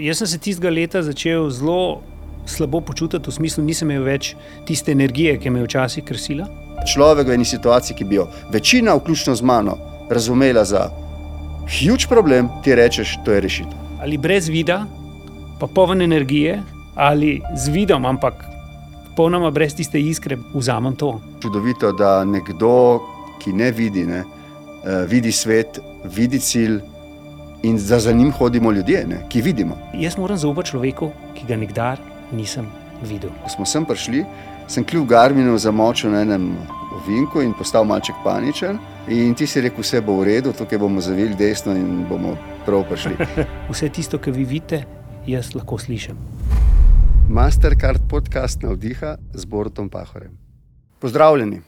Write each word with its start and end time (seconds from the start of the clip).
Jaz 0.00 0.18
sem 0.18 0.26
se 0.26 0.38
tistega 0.40 0.70
leta 0.72 1.02
začel 1.04 1.50
zelo 1.52 2.00
slabo 2.48 2.80
počutiti, 2.80 3.28
v 3.28 3.34
smislu, 3.36 3.64
nisem 3.64 3.90
imel 3.90 4.06
več 4.06 4.30
tiste 4.64 4.94
energije, 4.96 5.34
ki 5.36 5.50
me 5.52 5.60
je 5.60 5.66
včasih 5.66 6.04
krsila. 6.08 6.46
Človek 6.88 7.28
v 7.28 7.34
eni 7.36 7.44
situaciji, 7.44 7.98
ki 7.98 8.06
bi 8.08 8.16
jo 8.16 8.24
večina, 8.48 8.94
vključno 8.96 9.34
z 9.36 9.44
mano, 9.44 9.76
razumela 10.08 10.64
za 10.64 10.86
huge 11.68 12.08
problem, 12.08 12.48
ti 12.64 12.72
rečeš, 12.74 13.18
to 13.26 13.36
je 13.36 13.42
rešitev. 13.44 13.76
Ali 14.00 14.16
brez 14.16 14.48
vida, 14.48 14.86
pa 15.60 15.68
poln 15.68 16.00
energije, 16.00 16.62
ali 16.96 17.42
z 17.52 17.68
vidom, 17.68 18.08
ampak 18.08 18.40
popolnoma 19.10 19.50
brez 19.52 19.76
tiste 19.76 20.00
iskre, 20.00 20.38
vzamem 20.54 20.96
to. 20.96 21.18
Čudovito, 21.44 21.92
da 21.92 22.24
nekdo, 22.24 23.02
ki 23.44 23.52
ne 23.52 23.68
vidi, 23.68 24.06
ne, 24.08 24.24
uh, 24.24 25.04
vidi 25.04 25.32
svet, 25.32 25.76
vidi 26.08 26.40
cilj 26.40 26.80
in 27.62 27.76
da 27.88 28.00
za 28.00 28.12
njim 28.12 28.32
hodimo 28.32 28.72
ljudje, 28.72 29.06
ne, 29.06 29.24
ki 29.28 29.42
vidimo. 29.42 29.78
Jaz 29.94 30.18
moram 30.18 30.36
zaupati 30.36 30.70
človeku, 30.70 31.10
ki 31.34 31.46
ga 31.48 31.56
nikdar 31.56 31.98
nisem 32.32 32.66
videl. 33.02 33.30
Ko 33.44 33.50
smo 33.50 33.66
sem 33.66 33.84
prišli, 33.84 34.24
sem 34.68 34.84
kljub 34.84 35.08
Garminu 35.08 35.58
zamočil 35.58 36.10
na 36.10 36.22
enem 36.22 36.52
ovinku 37.00 37.42
in 37.42 37.52
postal 37.54 37.84
malček 37.84 38.14
paničen. 38.24 38.78
In 39.08 39.34
ti 39.34 39.46
si 39.46 39.60
rekel, 39.60 39.82
vse 39.82 40.00
bo 40.00 40.18
v 40.20 40.28
redu, 40.28 40.52
tukaj 40.52 40.78
bomo 40.78 41.00
zavili 41.00 41.34
desno 41.34 41.74
in 41.76 42.04
bomo 42.08 42.36
prav 42.66 42.84
prišli. 42.88 43.16
Vse 43.70 43.88
tisto, 43.88 44.18
kar 44.18 44.36
vi 44.36 44.44
vidite, 44.44 44.84
jaz 45.26 45.54
lahko 45.54 45.78
slišim. 45.78 46.16
Mastercard 47.28 48.02
podcast 48.08 48.62
navdiha 48.62 49.16
z 49.34 49.44
Borutom 49.44 49.88
Pahorem. 49.88 50.36
Pozdravljeni. 50.98 51.62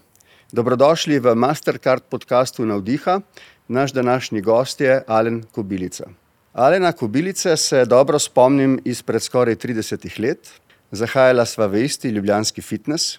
Dobrodošli 0.53 1.19
v 1.19 1.35
Mastercard 1.35 2.05
podkastu 2.13 2.67
Navdiha. 2.67 3.21
Naš 3.69 3.93
današnji 3.93 4.41
gost 4.41 4.81
je 4.81 5.03
Alen 5.07 5.43
Kobilica. 5.53 6.05
Alena 6.53 6.93
Kobilice 6.93 7.57
se 7.57 7.85
dobro 7.85 8.19
spomnim 8.19 8.81
izpred 8.85 9.23
skoraj 9.23 9.57
30 9.57 10.21
let. 10.21 10.51
Zahajala 10.91 11.47
sva 11.47 11.67
v 11.67 11.85
isti 11.85 12.09
ljubljanski 12.09 12.63
fitness. 12.63 13.19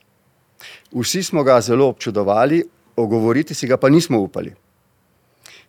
Vsi 0.91 1.23
smo 1.23 1.43
ga 1.43 1.61
zelo 1.61 1.87
občudovali, 1.87 2.63
ogovoriti 2.95 3.53
si 3.53 3.67
ga 3.67 3.77
pa 3.77 3.89
nismo 3.89 4.19
upali. 4.19 4.53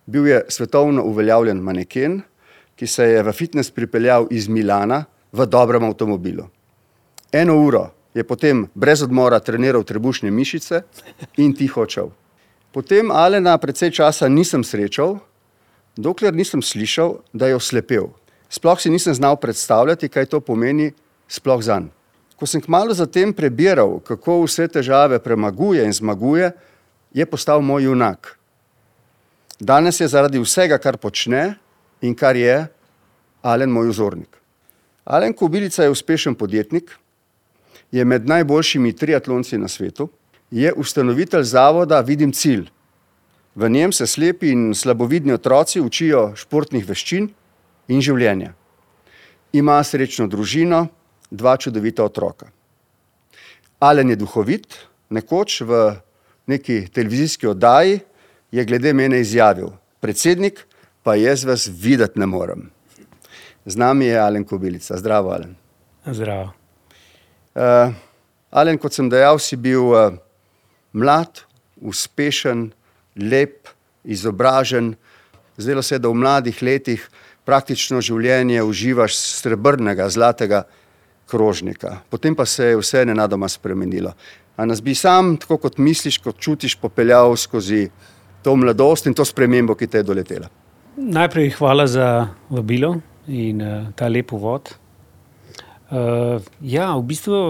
Bil 0.06 0.26
je 0.26 0.42
svetovno 0.48 1.02
uveljavljen 1.02 1.56
maneken, 1.56 2.20
ki 2.76 2.86
se 2.86 3.04
je 3.04 3.22
v 3.22 3.32
fitness 3.32 3.70
pripeljal 3.70 4.26
iz 4.30 4.48
Milana 4.48 5.04
v 5.32 5.46
dobrem 5.46 5.84
avtomobilu. 5.84 6.48
Eno 7.32 7.56
uro 7.56 7.90
je 8.14 8.24
potem 8.24 8.66
brez 8.74 9.02
odmora 9.02 9.40
treniral 9.40 9.82
trebušne 9.82 10.30
mišice 10.30 10.82
in 11.36 11.54
tiho 11.54 11.80
odšel. 11.82 12.10
Potem 12.74 13.06
Alena 13.14 13.54
precej 13.54 13.94
časa 13.94 14.26
nisem 14.26 14.66
srečal, 14.66 15.22
dokler 15.94 16.34
nisem 16.34 16.58
slišal, 16.58 17.22
da 17.30 17.46
je 17.46 17.54
oslepel. 17.54 18.10
Sploh 18.50 18.82
si 18.82 18.90
nisem 18.90 19.14
znal 19.14 19.38
predstavljati, 19.38 20.10
kaj 20.10 20.26
to 20.26 20.40
pomeni, 20.42 20.90
sploh 21.30 21.62
za 21.62 21.78
njim. 21.78 21.94
Ko 22.34 22.50
sem 22.50 22.58
kmalo 22.58 22.90
zatem 22.90 23.30
prebiral, 23.30 24.02
kako 24.02 24.42
vse 24.42 24.66
težave 24.66 25.22
premaguje 25.22 25.86
in 25.86 25.94
zmaguje, 25.94 26.50
je 27.14 27.26
postal 27.26 27.62
moj 27.62 27.86
junak. 27.86 28.34
Danes 29.62 30.00
je 30.02 30.10
zaradi 30.10 30.42
vsega, 30.42 30.74
kar 30.82 30.98
počne 30.98 31.54
in 32.02 32.14
kar 32.14 32.34
je, 32.34 32.66
Alen 33.44 33.70
moj 33.70 33.92
vzornik. 33.92 34.34
Alen 35.04 35.30
Kobilica 35.36 35.84
je 35.84 35.94
uspešen 35.94 36.34
podjetnik, 36.34 36.90
je 37.92 38.04
med 38.04 38.26
najboljšimi 38.26 38.96
triatlonci 38.96 39.58
na 39.58 39.68
svetu, 39.68 40.08
je 40.54 40.72
ustanovitelj 40.72 41.42
zavoda 41.42 42.00
Vidim 42.00 42.32
cilj. 42.32 42.68
V 43.54 43.68
njem 43.68 43.92
se 43.92 44.06
slepi 44.06 44.50
in 44.50 44.74
slabovidni 44.74 45.32
otroci 45.32 45.80
učijo 45.80 46.32
športnih 46.38 46.86
veščin 46.86 47.26
in 47.90 48.02
življenja. 48.02 48.52
Ima 49.52 49.80
srečno 49.82 50.26
družino, 50.30 50.86
dva 51.30 51.56
čudovita 51.58 52.06
otroka. 52.06 52.50
Alen 53.82 54.14
je 54.14 54.16
duhovit, 54.16 54.78
nekoč 55.10 55.60
v 55.66 55.80
neki 56.46 56.86
televizijski 56.94 57.50
oddaji 57.50 58.00
je 58.54 58.64
glede 58.64 58.92
mene 58.94 59.20
izjavil: 59.20 59.72
Predsednik, 60.00 60.66
pa 61.02 61.16
jaz 61.18 61.44
vas 61.44 61.66
videti 61.66 62.18
ne 62.18 62.26
morem. 62.26 62.70
Z 63.66 63.76
nami 63.76 64.06
je 64.06 64.20
Alen 64.20 64.44
Kobilica. 64.44 64.98
Zdravo, 64.98 65.32
Alen. 65.34 65.56
Zdravo. 66.06 66.52
Uh, 67.54 67.90
Alen, 68.50 68.78
kot 68.78 68.94
sem 68.94 69.08
dejal, 69.10 69.38
si 69.38 69.56
bil 69.56 69.90
uh, 69.90 70.14
mlad, 70.94 71.42
uspešen, 71.82 72.70
lep, 73.18 73.68
izobražen. 74.04 74.94
Zdelo 75.56 75.82
se 75.82 75.94
je, 75.94 75.98
da 75.98 76.08
v 76.08 76.18
mladih 76.22 76.62
letih 76.62 77.04
praktično 77.44 78.00
življenje 78.00 78.62
uživaš 78.62 79.16
srebrnega, 79.42 80.08
zlatega 80.08 80.64
krožnika. 81.30 81.98
Potem 82.10 82.34
pa 82.34 82.46
se 82.46 82.72
je 82.72 82.80
vse 82.80 83.04
nenadoma 83.04 83.48
spremenilo. 83.48 84.14
A 84.56 84.64
nas 84.66 84.80
bi 84.82 84.94
sam, 84.94 85.34
tako 85.36 85.58
kot 85.66 85.78
misliš, 85.78 86.20
kot 86.22 86.38
čutiš, 86.38 86.76
popeljal 86.78 87.36
skozi 87.36 87.88
to 88.44 88.54
mladosti 88.56 89.10
in 89.10 89.16
to 89.16 89.24
spremembo, 89.24 89.74
ki 89.74 89.88
te 89.90 90.02
je 90.02 90.06
doletela. 90.06 90.48
Najprej 90.96 91.56
hvala 91.58 91.86
za 91.90 92.28
vabilo 92.48 92.94
in 93.26 93.62
uh, 93.62 93.88
ta 93.96 94.08
lep 94.08 94.32
uvod. 94.32 94.70
Uh, 95.90 96.42
ja, 96.60 96.92
v 96.94 97.02
bistvu 97.08 97.40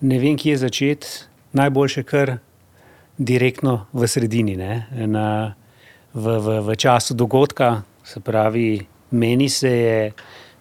ne 0.00 0.18
vem, 0.20 0.36
kje 0.38 0.56
začeti. 0.56 1.08
Najboljše, 1.56 2.02
kar 2.04 2.36
direktno 3.18 3.86
v 3.92 4.08
sredini, 4.08 4.56
Na, 5.06 5.54
v, 6.12 6.24
v, 6.40 6.60
v 6.60 6.76
času 6.76 7.14
dogodka. 7.14 7.82
Se 8.04 8.20
pravi, 8.20 8.86
meni 9.10 9.48
se 9.48 9.68
je 9.68 10.12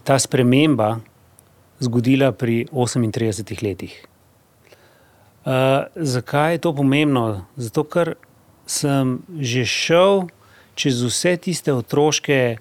ta 0.03 0.19
sprememba 0.19 0.99
zgodila 1.79 2.31
pri 2.31 2.65
38 2.71 3.63
letih. 3.63 3.93
Uh, 5.45 5.85
zakaj 5.95 6.53
je 6.53 6.63
to 6.63 6.73
pomembno? 6.73 7.45
Zato, 7.55 7.83
ker 7.83 8.15
sem 8.65 9.19
že 9.37 9.65
šel 9.65 10.25
čez 10.75 11.03
vse 11.03 11.37
tiste 11.37 11.73
otroške 11.73 12.57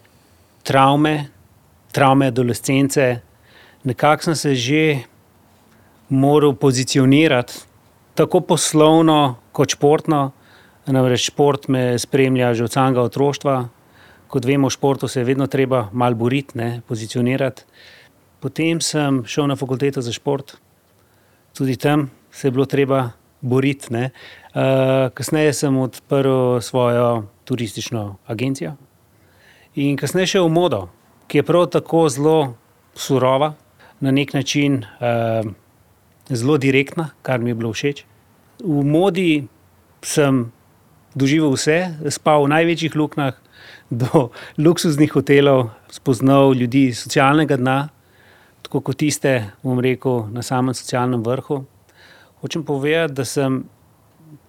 travme, 0.63 1.31
travme 1.93 2.29
adolescence, 2.29 3.21
nekako 3.85 4.23
sem 4.23 4.37
se 4.37 4.55
že 4.55 4.99
moral 6.09 6.55
pozicionirati, 6.55 7.53
tako 8.15 8.41
poslovno 8.41 9.37
kot 9.53 9.75
športno. 9.75 10.31
Namreč 10.87 11.31
šport 11.31 11.69
me 11.69 11.99
spremlja 11.99 12.55
že 12.55 12.65
od 12.65 12.73
samega 12.73 13.03
otroštva. 13.03 13.69
Kot 14.29 14.45
vemo, 14.45 14.69
v 14.69 14.75
športu 14.75 15.09
se 15.09 15.21
je 15.21 15.25
vedno 15.25 15.47
treba 15.47 15.89
malo 15.93 16.15
boriti, 16.15 16.59
ne, 16.59 16.83
pozicionirati. 16.89 17.63
Potem 18.41 18.81
sem 18.81 19.23
šel 19.25 19.47
na 19.47 19.57
fakulteto 19.57 20.03
za 20.03 20.13
šport, 20.13 20.57
tudi 21.57 21.77
tam 21.77 22.11
se 22.31 22.49
je 22.49 22.53
bilo 22.53 22.67
treba 22.67 23.11
boriti. 23.41 23.95
Uh, 23.95 25.09
kasneje 25.15 25.53
sem 25.53 25.77
odprl 25.79 26.61
svojo 26.61 27.25
turistično 27.45 28.17
agencijo 28.27 28.77
in 29.75 29.97
kasneje 29.97 30.27
šel 30.27 30.47
v 30.47 30.53
modo, 30.53 30.81
ki 31.27 31.39
je 31.39 31.43
prav 31.43 31.67
tako 31.67 32.09
zelo 32.09 32.55
surova, 32.95 33.55
na 34.01 34.11
nek 34.11 34.35
način 34.35 34.85
uh, 34.85 35.51
zelo 36.31 36.59
direktna, 36.59 37.11
kar 37.23 37.41
mi 37.41 37.51
je 37.51 37.55
bilo 37.55 37.73
všeč. 37.73 38.05
V 38.65 38.85
modi 38.85 39.47
sem 40.05 40.53
doživel 41.15 41.53
vse, 41.55 41.95
spal 42.11 42.45
v 42.45 42.53
največjih 42.55 42.97
luknjah, 42.97 43.41
do 44.05 44.31
luksuznih 44.59 45.13
hotelov, 45.13 45.71
spoznal 45.93 46.55
ljudi 46.57 46.89
iz 46.91 47.05
socialnega 47.05 47.57
dna 47.57 47.79
tako 48.75 48.81
kot 48.91 48.97
tiste, 48.99 49.53
bom 49.63 49.79
rekel, 49.79 50.25
na 50.35 50.43
samem 50.43 50.75
socialnem 50.75 51.23
vrhu. 51.23 51.61
Hočem 52.41 52.65
povedati, 52.65 53.15
da 53.15 53.25
sem 53.25 53.61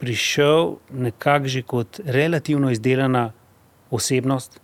prišel 0.02 0.80
nekako 0.90 1.47
že 1.47 1.62
kot 1.62 2.00
relativno 2.06 2.72
izdelana 2.72 3.34
osebnost 3.91 4.58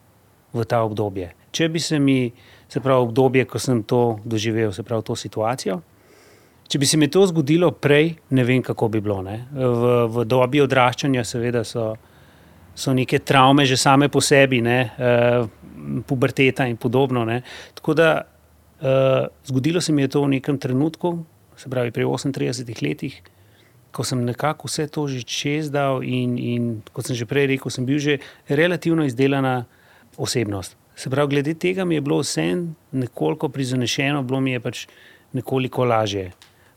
v 0.53 0.65
ta 0.65 0.81
obdobje. 0.81 1.29
Če 1.51 1.69
bi 1.69 1.79
se 1.79 1.99
mi, 1.99 2.31
se 2.69 2.79
pravi, 2.79 3.05
obdobje, 3.05 3.45
ko 3.45 3.59
sem 3.59 3.83
to 3.83 4.19
doživel, 4.25 4.71
se 4.73 4.83
pravi, 4.83 5.03
to 5.03 5.15
situacijo. 5.15 5.81
Če 6.71 6.79
bi 6.79 6.87
se 6.87 6.97
mi 6.97 7.09
to 7.11 7.25
zgodilo 7.27 7.73
prej, 7.75 8.13
ne 8.31 8.43
vem, 8.47 8.61
kako 8.63 8.87
bi 8.87 9.01
bilo. 9.03 9.19
V, 9.21 9.93
v 10.07 10.23
dobi 10.23 10.61
odraščanja, 10.63 11.25
seveda, 11.27 11.65
so, 11.67 11.89
so 12.71 12.93
neke 12.95 13.19
travme 13.19 13.65
že 13.67 13.75
same 13.75 14.07
po 14.07 14.21
sebi, 14.23 14.61
ne? 14.63 14.79
Uh, 14.95 16.03
puberteta 16.07 16.63
in 16.71 16.77
podobno. 16.79 17.25
Ne? 17.27 17.41
Tako 17.75 17.97
da 17.97 18.11
Uh, 18.81 19.27
zgodilo 19.45 19.81
se 19.81 19.93
mi 19.93 20.01
je 20.01 20.07
to 20.07 20.21
v 20.21 20.27
nekem 20.27 20.57
trenutku, 20.57 21.25
se 21.55 21.69
pravi 21.69 21.91
pri 21.91 22.05
38 22.05 22.81
letih, 22.81 23.21
ko 23.93 24.03
sem 24.03 24.25
nekako 24.25 24.65
vse 24.65 24.87
to 24.87 25.05
že 25.07 25.21
čez 25.21 25.69
dal 25.69 26.01
in, 26.01 26.33
in 26.39 26.81
kot 26.89 27.05
sem 27.05 27.13
že 27.15 27.29
prej 27.29 27.45
rekel, 27.53 27.69
sem 27.69 27.85
bil 27.85 28.01
že 28.01 28.17
relativno 28.49 29.05
izdelana 29.05 29.65
osebnost. 30.17 30.73
Se 30.97 31.13
pravi, 31.13 31.29
glede 31.29 31.53
tega 31.53 31.85
mi 31.85 31.95
je 31.95 32.01
bilo 32.01 32.17
vse 32.25 32.57
nekoliko 32.91 33.49
prizanešeno, 33.53 34.23
bilo 34.25 34.41
mi 34.41 34.57
je 34.57 34.59
pač 34.59 34.87
nekoliko 35.37 35.85
lažje. 35.85 36.31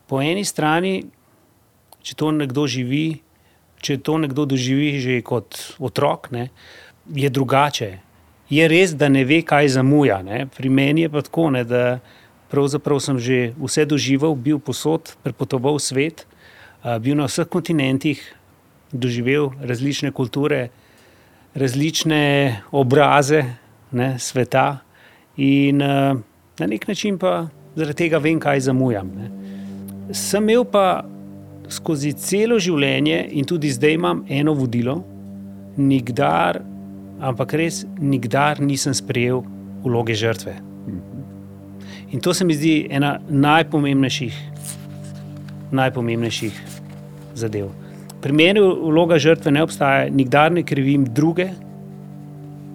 Po 0.07 0.21
eni 0.21 0.45
strani, 0.45 0.99
če 2.05 2.15
to 2.15 2.31
nekdo 2.31 2.67
živi, 2.69 3.21
če 3.81 3.97
to 4.01 4.17
nekdo 4.21 4.45
doživi 4.49 4.97
že 5.01 5.21
kot 5.25 5.77
otrok, 5.79 6.31
ne, 6.31 6.49
je 7.13 7.29
drugače. 7.29 7.91
je 8.49 8.67
res, 8.67 8.93
da 8.93 9.09
ne 9.09 9.25
ve, 9.25 9.41
kaj 9.41 9.73
zamuja. 9.73 10.21
Ne. 10.21 10.45
Pri 10.45 10.69
meni 10.69 11.05
je 11.05 11.09
pa 11.09 11.21
tako, 11.25 11.49
ne, 11.49 11.63
da 11.65 11.99
pravzaprav 12.53 13.01
sem 13.01 13.19
že 13.19 13.53
vse 13.57 13.85
doživel, 13.85 14.35
bil 14.35 14.59
posod, 14.59 15.15
prepotoval 15.25 15.79
svet, 15.81 16.27
bil 17.01 17.17
na 17.17 17.25
vseh 17.25 17.47
kontinentih, 17.49 18.21
doživel 18.93 19.51
različne 19.59 20.11
kulture, 20.13 20.69
različne 21.55 22.61
obraze 22.71 23.41
ne, 23.91 24.15
sveta 24.19 24.85
in 25.37 25.81
na 25.81 26.65
nek 26.67 26.87
način 26.87 27.17
pa 27.17 27.47
zaradi 27.75 28.05
tega 28.05 28.21
vem, 28.21 28.39
kaj 28.39 28.69
zamujam. 28.69 29.09
Ne. 29.17 29.27
Sem 30.11 30.43
imel 30.43 30.65
pa 30.69 31.05
skozi 31.69 32.13
celo 32.13 32.59
življenje 32.61 33.23
in 33.33 33.45
tudi 33.49 33.71
zdaj 33.73 33.95
imam 33.97 34.21
eno 34.29 34.53
vodilo, 34.53 34.99
nikdar, 35.77 36.61
ampak 37.19 37.55
res 37.57 37.83
nikdar 37.99 38.61
nisem 38.61 38.93
sprejel 38.93 39.41
vloge 39.83 40.13
žrtve. 40.13 40.55
In 42.13 42.21
to 42.21 42.33
se 42.33 42.45
mi 42.45 42.53
zdi 42.53 42.85
ena 42.93 43.17
najpomembnejših, 43.29 44.37
najpomembnejših 45.73 46.61
zadev. 47.35 47.71
Pri 48.21 48.33
meni 48.33 48.61
vloga 48.61 49.17
žrtve 49.21 49.51
ne 49.51 49.65
obstaja, 49.65 50.09
nikdar 50.09 50.53
ne 50.53 50.63
krivim 50.63 51.05
druge 51.05 51.49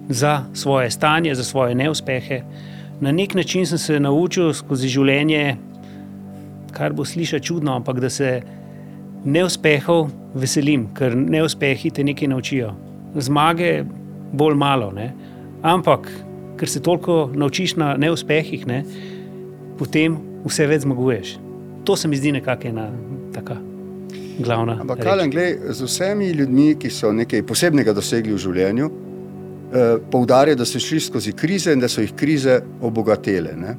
za 0.09 0.43
svoje 0.53 0.91
stanje, 0.91 1.35
za 1.35 1.43
svoje 1.43 1.75
neuspehe. 1.75 2.43
Na 3.01 3.11
nek 3.11 3.33
način 3.33 3.65
sem 3.65 3.77
se 3.77 3.99
naučil 3.99 4.53
skozi 4.53 4.91
življenje, 4.91 5.57
kar 6.71 6.93
bo 6.93 7.05
slišati 7.05 7.45
čudno, 7.45 7.75
ampak 7.75 7.99
da 7.99 8.09
se 8.09 8.41
neuspehov 9.25 10.09
veselim, 10.33 10.87
ker 10.97 11.15
neuspehi 11.15 11.91
te 11.91 12.03
nekaj 12.03 12.31
naučijo. 12.31 12.71
Zmage 13.15 13.83
bolj 14.33 14.55
malo, 14.55 14.91
ne? 14.91 15.11
ampak 15.61 16.07
ker 16.57 16.69
se 16.69 16.81
toliko 16.81 17.29
naučiš 17.33 17.75
na 17.75 17.95
neuspehih, 17.97 18.67
ne? 18.67 18.83
potem 19.77 20.17
vse 20.45 20.67
več 20.67 20.85
zmaguješ. 20.85 21.35
To 21.85 21.95
se 21.97 22.07
mi 22.07 22.17
zdi 22.17 22.31
nekako 22.37 22.67
ena 22.67 22.87
taka 23.33 23.57
glavna. 24.39 24.77
Ampak, 24.81 25.01
Kalen, 25.03 25.29
gled, 25.29 25.61
z 25.69 25.85
vsemi 25.85 26.31
ljudmi, 26.37 26.75
ki 26.79 26.89
so 26.93 27.11
nekaj 27.13 27.43
posebnega 27.47 27.93
dosegli 27.93 28.33
v 28.33 28.41
življenju, 28.41 28.89
eh, 28.89 29.95
poudarjajo, 30.11 30.59
da 30.61 30.65
so 30.65 30.79
šli 30.79 30.99
skozi 30.99 31.33
krize 31.33 31.73
in 31.73 31.79
da 31.79 31.89
so 31.89 32.01
jih 32.01 32.13
krize 32.15 32.61
obogatele. 32.81 33.55
Ne? 33.57 33.75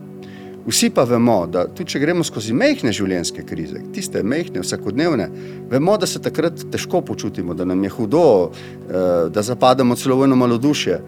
Vsi 0.67 0.91
pa 0.95 1.03
vemo, 1.05 1.47
da 1.51 1.65
tudi 1.67 1.91
če 1.91 1.99
gremo 1.99 2.23
skozi 2.25 2.55
mehke 2.55 2.93
življenjske 2.95 3.43
krize, 3.47 3.81
tiste 3.95 4.23
mehke, 4.23 4.61
vsakodnevne, 4.63 5.27
vemo, 5.71 5.97
da 5.99 6.07
se 6.07 6.23
takrat 6.23 6.63
težko 6.71 7.01
počutimo, 7.03 7.55
da 7.55 7.67
nam 7.67 7.83
je 7.83 7.91
hudo, 7.91 8.27
eh, 8.47 9.29
da 9.35 9.43
zapademo 9.43 9.97
celo 9.99 10.21
v 10.21 10.29
eno 10.29 10.39
malodušje. 10.39 11.01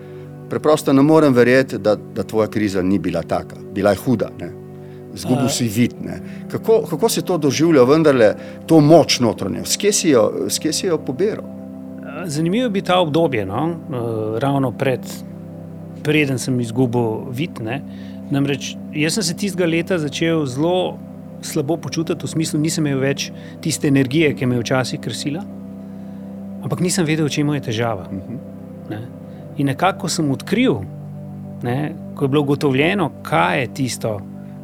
Preprosto 0.50 0.92
ne 0.92 1.02
morem 1.02 1.34
verjeti, 1.34 1.78
da, 1.78 1.94
da 1.96 2.22
tvoja 2.22 2.48
kriza 2.50 2.82
ni 2.82 2.98
bila 2.98 3.22
taka, 3.22 3.56
bila 3.74 3.94
je 3.94 4.02
huda. 4.02 4.30
Ne? 4.40 4.50
Zgubil 5.14 5.48
si 5.48 5.68
vid. 5.70 5.94
Kako, 6.50 6.80
kako 6.90 7.08
si 7.08 7.22
to 7.22 7.38
doživljal, 7.38 7.86
vendarle, 7.86 8.32
to 8.66 8.80
moč 8.82 9.20
notranje, 9.22 9.62
skje 9.64 9.92
si 9.92 10.10
jo, 10.10 10.48
skje 10.50 10.72
si 10.72 10.86
jo 10.86 10.98
pobiral? 10.98 11.46
Zanimivo 12.26 12.66
je 12.66 12.70
biti 12.70 12.86
ta 12.86 12.98
obdobje, 12.98 13.46
no? 13.46 13.76
ravno 14.42 14.72
pred, 14.72 15.06
preden 16.02 16.38
sem 16.38 16.58
izgubil 16.60 17.30
vid. 17.30 17.62
Ne? 17.62 17.80
Namreč 18.34 18.74
jaz 18.94 19.14
sem 19.14 19.22
se 19.22 19.34
tistega 19.38 19.66
leta 19.68 19.98
začel 19.98 20.46
zelo 20.50 20.98
slabo 21.44 21.76
počutiti, 21.76 22.24
v 22.24 22.30
smislu, 22.30 22.58
nisem 22.60 22.86
imel 22.86 23.02
več 23.02 23.28
tiste 23.62 23.88
energije, 23.88 24.32
ki 24.34 24.48
me 24.48 24.56
je 24.58 24.64
včasih 24.64 25.00
krsila, 25.04 25.42
ampak 26.64 26.80
nisem 26.80 27.06
vedel, 27.06 27.28
v 27.28 27.34
čem 27.36 27.52
je 27.58 27.66
težava. 27.68 28.08
Ne? 28.88 29.00
In 29.60 29.68
nekako 29.68 30.08
sem 30.08 30.30
odkril, 30.32 30.80
ne, 31.62 31.92
ko 32.16 32.24
je 32.24 32.32
bilo 32.32 32.42
ugotovljeno, 32.46 33.10
kaj 33.26 33.60
je 33.60 33.68
tisto. 33.80 34.14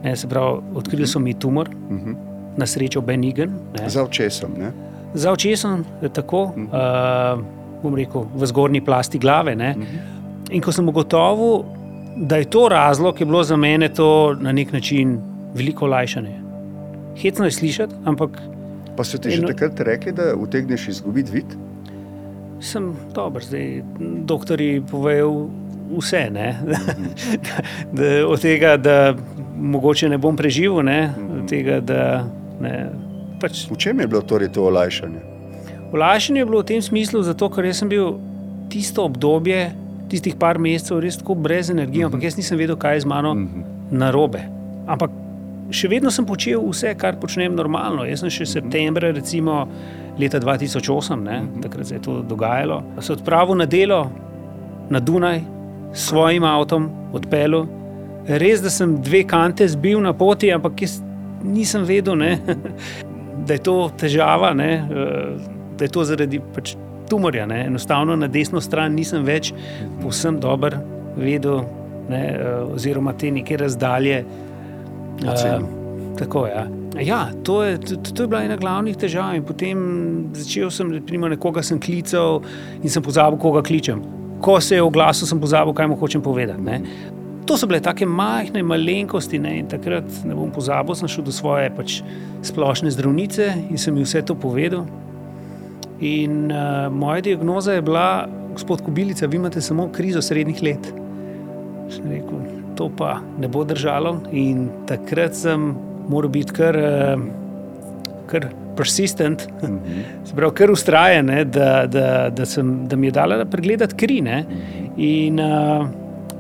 Ne, 0.01 0.15
se 0.17 0.29
pravi, 0.29 0.63
odkrili 0.81 1.07
so 1.07 1.21
mi 1.21 1.35
tumor, 1.35 1.69
uh 1.69 1.97
-huh. 1.97 2.17
na 2.57 2.67
srečo 2.67 3.01
benigen. 3.01 3.53
Za 3.87 4.05
očesom. 4.05 4.57
Ne? 4.59 4.73
Za 5.15 5.33
očesom, 5.33 5.85
tako, 6.13 6.43
uh 6.43 6.55
-huh. 6.57 7.37
uh, 7.37 7.45
bom 7.83 7.95
rekel, 7.95 8.25
v 8.35 8.47
zgornji 8.47 8.81
plasti 8.81 9.19
glave. 9.19 9.55
Uh 9.55 9.61
-huh. 9.61 9.85
In 10.51 10.63
ko 10.63 10.73
sem 10.73 10.89
ugotovil, 10.89 11.65
da 12.17 12.37
je 12.37 12.45
to 12.45 12.69
razlog, 12.69 13.21
je 13.21 13.27
bilo 13.27 13.43
za 13.43 13.57
mene 13.57 13.89
to 13.89 14.37
na 14.41 14.53
nek 14.53 14.73
način 14.73 15.19
veliko 15.55 15.85
olajšanje. 15.85 16.41
Hecno 17.23 17.45
je 17.45 17.51
slišati, 17.51 17.95
ampak. 18.05 18.31
Pa 18.97 19.05
so 19.05 19.19
ti 19.19 19.29
eno... 19.29 19.37
že 19.37 19.53
takrat 19.55 19.81
rekli, 19.81 20.13
da 20.13 20.35
utegneš 20.37 20.89
izgubiti 20.89 21.33
vid? 21.33 21.45
Sem 22.61 22.93
dober, 23.15 23.45
zdaj 23.45 23.83
doktori 24.25 24.83
povejo 24.91 25.49
vse. 25.99 26.31
da, 26.35 26.79
da, 27.93 28.27
od 28.29 28.41
tega, 28.41 28.77
da 28.77 29.15
mogoče 29.57 30.09
ne 30.09 30.19
bom 30.19 30.37
preživel, 30.37 30.83
ne, 30.83 31.13
od 31.43 31.49
tega, 31.49 31.81
da. 31.81 32.25
Ne, 32.61 32.91
pač... 33.41 33.65
V 33.71 33.77
čem 33.77 34.01
je 34.01 34.07
bilo 34.07 34.21
torej 34.23 34.53
to 34.53 34.65
olajšanje? 34.69 35.21
Olajšanje 35.93 36.41
je 36.41 36.47
bilo 36.47 36.61
v 36.61 36.67
tem 36.67 36.83
smislu, 36.83 37.23
zato, 37.23 37.49
ker 37.51 37.67
sem 37.75 37.89
bil 37.89 38.19
tisto 38.71 39.05
obdobje 39.05 39.71
tistih 40.11 40.37
par 40.39 40.59
mesecev 40.59 41.01
res 41.03 41.19
tako 41.21 41.37
brez 41.39 41.71
energije, 41.71 42.07
ampak 42.07 42.27
jaz 42.27 42.37
nisem 42.39 42.59
vedel, 42.59 42.79
kaj 42.81 42.99
je 42.99 43.05
z 43.07 43.11
mano 43.11 43.35
narobe. 43.91 44.43
Ampak 44.91 45.15
še 45.75 45.91
vedno 45.91 46.11
sem 46.11 46.27
počel 46.27 46.63
vse, 46.67 46.93
kar 46.99 47.19
počnem 47.23 47.55
normalno. 47.57 48.05
Jaz 48.09 48.25
sem 48.25 48.33
še 48.41 48.49
septembra, 48.59 49.13
recimo 49.15 49.63
leta 50.21 50.41
2008, 50.43 51.23
ne, 51.25 51.39
takrat 51.63 51.89
se 51.89 51.99
je 51.99 52.05
to 52.05 52.21
dogajalo, 52.27 52.83
se 53.01 53.15
odpravil 53.15 53.61
na 53.61 53.67
delo 53.71 54.03
na 54.91 55.01
Dunaj 55.01 55.41
s 55.93 56.09
svojim 56.11 56.45
avtom, 56.45 56.91
odpeljal. 57.15 57.69
Res, 58.27 58.61
da 58.63 58.71
sem 58.71 58.99
dve 59.03 59.23
kante 59.27 59.67
zbil 59.71 60.03
na 60.03 60.13
poti, 60.15 60.51
ampak 60.53 60.83
jaz 60.85 60.99
nisem 61.47 61.87
vedel, 61.89 62.19
ne, 62.21 62.37
da 63.47 63.57
je 63.57 63.63
to 63.65 63.77
težava, 63.99 64.53
ne, 64.55 64.71
da 65.79 65.87
je 65.87 65.93
to 65.95 66.05
zaradi. 66.05 66.43
Pač, 66.55 66.75
tumorja. 67.11 67.47
Ne. 67.51 67.65
Enostavno 67.67 68.17
na 68.17 68.31
desno 68.31 68.63
stran 68.63 68.95
nisem 68.97 69.27
več 69.27 69.53
povsem 70.01 70.41
dober 70.41 70.79
vedel, 71.17 71.65
ne, 72.09 72.23
eh, 72.29 72.75
oziroma 72.75 73.13
te 73.19 73.31
neke 73.31 73.57
razdalje. 73.57 74.25
Uh, 75.21 76.15
tako, 76.19 76.47
ja. 76.47 76.65
Ja, 77.01 77.29
to, 77.45 77.63
je, 77.63 77.79
to, 77.79 77.97
to 77.97 78.23
je 78.23 78.29
bila 78.29 78.43
ena 78.45 78.57
glavnih 78.57 78.97
težav. 78.97 79.37
Potem 79.47 79.79
začel 80.35 80.71
sem, 80.75 80.91
primo, 81.07 81.29
nekoga 81.31 81.63
sem 81.63 81.81
klical 81.81 82.41
in 82.83 82.91
sem 82.91 83.05
pozabil, 83.05 83.39
koga 83.41 83.63
kličem. 83.63 84.03
Ko 84.41 84.57
se 84.61 84.79
je 84.79 84.83
oglasil, 84.83 85.29
sem 85.29 85.41
pozabil, 85.41 85.75
kaj 85.77 85.91
mu 85.93 85.99
hočem 86.01 86.23
povedati. 86.25 86.63
Ne. 86.65 86.81
To 87.47 87.57
so 87.57 87.69
bile 87.69 87.81
tako 87.85 88.09
majhne 88.09 88.63
malenkosti. 88.67 89.39
Ne. 89.39 89.61
Takrat, 89.71 90.09
ne 90.25 90.35
bom 90.35 90.51
pozabil, 90.53 90.97
sem 90.99 91.09
šel 91.09 91.29
do 91.29 91.35
svoje 91.35 91.71
pač, 91.77 92.01
splošne 92.49 92.93
zdravnice 92.97 93.53
in 93.69 93.79
sem 93.79 93.97
ji 93.97 94.09
vse 94.09 94.25
to 94.27 94.35
povedal. 94.35 94.89
In 96.01 96.53
uh, 96.53 96.89
moja 96.93 97.21
diagnoza 97.21 97.73
je 97.73 97.83
bila, 97.83 98.29
gospod 98.53 98.83
Kubilica, 98.85 99.27
vi 99.27 99.37
imate 99.37 99.61
samo 99.61 99.89
krizo 99.93 100.23
srednjih 100.23 100.63
let. 100.63 100.93
Sem 101.93 102.09
rekel, 102.09 102.41
to 102.77 102.89
pa 102.97 103.19
ne 103.39 103.49
bo 103.49 103.65
držalo. 103.65 104.17
In 104.33 104.69
takrat 104.89 105.37
sem 105.37 105.75
moral 106.09 106.33
biti 106.33 106.57
kar, 106.57 106.77
uh, 106.77 107.27
kar 108.27 108.49
persistent, 108.77 109.49
mm 109.63 109.67
-hmm. 109.69 110.03
se 110.29 110.35
pravi, 110.35 110.55
kar 110.55 110.71
ustrajen, 110.71 111.27
da, 111.27 111.87
da, 111.87 112.31
da, 112.31 112.47
sem, 112.47 112.89
da 112.89 112.97
mi 112.97 113.07
je 113.07 113.11
dala 113.11 113.45
pregledati 113.45 113.95
kri. 113.95 114.21
Ne? 114.21 114.45
In 114.97 115.41
uh, 115.41 115.87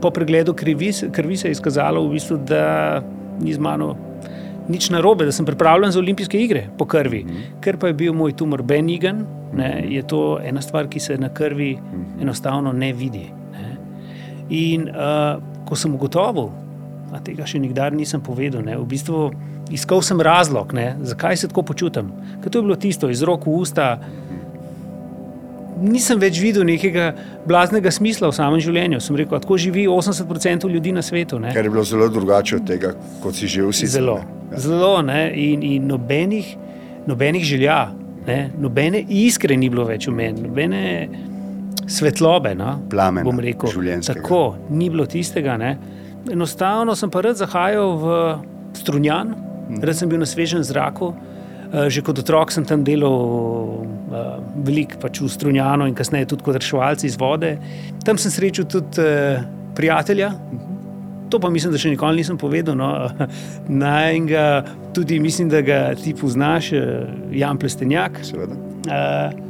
po 0.00 0.10
pregledu 0.10 0.54
krvi, 0.54 0.92
krvi 1.12 1.36
se 1.36 1.48
je 1.48 1.52
izkazalo, 1.52 2.06
v 2.08 2.12
bistvu, 2.12 2.36
da 2.36 3.02
ni 3.40 3.52
z 3.52 3.58
mano 3.58 3.96
nič 4.70 4.90
narobe, 4.90 5.26
da 5.28 5.32
sem 5.32 5.46
pripravljen 5.46 5.92
za 5.92 5.98
olimpijske 5.98 6.38
igre 6.38 6.68
po 6.78 6.84
krvi. 6.84 7.24
Mm 7.24 7.30
-hmm. 7.30 7.60
Ker 7.60 7.76
pa 7.76 7.86
je 7.86 7.94
bil 7.94 8.12
moj 8.12 8.32
tumor 8.32 8.62
benigen, 8.62 9.24
ne, 9.54 9.84
je 9.88 10.02
to 10.02 10.38
ena 10.44 10.62
stvar, 10.62 10.88
ki 10.88 11.00
se 11.00 11.18
na 11.18 11.28
krvi 11.28 11.78
enostavno 12.20 12.72
ne 12.72 12.92
vidi. 12.92 13.26
Ne. 13.52 13.76
In 14.50 14.88
uh, 14.88 15.42
ko 15.68 15.76
sem 15.76 15.94
ugotovil, 15.94 16.50
a 17.12 17.18
tega 17.18 17.46
še 17.46 17.58
nikdar 17.58 17.92
nisem 17.92 18.20
povedal, 18.20 18.62
ne, 18.62 18.76
v 18.78 18.86
bistvu 18.86 19.30
iskal 19.70 20.02
sem 20.02 20.20
razlog, 20.20 20.72
ne, 20.72 20.96
zakaj 21.02 21.36
se 21.36 21.48
tako 21.48 21.62
počutim. 21.62 22.12
Ker 22.42 22.50
to 22.50 22.58
je 22.58 22.62
bilo 22.62 22.76
tisto 22.76 23.10
iz 23.10 23.22
rok 23.22 23.46
v 23.46 23.50
usta. 23.50 23.98
Nisem 25.80 26.20
več 26.20 26.40
videl 26.42 26.66
nekega 26.68 27.10
blaznega 27.48 27.92
smisla 27.94 28.28
v 28.28 28.36
samem 28.36 28.60
življenju. 28.60 29.00
Sem 29.00 29.16
rekel, 29.16 29.40
tako 29.40 29.56
živi 29.60 29.86
80% 29.88 30.68
ljudi 30.68 30.92
na 30.92 31.02
svetu. 31.02 31.38
Ne. 31.40 31.54
Ker 31.56 31.64
je 31.64 31.72
bilo 31.72 31.84
zelo 31.88 32.10
drugače 32.12 32.60
od 32.60 32.68
tega, 32.68 32.92
kot 33.22 33.38
si 33.38 33.48
že 33.48 33.64
vsi. 33.64 33.88
Zelo, 33.88 34.18
ja. 34.52 34.60
zelo 34.60 34.98
ne, 35.06 35.22
in, 35.32 35.64
in 35.64 35.88
nobenih, 35.88 36.52
nobenih 37.08 37.46
želja, 37.46 37.80
Ne? 38.26 38.50
Nobene 38.58 39.00
iskre 39.08 39.56
ni 39.56 39.70
bilo 39.72 39.86
več 39.88 40.06
v 40.08 40.14
meni, 40.14 40.44
nobene 40.44 40.82
svetlobe. 41.90 42.52
No? 42.58 42.76
Plamen, 42.92 43.24
bom 43.26 43.40
rekel, 43.40 43.72
tako 44.06 44.42
ni 44.68 44.90
bilo 44.92 45.06
tistega. 45.08 45.56
Ne? 45.60 45.74
Enostavno 46.30 46.96
sem 46.98 47.12
pa 47.12 47.24
rad 47.24 47.40
zahajal 47.40 47.96
v 48.00 48.18
strunjan, 48.76 49.34
hmm. 49.34 49.82
rad 49.86 49.96
sem 49.98 50.10
bil 50.10 50.20
na 50.20 50.28
svežem 50.28 50.64
zraku. 50.66 51.14
Uh, 51.70 51.86
že 51.86 52.02
kot 52.02 52.18
otrok 52.18 52.50
sem 52.50 52.64
tam 52.66 52.82
delal 52.82 53.14
uh, 53.14 54.42
veliko 54.66 54.98
pač 54.98 55.20
v 55.22 55.30
strunjanu 55.30 55.86
in 55.86 55.94
kasneje 55.94 56.32
tudi 56.32 56.42
kot 56.42 56.58
reševalci 56.58 57.06
iz 57.06 57.14
vode. 57.20 57.54
Tam 58.02 58.18
sem 58.18 58.32
srečal 58.34 58.66
tudi 58.66 58.98
uh, 58.98 59.44
prijatelja. 59.78 60.32
To 61.30 61.38
pa 61.38 61.50
mislim, 61.50 61.72
da 61.72 61.78
še 61.78 61.92
nikoli 61.92 62.20
nisem 62.20 62.38
povedal. 62.38 62.74
No. 62.74 62.90
Najga, 63.84 64.64
tudi 64.94 65.20
mislim, 65.22 65.48
da 65.48 65.60
ga 65.62 65.78
ti 65.94 66.14
poznaš, 66.14 66.72
eh, 66.72 67.06
Jan 67.38 67.58
Plestenjak. 67.58 68.18
Seveda. 68.26 68.58
Uh, 68.90 69.46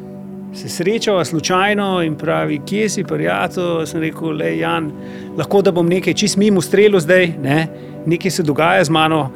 se 0.55 0.69
srečava 0.69 1.25
slučajno 1.25 2.03
in 2.03 2.17
pravi, 2.19 2.61
kje 2.67 2.89
si, 2.89 3.05
prijatelj. 3.05 3.87
Sem 3.87 4.05
rekel, 4.05 4.37
le 4.37 4.57
Jan, 4.59 4.91
lahko 5.39 5.63
da 5.63 5.73
bom 5.73 5.89
nekaj 5.89 6.15
čist 6.15 6.37
mimo 6.37 6.61
strelu 6.61 7.01
zdaj, 7.01 7.33
ne? 7.43 7.67
nekaj 8.07 8.31
se 8.31 8.43
dogaja 8.43 8.85
z 8.85 8.91
mano, 8.91 9.27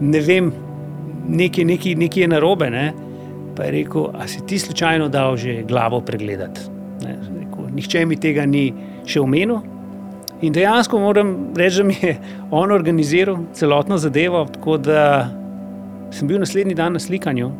ne 0.00 0.20
vem, 0.20 0.52
nekaj, 1.30 1.64
nekaj, 1.64 1.94
nekaj 1.96 2.22
je 2.22 2.28
narobe. 2.28 2.70
Ne? 2.70 2.92
Pa 3.56 3.64
je 3.64 3.70
rekel, 3.72 4.08
a 4.14 4.28
si 4.28 4.42
ti 4.46 4.58
slučajno 4.58 5.08
dal 5.08 5.36
že 5.36 5.62
glavo 5.62 6.00
pregledati. 6.00 6.60
Ne? 7.02 7.16
Rekel, 7.34 7.70
Nihče 7.70 8.06
mi 8.06 8.16
tega 8.16 8.46
ni 8.46 8.70
še 9.06 9.20
omenil. 9.20 9.60
In 10.40 10.52
dejansko 10.52 10.98
moram 10.98 11.32
reči, 11.52 11.76
da 11.76 11.84
mi 11.84 11.96
je 12.00 12.14
on 12.50 12.72
organiziral 12.72 13.42
celotno 13.52 13.98
zadevo, 13.98 14.46
tako 14.46 14.78
da 14.78 15.28
sem 16.10 16.28
bil 16.28 16.40
naslednji 16.40 16.74
dan 16.74 16.92
na 16.92 16.98
slikanju, 16.98 17.50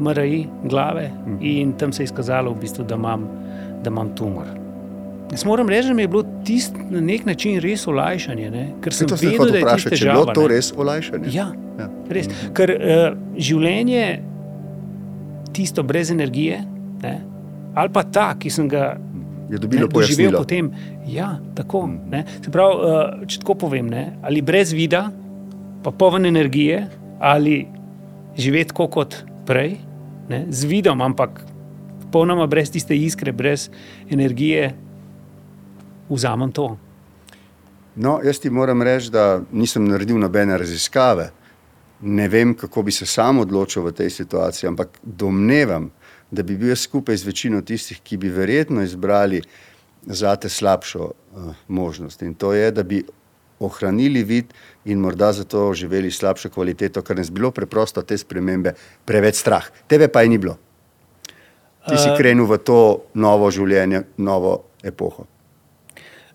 MRI, 0.00 0.40
glave, 0.64 1.10
in 1.40 1.72
tam 1.72 1.92
se 1.92 2.02
je 2.02 2.04
izkazalo, 2.04 2.50
v 2.50 2.60
bistvu, 2.60 2.84
da, 2.84 2.94
imam, 2.94 3.28
da 3.84 3.90
imam 3.90 4.10
tumor. 4.16 4.48
Jaz 5.30 5.44
moram 5.44 5.68
reči, 5.68 5.88
da 5.88 5.94
mi 5.94 6.02
je 6.02 6.08
bilo 6.08 6.24
tisto 6.44 6.78
na 6.90 7.00
nek 7.00 7.26
način 7.26 7.60
res 7.60 7.86
olajšanje, 7.86 8.50
ne? 8.50 8.64
ker 8.82 8.92
sem 8.92 9.08
To 9.08 9.16
sem 9.16 9.30
vedel, 9.30 9.52
da 9.52 9.58
je 9.58 9.62
vprašati, 9.62 9.90
tisto 9.90 9.96
če 9.96 10.04
je 10.04 10.12
bilo 10.12 10.24
težava. 10.24 10.34
to 10.34 10.48
res 10.48 10.72
olajšanje. 10.76 11.28
Ja, 11.30 11.46
Ja. 11.78 11.86
Res. 12.14 12.28
Ker 12.56 12.72
uh, 12.74 13.04
življenje, 13.38 14.04
tisto 15.56 15.82
brez 15.86 16.10
energije, 16.14 16.60
ne, 17.02 17.14
ali 17.74 17.92
pa 17.94 18.04
ta, 18.06 18.32
ki 18.38 18.50
sem 18.50 18.68
ga 18.70 18.92
Je 19.50 19.58
dobilo 19.58 19.88
ne, 19.88 19.90
pojasnilo. 19.90 20.38
potem. 20.38 20.70
Ja, 21.10 21.40
tako. 21.58 21.88
Ne. 22.10 22.22
Se 22.38 22.52
pravi, 22.54 22.74
uh, 22.76 23.26
če 23.26 23.40
tako 23.42 23.56
povem, 23.66 23.88
ne, 23.90 24.04
ali 24.22 24.42
brez 24.42 24.74
vida, 24.76 25.08
pa 25.82 25.90
poln 25.90 26.28
energije, 26.28 26.84
ali 27.18 27.64
živeti 28.38 28.70
tako 28.70 28.86
kot 29.00 29.16
prej, 29.48 29.78
ne, 30.30 30.44
z 30.50 30.70
vidom, 30.70 31.02
ampak 31.02 31.42
popolnoma 32.06 32.46
brez 32.46 32.70
tiste 32.70 32.94
iskre, 32.94 33.32
brez 33.32 33.68
energije, 34.10 34.70
vzamem 36.10 36.52
to. 36.52 36.76
No, 37.96 38.20
jaz 38.24 38.38
ti 38.38 38.50
moram 38.50 38.82
reči, 38.82 39.10
da 39.10 39.40
nisem 39.52 39.84
naredil 39.90 40.18
nobene 40.18 40.58
raziskave. 40.58 41.30
Ne 42.02 42.28
vem, 42.28 42.54
kako 42.56 42.82
bi 42.82 42.92
se 42.92 43.06
sam 43.06 43.38
odločil 43.38 43.84
v 43.84 43.92
tej 43.92 44.10
situaciji, 44.10 44.68
ampak 44.68 45.00
domnevam, 45.02 45.90
da 46.30 46.42
bi 46.42 46.56
bil 46.56 46.76
skupaj 46.76 47.16
z 47.16 47.26
večino 47.26 47.60
tistih, 47.60 48.00
ki 48.00 48.16
bi 48.16 48.30
verjetno 48.30 48.82
izbrali 48.82 49.42
zate 50.06 50.48
slabšo 50.48 51.10
uh, 51.10 51.54
možnost. 51.68 52.22
In 52.22 52.34
to 52.34 52.52
je, 52.52 52.70
da 52.70 52.82
bi 52.82 53.02
ohranili 53.60 54.22
vid 54.24 54.54
in 54.84 54.98
morda 54.98 55.32
zato 55.32 55.74
živeli 55.74 56.10
slabšo 56.10 56.48
kvaliteto, 56.50 57.02
ker 57.02 57.16
nas 57.16 57.28
je 57.28 57.36
bilo 57.36 57.50
preprosto 57.50 58.02
te 58.02 58.18
spremembe 58.18 58.72
preveč 59.04 59.36
strah. 59.36 59.66
Tebe 59.86 60.08
pa 60.08 60.22
je 60.22 60.28
ni 60.28 60.38
bilo. 60.38 60.56
Ti 61.88 61.96
si 61.96 62.08
Eh, 62.08 62.16
krenil 62.16 62.46
v 62.46 62.58
to 62.58 63.04
novo 63.14 63.50
življenje, 63.50 64.02
novo 64.16 64.64
epoho. 64.82 65.26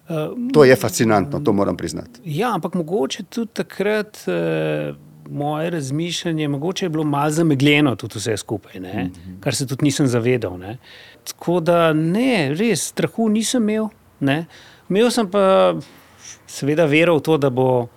Uh, 0.06 0.52
To 0.54 0.64
je 0.64 0.76
fascinantno, 0.76 1.40
to 1.40 1.54
moram 1.54 1.78
priznati. 1.78 2.22
Ja, 2.26 2.54
ampak 2.54 2.74
mogoče 2.74 3.24
tudi 3.24 3.52
takrat 3.54 4.22
uh, 4.28 4.94
moje 5.30 5.70
razmišljanje, 5.70 6.48
mogoče 6.48 6.86
je 6.86 6.90
bilo 6.90 7.04
malo 7.04 7.32
zamegljeno, 7.32 7.96
tudi 7.96 8.20
vse 8.20 8.38
skupaj, 8.38 8.80
ne? 8.80 9.04
Mhm. 9.04 9.40
kar 9.40 9.56
se 9.56 9.68
tudi 9.68 9.86
nisem 9.86 10.08
zavedal. 10.08 10.58
Ne? 10.60 10.78
Tako 11.24 11.60
da 11.60 11.94
ne, 11.94 12.54
res 12.54 12.88
strahu 12.88 13.30
nisem 13.30 13.70
imel. 13.70 13.88
Ne? 14.20 14.46
Imel 14.90 15.12
sem 15.12 15.30
pa 15.32 15.76
seveda 16.48 16.86
vero 16.86 17.18
v 17.18 17.22
to, 17.22 17.38
da 17.38 17.50
bo 17.50 17.88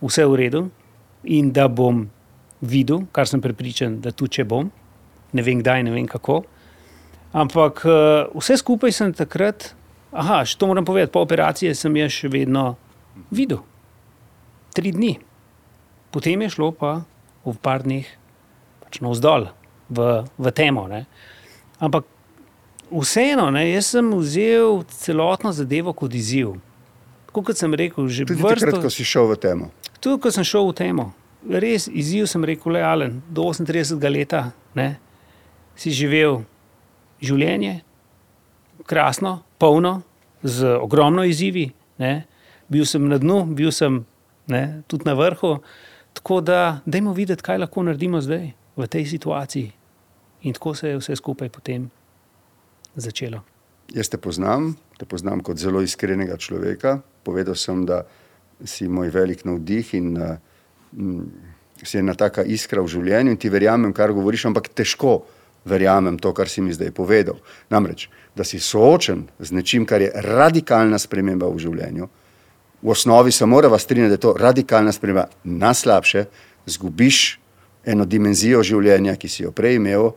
vse 0.00 0.24
v 0.26 0.36
redu 0.36 0.68
in 1.24 1.52
da 1.52 1.68
bom 1.68 2.06
videl, 2.60 3.04
kar 3.12 3.28
sem 3.28 3.40
prepričan, 3.40 4.00
da 4.00 4.10
tudi 4.10 4.38
če 4.38 4.44
bom, 4.44 4.70
ne 5.32 5.42
vem 5.42 5.60
kdaj, 5.62 5.84
ne 5.86 5.94
vem 5.94 6.06
kako. 6.06 6.42
Ampak 7.32 7.84
uh, 7.84 8.40
vse 8.40 8.56
skupaj 8.56 8.92
sem 8.94 9.12
takrat, 9.14 9.72
aha, 10.10 10.40
še 10.48 10.56
to 10.58 10.66
moram 10.70 10.86
povedati, 10.88 11.12
po 11.12 11.22
operaciji 11.22 11.74
sem 11.76 11.96
jaz 12.00 12.14
še 12.16 12.30
vedno 12.32 12.72
videl. 13.30 13.60
Tri 14.74 14.94
dni. 14.94 15.27
Potem 16.10 16.42
je 16.42 16.52
šlo 16.54 16.72
pa 16.72 17.02
v 17.44 17.56
par 17.60 17.84
dneh 17.84 18.08
pač 18.84 19.00
navzdol, 19.04 19.50
v, 19.92 20.24
v 20.40 20.46
temo. 20.56 20.88
Ne. 20.88 21.04
Ampak 21.80 22.08
vseeno, 22.88 23.50
ne, 23.52 23.68
jaz 23.68 23.92
sem 23.92 24.08
vzel 24.16 24.82
celotno 24.88 25.52
zadevo 25.52 25.92
kot 25.92 26.14
izziv. 26.16 26.56
Tako 27.28 27.44
kot 27.50 27.60
sem 27.60 27.74
rekel, 27.76 28.08
že 28.08 28.24
Tudi 28.24 28.40
vrsto, 28.40 28.64
takrat, 28.64 28.88
ko 28.88 28.92
si 28.92 29.04
šel 29.04 29.28
v 29.28 29.36
temo. 29.36 29.68
Tudi, 30.00 30.16
ko 30.24 30.32
sem 30.32 30.46
šel 30.48 30.70
v 30.70 30.76
temo, 30.80 31.04
res 31.44 31.88
izziv 31.92 32.28
sem 32.30 32.44
rekel, 32.44 32.72
le 32.78 32.84
Alen, 32.84 33.20
do 33.28 33.44
38 33.52 34.00
leta 34.08 34.48
ne, 34.72 34.96
si 35.76 35.92
živel 35.92 36.42
življenje, 37.20 37.82
krasno, 38.88 39.42
polno, 39.60 40.00
z 40.42 40.78
ogromno 40.78 41.24
izzivi. 41.28 41.68
Ne. 41.98 42.24
Bil 42.70 42.86
sem 42.86 43.04
na 43.10 43.18
dnu, 43.18 43.42
bil 43.58 43.72
sem 43.74 44.04
ne, 44.48 44.62
tudi 44.88 45.08
na 45.08 45.16
vrhu. 45.18 45.58
Tako 46.18 46.40
da, 46.42 46.80
dajmo 46.86 47.12
videti, 47.14 47.42
kaj 47.46 47.60
lahko 47.62 47.84
naredimo 47.86 48.18
zdaj 48.20 48.50
v 48.76 48.86
tej 48.90 49.06
situaciji. 49.06 49.70
In 50.42 50.54
tako 50.54 50.74
se 50.74 50.88
je 50.88 50.98
vse 50.98 51.16
skupaj 51.16 51.48
potem 51.48 51.86
začelo. 52.94 53.44
Jaz 53.94 54.10
te 54.10 54.18
poznam, 54.18 54.72
te 54.98 55.06
poznam 55.06 55.40
kot 55.46 55.62
zelo 55.62 55.80
iskrenega 55.82 56.36
človeka. 56.36 56.98
Povedal 57.22 57.54
sem, 57.54 57.86
da 57.86 58.02
si 58.66 58.88
moj 58.90 59.14
velik 59.14 59.44
navdih 59.46 59.94
in 59.94 60.18
uh, 60.18 60.34
si 61.86 62.02
ena 62.02 62.14
taka 62.18 62.42
iskra 62.42 62.82
v 62.82 62.90
življenju 62.90 63.34
in 63.36 63.38
ti 63.38 63.50
verjamem, 63.50 63.94
kar 63.94 64.12
govoriš, 64.12 64.48
ampak 64.50 64.72
težko 64.74 65.20
verjamem 65.68 66.18
to, 66.18 66.34
kar 66.34 66.50
si 66.50 66.66
mi 66.66 66.74
zdaj 66.74 66.90
povedal. 66.98 67.38
Namreč, 67.70 68.08
da 68.34 68.44
si 68.44 68.58
soočen 68.58 69.28
z 69.38 69.54
nečim, 69.54 69.86
kar 69.86 70.02
je 70.02 70.10
radikalna 70.10 70.98
sprememba 70.98 71.46
v 71.46 71.62
življenju. 71.62 72.10
V 72.82 72.90
osnovi 72.90 73.32
se 73.32 73.46
moramo 73.46 73.78
strinjati, 73.78 74.08
da 74.08 74.14
je 74.14 74.20
to 74.20 74.34
radikalna 74.38 74.92
sprememba 74.92 75.26
na 75.44 75.74
slabše, 75.74 76.24
zgubiš 76.66 77.38
eno 77.84 78.04
dimenzijo 78.04 78.62
življenja, 78.62 79.16
ki 79.16 79.28
si 79.28 79.42
jo 79.42 79.52
prej 79.52 79.78
imel, 79.78 80.12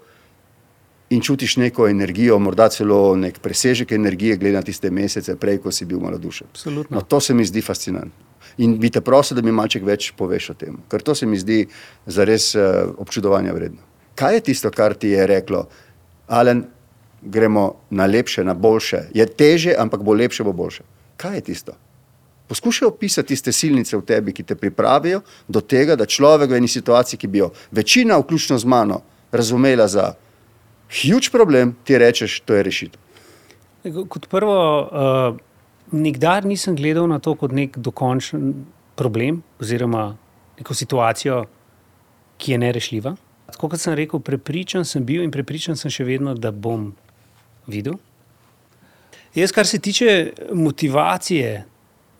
in 1.12 1.22
čutiš 1.22 1.58
neko 1.58 1.88
energijo, 1.90 2.38
morda 2.40 2.70
celo 2.72 3.16
nek 3.20 3.40
presežek 3.44 3.92
energije, 3.92 4.38
glede 4.38 4.56
na 4.56 4.64
tiste 4.64 4.92
mesece 4.92 5.36
prej, 5.36 5.60
ko 5.64 5.72
si 5.72 5.86
bil 5.86 6.00
malodušen. 6.00 6.48
Absolutno. 6.54 6.98
No, 6.98 7.02
to 7.02 7.20
se 7.20 7.34
mi 7.34 7.46
zdi 7.46 7.62
fascinantno. 7.62 8.30
In 8.64 8.78
bi 8.80 8.90
te 8.90 9.02
prosil, 9.02 9.38
da 9.38 9.44
mi 9.44 9.52
malček 9.56 9.84
več 9.88 10.12
poveš 10.18 10.50
o 10.52 10.56
tem, 10.60 10.78
ker 10.92 11.04
to 11.04 11.16
se 11.16 11.28
mi 11.28 11.40
zdi 11.40 11.66
zares 12.06 12.52
uh, 12.56 12.92
občudovanja 13.00 13.54
vredno. 13.56 13.84
Kaj 14.16 14.38
je 14.38 14.44
tisto, 14.52 14.72
kar 14.72 14.96
ti 14.96 15.14
je 15.16 15.28
reklo, 15.28 15.66
Alen, 16.32 16.66
gremo 17.22 17.66
na 17.90 18.06
lepše, 18.06 18.44
na 18.44 18.54
boljše? 18.54 19.08
Je 19.16 19.26
teže, 19.26 19.76
ampak 19.78 20.04
bo 20.04 20.16
lepše, 20.16 20.44
bo 20.48 20.54
boljše. 20.56 20.84
Kaj 21.20 21.36
je 21.36 21.42
tisto? 21.52 21.76
Poskušaj 22.52 22.88
opisati 22.88 23.32
tiste 23.32 23.54
silnice 23.56 23.96
v 23.96 24.04
tebi, 24.04 24.34
ki 24.36 24.44
te 24.44 24.58
pripravijo 24.60 25.22
do 25.48 25.62
tega, 25.64 25.96
da 25.96 26.04
človek 26.04 26.52
v 26.52 26.58
eni 26.60 26.68
situaciji, 26.68 27.20
ki 27.22 27.30
bi 27.32 27.40
jo 27.40 27.48
večina, 27.72 28.18
vključno 28.20 28.58
z 28.60 28.68
mano, 28.68 28.98
razumela 29.32 29.88
za 29.88 30.10
huge 30.92 31.32
problem, 31.32 31.72
ti 31.88 31.96
rečeš, 31.98 32.42
to 32.44 32.58
je 32.60 32.66
rešitev. 32.68 33.00
Kot 34.12 34.28
prvo, 34.28 34.58
uh, 34.84 35.40
nikdar 35.96 36.44
nisem 36.46 36.76
gledal 36.76 37.08
na 37.08 37.22
to 37.24 37.38
kot 37.40 37.56
nek 37.56 37.80
dokončen 37.80 38.66
problem 39.00 39.40
oziroma 39.64 40.18
neko 40.60 40.76
situacijo, 40.76 41.46
ki 42.38 42.52
je 42.52 42.62
nerešljiva. 42.68 43.16
Tako 43.56 43.72
kot 43.72 43.80
sem 43.80 43.96
rekel, 43.96 44.20
prepričan 44.20 44.84
sem 44.86 45.08
bil 45.08 45.24
in 45.24 45.32
prepričan 45.32 45.80
sem 45.80 45.88
še 45.88 46.04
vedno, 46.04 46.36
da 46.36 46.52
bom 46.52 46.92
videl. 47.72 47.96
Jaz, 49.40 49.56
kar 49.56 49.64
se 49.68 49.80
tiče 49.80 50.34
motivacije 50.52 51.71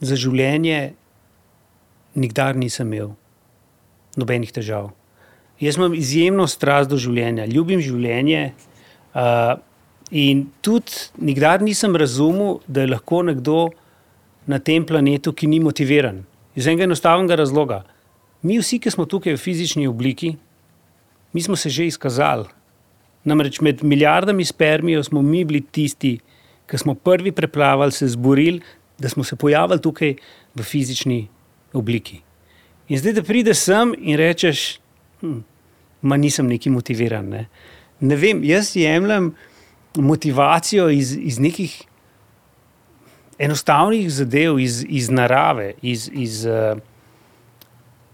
za 0.02 0.18
življenje, 0.18 0.94
nikdar 2.18 2.58
nisem 2.58 2.90
imel 2.90 3.14
nobenih 4.20 4.52
težav. 4.52 4.92
Jaz 5.62 5.78
imam 5.78 5.94
izjemno 5.94 6.48
strast 6.50 6.90
do 6.90 6.98
življenja, 7.00 7.46
ljubim 7.46 7.82
življenje. 7.84 8.52
Uh, 9.14 9.60
in 10.12 10.48
tudi 10.66 11.12
nikdar 11.22 11.62
nisem 11.62 11.96
razumel, 11.96 12.60
da 12.68 12.84
je 12.84 12.92
lahko 12.92 13.22
nekdo 13.28 13.70
na 14.50 14.60
tem 14.60 14.86
planetu, 14.88 15.34
ki 15.34 15.48
ni 15.48 15.62
motiviran. 15.64 16.24
Iz 16.58 16.68
enega 16.68 16.88
enostavnega 16.90 17.38
razloga. 17.40 17.84
Mi 18.42 18.58
vsi, 18.60 18.80
ki 18.82 18.92
smo 18.92 19.06
tukaj 19.06 19.38
v 19.38 19.40
fizični 19.40 19.86
obliki, 19.88 20.34
mi 21.32 21.44
smo 21.46 21.56
se 21.56 21.70
že 21.70 21.86
izkazali. 21.88 22.50
Namreč 23.24 23.62
med 23.62 23.84
milijardami 23.86 24.46
spermijev 24.46 25.04
smo 25.06 25.22
mi 25.22 25.46
bili 25.46 25.62
tisti, 25.62 26.18
ki 26.66 26.78
smo 26.78 26.96
prvi 26.96 27.32
preplavali, 27.32 27.94
se 27.94 28.08
zborili, 28.10 28.62
da 29.02 29.10
smo 29.10 29.24
se 29.24 29.36
pojavili 29.36 29.82
tukaj 29.82 30.16
v 30.56 30.64
fizični 30.64 31.28
obliki. 31.74 32.22
In 32.90 33.00
zdaj, 33.00 33.14
da 33.18 33.24
prideš 33.24 33.66
sem 33.66 33.94
in 33.98 34.18
rečeš, 34.20 34.80
hm, 35.22 35.40
ma 36.02 36.18
nisem 36.18 36.48
neki 36.48 36.70
motiviran. 36.70 37.30
Ne? 37.30 37.46
ne 38.02 38.16
vem, 38.16 38.44
jaz 38.44 38.76
jemljem 38.76 39.32
motivacijo 39.96 40.90
iz, 40.90 41.14
iz 41.18 41.40
nekih 41.40 41.84
enostavnih 43.40 44.10
zadev 44.12 44.60
iz, 44.60 44.86
iz 44.90 45.10
narave, 45.10 45.74
iz, 45.82 46.10
iz, 46.14 46.46
uh, 46.46 46.78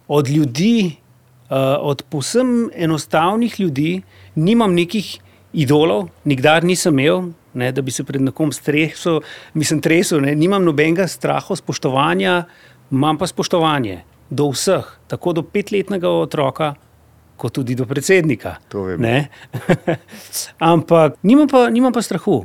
od 0.08 0.30
ljudi, 0.30 0.96
uh, 1.50 1.58
od 1.80 2.04
posebno 2.10 2.70
enostavnih 2.76 3.60
ljudi, 3.60 4.02
nimam 4.36 4.74
nekih 4.74 5.20
idolov, 5.54 6.08
nikdar 6.26 6.64
nisem 6.64 7.00
imel. 7.00 7.32
Ne, 7.58 7.72
da 7.74 7.82
bi 7.82 7.92
se 7.92 8.04
pred 8.06 8.22
nekom 8.22 8.52
stresel, 8.54 9.22
mislim, 9.58 9.82
tresel, 9.82 10.22
ne, 10.22 10.36
nimam 10.38 10.62
nobenega 10.62 11.08
straha, 11.10 11.56
spoštovanja, 11.58 12.44
imam 12.94 13.18
pa 13.18 13.28
spoštovanje 13.28 14.04
do 14.30 14.50
vseh, 14.52 14.86
tako 15.10 15.34
do 15.34 15.44
petletnega 15.44 16.10
otroka, 16.10 16.76
kot 17.38 17.54
tudi 17.54 17.76
do 17.78 17.86
predsednika. 17.86 18.58
Ampak 20.74 21.18
nimam 21.24 21.50
pa, 21.50 21.68
nimam 21.74 21.94
pa 21.94 22.02
strahu. 22.02 22.44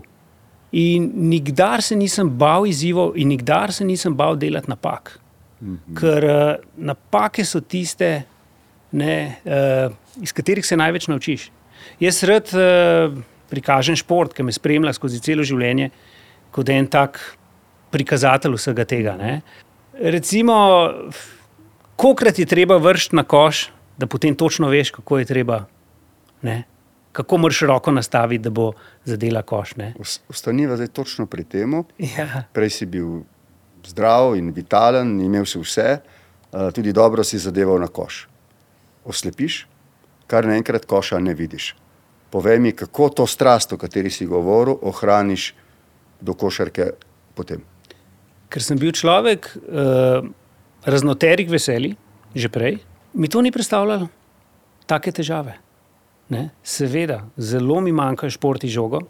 In 0.73 1.11
nikdar 1.29 1.83
se 1.85 1.97
nisem 1.97 2.31
bal 2.39 2.67
izzivov, 2.69 3.17
in 3.21 3.29
nikdar 3.29 3.73
se 3.77 3.85
nisem 3.85 4.15
bal 4.17 4.39
delati 4.41 4.71
napak. 4.71 5.19
Mm 5.61 5.75
-hmm. 5.75 6.01
Ker 6.01 6.25
uh, 6.25 6.55
napake 6.77 7.45
so 7.45 7.61
tiste, 7.61 8.23
ne, 8.93 9.37
uh, 9.45 9.93
iz 10.23 10.33
katerih 10.33 10.67
se 10.67 10.77
največ 10.77 11.09
naučiš. 11.09 11.51
Jaz 12.01 12.23
rad 12.23 12.49
uh, 12.55 13.19
prikažem 13.53 13.99
šport, 14.01 14.33
ki 14.33 14.47
me 14.49 14.55
spremlja 14.55 14.95
skozi 14.97 15.21
celo 15.21 15.45
življenje, 15.45 15.91
kot 16.53 16.73
en 16.73 16.89
tak 16.89 17.21
prikazatelj 17.93 18.57
vsega 18.57 18.89
tega. 18.89 19.15
Ne. 19.21 19.39
Recimo, 20.01 20.57
kolikrat 22.01 22.41
je 22.41 22.49
treba 22.49 22.81
vršiti 22.81 23.19
na 23.19 23.27
koš, 23.29 23.67
da 24.01 24.09
potem 24.09 24.35
točno 24.39 24.71
veš, 24.73 24.95
kako 24.97 25.21
je 25.21 25.29
treba. 25.29 25.59
Ne? 26.43 26.63
Kako 27.13 27.43
moraš 27.45 27.61
roko 27.69 27.93
nastaviti, 27.93 28.43
da 28.47 28.51
bo 28.51 28.71
zadela 29.05 29.43
koš. 29.45 29.75
Ostaniva 30.33 30.79
zdaj 30.81 30.89
točno 30.97 31.29
pri 31.29 31.45
tem. 31.45 31.77
Ja. 32.01 32.47
Prej 32.57 32.73
si 32.81 32.89
bil 32.89 33.21
zdrav 33.85 34.39
in 34.41 34.49
vitalen, 34.57 35.19
imel 35.21 35.45
si 35.47 35.61
vse, 35.61 36.01
tudi 36.75 36.95
dobro 36.97 37.25
si 37.25 37.39
zadeval 37.39 37.81
na 37.85 37.91
koš. 37.93 38.25
Oslepiš, 39.05 39.67
kar 40.31 40.49
naenkrat 40.49 40.89
koša 40.89 41.21
ne 41.21 41.37
vidiš. 41.37 41.75
Povej 42.33 42.59
mi, 42.65 42.73
kako 42.73 43.09
to 43.09 43.27
strast, 43.29 43.73
o 43.73 43.77
kateri 43.77 44.11
si 44.11 44.27
govoril, 44.27 44.79
ohraniš 44.81 45.53
do 46.21 46.33
košarke 46.35 46.95
potem. 47.37 47.61
Ker 48.49 48.65
sem 48.65 48.79
bil 48.81 48.93
človek 48.97 49.51
uh, 49.53 50.25
raznoterih 50.89 51.51
veselij, 51.53 51.97
že 52.33 52.49
prej, 52.49 52.79
mi 53.13 53.29
to 53.29 53.43
ni 53.45 53.53
predstavljalo 53.53 54.09
take 54.89 55.13
težave. 55.13 55.59
Ne? 56.33 56.49
Seveda, 56.65 57.23
zelo 57.37 57.81
mi 57.85 57.93
manjka 57.93 58.31
športi 58.33 58.69
žogo, 58.73 59.03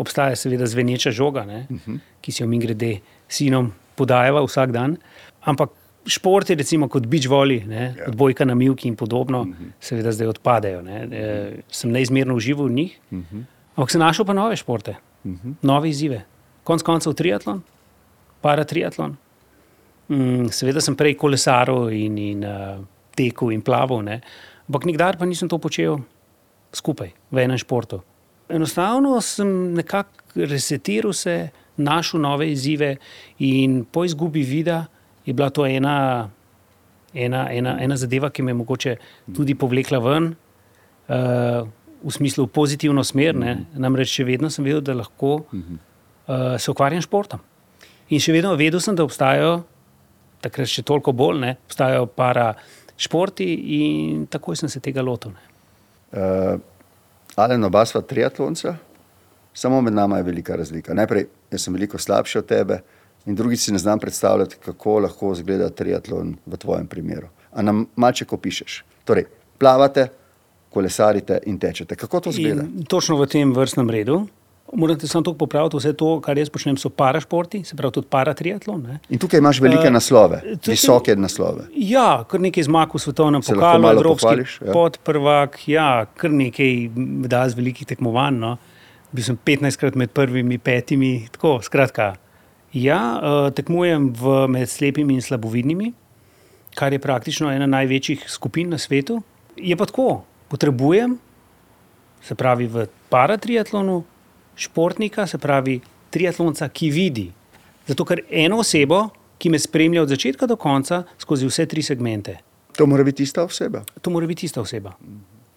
obstaja 0.00 0.36
seveda 0.36 0.66
zveneča 0.66 1.10
žoga, 1.10 1.44
uh 1.44 1.70
mhm. 1.70 1.76
-huh. 1.84 1.98
ki 2.20 2.32
si 2.32 2.42
jo 2.42 2.48
mi 2.48 2.58
grede 2.58 3.00
sinom 3.28 3.72
podajava 3.96 4.44
vsak 4.44 4.72
dan. 4.72 4.96
Ampak 5.42 5.70
športi, 6.08 6.56
recimo 6.58 6.88
kot 6.88 7.06
beach 7.06 7.28
volley, 7.28 7.60
yeah. 7.62 7.96
Ja. 7.96 8.08
odbojka 8.08 8.46
na 8.48 8.54
milki 8.54 8.88
in 8.88 8.96
podobno, 8.96 9.44
mhm. 9.44 9.52
-huh. 9.52 9.70
seveda 9.80 10.12
zdaj 10.12 10.28
odpadejo. 10.28 10.82
Ne? 10.82 11.08
E, 11.12 11.62
sem 11.68 11.90
neizmerno 11.90 12.34
užival 12.34 12.66
v 12.66 12.72
njih. 12.72 12.98
Mhm. 13.10 13.22
-huh. 13.22 13.44
Ampak 13.76 13.90
sem 13.90 14.00
našel 14.00 14.24
pa 14.24 14.32
nove 14.32 14.56
športe, 14.56 14.96
uh 15.24 15.32
-huh. 15.32 15.54
nove 15.62 15.90
izzive. 15.90 16.24
Konec 16.64 16.82
koncev 16.82 17.12
triatlon, 17.14 17.62
paratriatlon. 18.40 19.16
Mm, 20.08 20.48
seveda 20.48 20.80
sem 20.80 20.96
prej 20.96 21.14
kolesaril 21.14 21.88
in, 21.92 22.18
in 22.18 22.44
uh, 22.44 22.84
tekel 23.16 23.50
in 23.50 23.62
plaval, 23.62 24.02
ne? 24.02 24.20
ampak 24.68 24.84
nikdar 24.84 25.16
pa 25.16 25.26
nisem 25.26 25.48
to 25.48 25.58
počel 25.58 25.98
skupaj 26.72 27.12
v 27.30 27.38
enem 27.38 27.58
športu. 27.58 28.00
Enostavno 28.48 29.20
sem 29.20 29.74
nekako 29.74 30.46
resetiral 30.48 31.12
se, 31.12 31.50
našel 31.76 32.20
nove 32.20 32.48
izzive 32.50 32.96
in 33.38 33.84
po 33.84 34.04
izgubi 34.04 34.42
vida 34.42 34.86
je 35.28 35.34
bila 35.36 35.50
to 35.52 35.66
ena, 35.68 36.30
ena, 37.12 37.44
ena, 37.52 37.76
ena 37.84 37.96
zadeva, 38.00 38.30
ki 38.32 38.42
me 38.42 38.54
je 38.54 38.60
mogoče 38.62 38.94
tudi 39.36 39.58
povlekla 39.58 40.00
ven. 40.04 40.32
Uh, 41.08 41.68
V 41.98 42.12
smislu 42.14 42.44
pozitivno 42.46 43.02
smer, 43.02 43.34
ne? 43.34 43.64
namreč 43.74 44.12
še 44.20 44.22
vedno 44.22 44.46
sem 44.54 44.62
vedel, 44.62 44.78
da 44.86 44.94
lahko 44.94 45.32
uh, 45.50 46.52
se 46.54 46.70
ukvarjam 46.70 47.02
s 47.02 47.08
športom. 47.08 47.40
In 48.14 48.22
še 48.22 48.30
vedno 48.36 48.52
vedel 48.54 48.78
sem, 48.78 48.94
da 48.94 49.02
obstajajo, 49.02 49.64
takrat 50.38 50.70
še 50.70 50.84
toliko 50.86 51.10
bolj, 51.10 51.40
ne? 51.42 51.50
obstajajo 51.66 52.06
para 52.14 52.52
športi 52.94 53.48
in 53.80 54.28
takoj 54.30 54.60
sem 54.60 54.70
se 54.70 54.78
tega 54.84 55.02
lotil. 55.02 55.34
Uh, 56.14 56.62
Ali 57.38 57.58
oba 57.64 57.82
sva 57.86 58.00
triatlonca, 58.02 58.76
samo 59.54 59.80
med 59.82 59.98
nami 59.98 60.16
je 60.22 60.22
velika 60.30 60.56
razlika. 60.56 60.94
Najprej, 60.94 61.26
jaz 61.50 61.66
sem 61.66 61.74
veliko 61.74 61.98
slabši 61.98 62.38
od 62.38 62.46
tebe, 62.46 62.80
in 63.28 63.34
drugič 63.36 63.60
si 63.60 63.72
ne 63.72 63.78
znam 63.78 63.98
predstavljati, 63.98 64.56
kako 64.64 64.98
lahko 65.04 65.32
izgleda 65.32 65.68
triatlon 65.70 66.36
v 66.46 66.56
tvojem 66.56 66.86
primeru. 66.86 67.28
A 67.52 67.62
nam 67.62 67.86
malce 67.96 68.24
opišeš. 68.30 68.82
Torej, 69.04 69.28
plavate, 69.58 70.08
kolesarite 70.72 71.40
in 71.46 71.58
tečete. 71.58 71.96
Kako 71.96 72.20
to 72.20 72.30
izgleda? 72.30 72.64
In 72.64 72.84
točno 72.88 73.16
v 73.20 73.26
tem 73.28 73.52
vrstnem 73.54 73.90
redu. 73.90 74.26
Morate 74.72 75.08
samo 75.08 75.24
to 75.24 75.32
popraviti, 75.34 75.78
vse 75.80 75.94
to, 75.96 76.08
kar 76.20 76.36
jaz 76.38 76.50
počnem, 76.52 76.76
so 76.76 76.90
parašporti, 76.92 77.62
se 77.64 77.76
pravi 77.76 77.92
tudi 77.92 78.08
paratriatlon. 78.10 78.82
Ne. 78.84 78.98
In 79.08 79.18
tukaj 79.18 79.40
imaš 79.40 79.62
velike 79.64 79.86
uh, 79.88 79.92
naslove, 79.92 80.42
tukaj, 80.44 80.74
visoke 80.74 81.16
naslove. 81.16 81.64
Ja, 81.72 82.24
kar 82.28 82.40
nekaj 82.44 82.66
zmag 82.68 82.92
v 82.92 83.00
svetovnem 83.00 83.44
pokalu, 83.46 83.88
evropski 83.94 84.44
ja. 84.44 84.72
podprvak, 84.76 85.56
ja, 85.72 85.88
kar 86.20 86.36
nekaj 86.36 86.84
da 87.32 87.46
z 87.48 87.56
velikih 87.56 87.88
tekmovanj. 87.88 88.40
No. 88.44 88.56
Bil 89.12 89.24
sem 89.24 89.40
15krat 89.40 89.96
med 89.96 90.12
prvimi 90.12 90.60
petimi, 90.60 91.14
tako 91.32 91.62
skratka. 91.64 92.12
Ja, 92.72 93.00
uh, 93.16 93.48
tekmujem 93.54 94.10
v, 94.12 94.44
med 94.52 94.68
slepimi 94.68 95.16
in 95.16 95.24
slabovidnimi, 95.24 95.92
kar 96.76 96.92
je 96.92 97.00
praktično 97.00 97.48
ena 97.52 97.66
največjih 97.66 98.26
skupin 98.28 98.68
na 98.68 98.78
svetu. 98.78 99.22
Je 99.56 99.76
pa 99.76 99.86
tako, 99.88 100.22
potrebujem, 100.52 101.16
se 102.22 102.34
pravi 102.34 102.66
v 102.66 102.86
paratriatlonu, 103.08 104.02
športnika, 104.56 105.26
se 105.26 105.38
pravi 105.38 105.80
triatlonca, 106.10 106.68
ki 106.68 106.90
vidi. 106.90 107.28
Zato, 107.88 108.04
ker 108.04 108.20
eno 108.30 108.60
osebo, 108.60 109.06
ki 109.38 109.50
me 109.50 109.58
spremlja 109.58 110.02
od 110.02 110.12
začetka 110.12 110.46
do 110.46 110.58
konca, 110.60 111.04
skozi 111.18 111.48
vse 111.48 111.66
tri 111.66 111.82
segmente. 111.82 112.36
To 112.76 112.86
mora 112.86 113.04
biti 113.04 113.22
ista 113.22 113.46
oseba. 113.46 113.82
To 114.02 114.10
mora 114.10 114.26
biti 114.26 114.46
ista 114.46 114.60
oseba. 114.60 114.92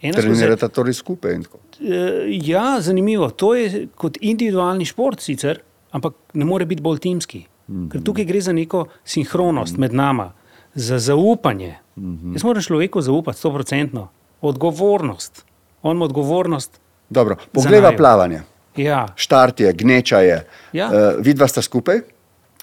Trenirate 0.01 0.69
torej 0.73 0.95
skupaj. 0.97 1.35
Uh, 1.35 2.23
ja, 2.47 2.79
zanimivo. 2.81 3.29
To 3.29 3.51
je 3.55 3.87
kot 3.95 4.17
individualni 4.21 4.85
šport, 4.85 5.21
sicer, 5.21 5.59
ampak 5.91 6.13
ne 6.33 6.45
more 6.45 6.65
biti 6.65 6.81
bolj 6.81 6.99
timski. 6.99 7.45
Mm 7.67 7.75
-hmm. 7.75 7.91
Ker 7.91 8.03
tukaj 8.03 8.25
gre 8.25 8.41
za 8.41 8.53
neko 8.53 8.85
sinhronost 9.05 9.73
mm 9.73 9.75
-hmm. 9.77 9.79
med 9.79 9.93
nami, 9.93 10.29
za 10.73 10.99
zaupanje. 10.99 11.75
Mm 11.95 12.17
-hmm. 12.17 12.33
Jaz 12.33 12.43
moram 12.43 12.63
človeku 12.63 13.01
zaupati, 13.01 13.37
sto 13.37 13.53
procentno, 13.53 14.07
odgovornost. 14.41 15.45
On 15.81 15.95
ima 15.95 16.05
odgovornost. 16.05 16.79
Dobro, 17.09 17.35
pogleda 17.51 17.91
plavanje. 17.97 18.41
Ja. 18.75 19.07
Štart 19.15 19.59
je, 19.59 19.73
gneča 19.73 20.19
je. 20.19 20.47
Ja. 20.73 20.85
Uh, 20.85 21.25
vidva 21.25 21.47
sta 21.47 21.61
skupaj? 21.61 21.99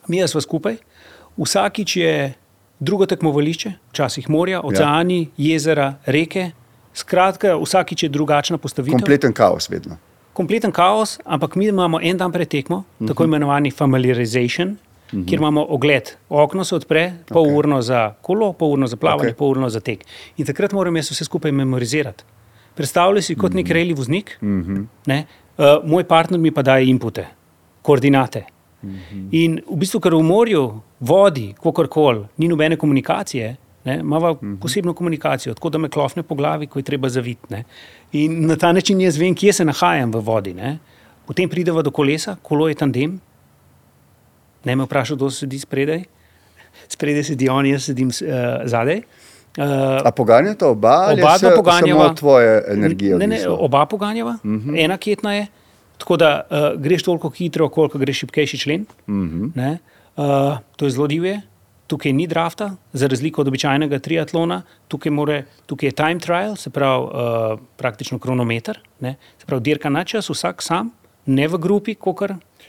Mi 0.09 0.29
smo 0.29 0.41
skupaj. 0.41 0.77
Vsakič 1.37 1.97
je 1.97 2.35
drugo 2.81 3.07
tekmovališče, 3.07 3.73
včasih 3.91 4.31
morja, 4.31 4.61
oceani, 4.61 5.21
ja. 5.37 5.53
jezera, 5.53 5.95
reke. 6.07 6.51
Skratka, 6.95 7.57
vsakič 7.57 8.03
je 8.03 8.09
drugačna 8.09 8.59
postavitev. 8.59 8.99
Kompleten 8.99 9.33
kaos, 9.33 9.71
vedno. 9.71 9.97
Kompleten 10.39 10.71
kaos, 10.73 11.19
ampak 11.25 11.57
mi 11.57 11.67
imamo 11.67 11.99
en 12.01 12.17
dan 12.17 12.33
pred 12.33 12.49
tekmo, 12.49 12.77
uh 12.77 12.83
mhm. 12.83 13.05
-huh. 13.05 13.09
tako 13.09 13.25
imenovani 13.25 13.71
familiarization, 13.71 14.69
uh 14.69 14.75
mhm. 15.13 15.23
-huh. 15.23 15.29
kjer 15.29 15.39
imamo 15.39 15.67
ogled. 15.69 16.17
Okno 16.29 16.65
se 16.65 16.75
odpre, 16.75 17.13
pol 17.29 17.45
okay. 17.45 17.59
urno 17.59 17.83
za 17.83 18.15
kolo, 18.23 18.53
pol 18.53 18.73
urno 18.73 18.87
za 18.87 18.97
plavanje, 18.97 19.31
okay. 19.31 19.39
pol 19.39 19.51
urno 19.51 19.69
za 19.69 19.81
tek. 19.81 20.05
In 20.37 20.47
takrat 20.47 20.73
moram 20.73 20.97
jaz 20.97 21.11
vse 21.11 21.25
skupaj 21.25 21.53
memorizirati. 21.53 22.25
Predstavljaj 22.75 23.23
si 23.23 23.35
kot 23.35 23.45
uh 23.45 23.51
-huh. 23.51 23.57
nek 23.57 23.65
mhm. 23.67 23.73
rejli 23.73 23.95
voznik, 23.95 24.39
uh 24.43 24.49
-huh. 24.49 25.25
Uh, 25.59 25.65
moj 25.91 26.05
partner 26.05 26.41
mi 26.41 26.51
pa 26.51 26.63
daje 26.63 26.87
inpute, 26.87 27.27
koordinate. 27.83 28.45
Mm 28.83 28.91
-hmm. 28.91 29.29
In 29.31 29.61
v 29.71 29.77
bistvu, 29.77 30.01
ker 30.01 30.15
v 30.15 30.23
morju, 30.23 30.81
vodi, 31.01 31.55
kako 31.63 31.87
koli, 31.87 32.25
ni 32.37 32.49
nobene 32.49 32.77
komunikacije, 32.77 33.57
imamo 33.95 34.33
mm 34.33 34.39
-hmm. 34.43 34.61
posebno 34.61 34.95
komunikacijo, 34.95 35.55
tako 35.55 35.71
da 35.71 35.79
me 35.79 35.89
klofne 35.89 36.23
po 36.23 36.35
glavi, 36.35 36.67
ko 36.67 36.79
je 36.79 36.83
treba 36.83 37.09
zaviti. 37.09 37.65
In 38.13 38.47
na 38.47 38.57
ta 38.57 38.73
način 38.73 39.01
jaz 39.01 39.17
vem, 39.17 39.35
kje 39.35 39.53
se 39.53 39.65
nahajam 39.65 40.13
v 40.13 40.21
vodi. 40.21 40.55
Ne? 40.55 40.79
Potem 41.27 41.49
pridemo 41.49 41.83
do 41.83 41.91
kolesa, 41.91 42.37
kolo 42.43 42.69
je 42.69 42.75
tandem. 42.75 43.21
Ne 44.65 44.77
me 44.77 44.85
vprašaj, 44.85 45.17
kdo 45.17 45.31
sedi 45.31 45.59
spredaj. 45.59 46.05
Spredaj 46.89 47.25
sedi 47.25 47.49
on, 47.49 47.67
jaz 47.67 47.85
sedim 47.85 48.09
uh, 48.09 48.15
zadaj. 48.65 49.03
Uh, 49.59 49.65
A 50.05 50.11
poganjate 50.15 50.65
oba, 50.65 51.13
oba 51.13 51.39
dva 51.39 51.51
poganjava. 51.57 52.03
Samo 52.03 52.15
tvoje 52.15 52.65
energije. 52.69 53.17
Ne, 53.19 53.27
ne, 53.27 53.49
oba 53.49 53.87
poganjava, 53.87 54.39
uh 54.45 54.51
mhm. 54.51 54.71
-huh. 54.71 54.85
ena 54.85 54.97
ketna 54.97 55.35
je. 55.35 55.47
Tako 55.99 56.17
da 56.17 56.47
uh, 56.51 56.81
greš 56.81 57.03
toliko 57.03 57.29
hitro, 57.29 57.69
koliko 57.69 57.99
greš 57.99 58.19
šipkejši 58.19 58.59
člen. 58.59 58.87
Uh 59.07 59.15
-huh. 59.15 59.77
uh, 60.17 60.59
to 60.77 60.85
je 60.85 60.91
zelo 60.91 61.07
divje. 61.07 61.41
Tukaj 61.89 62.13
ni 62.13 62.27
drafta, 62.27 62.67
za 62.93 63.07
razliko 63.07 63.41
od 63.41 63.49
običajnega 63.49 63.99
triatlona, 63.99 64.59
tukaj, 64.89 65.11
more, 65.11 65.39
tukaj 65.67 65.87
je 65.87 65.93
time 65.95 66.19
trial, 66.19 66.57
se 66.57 66.71
pravi 66.71 67.05
uh, 67.05 67.13
praktično 67.77 68.19
kronometer, 68.19 68.77
ne? 69.01 69.15
se 69.39 69.47
pravi 69.47 69.63
dirka 69.63 69.89
na 69.89 70.05
čas, 70.05 70.29
vsak 70.29 70.63
sam, 70.63 70.91
ne 71.27 71.49
v 71.49 71.57
grupi, 71.59 71.95
kot 71.95 72.21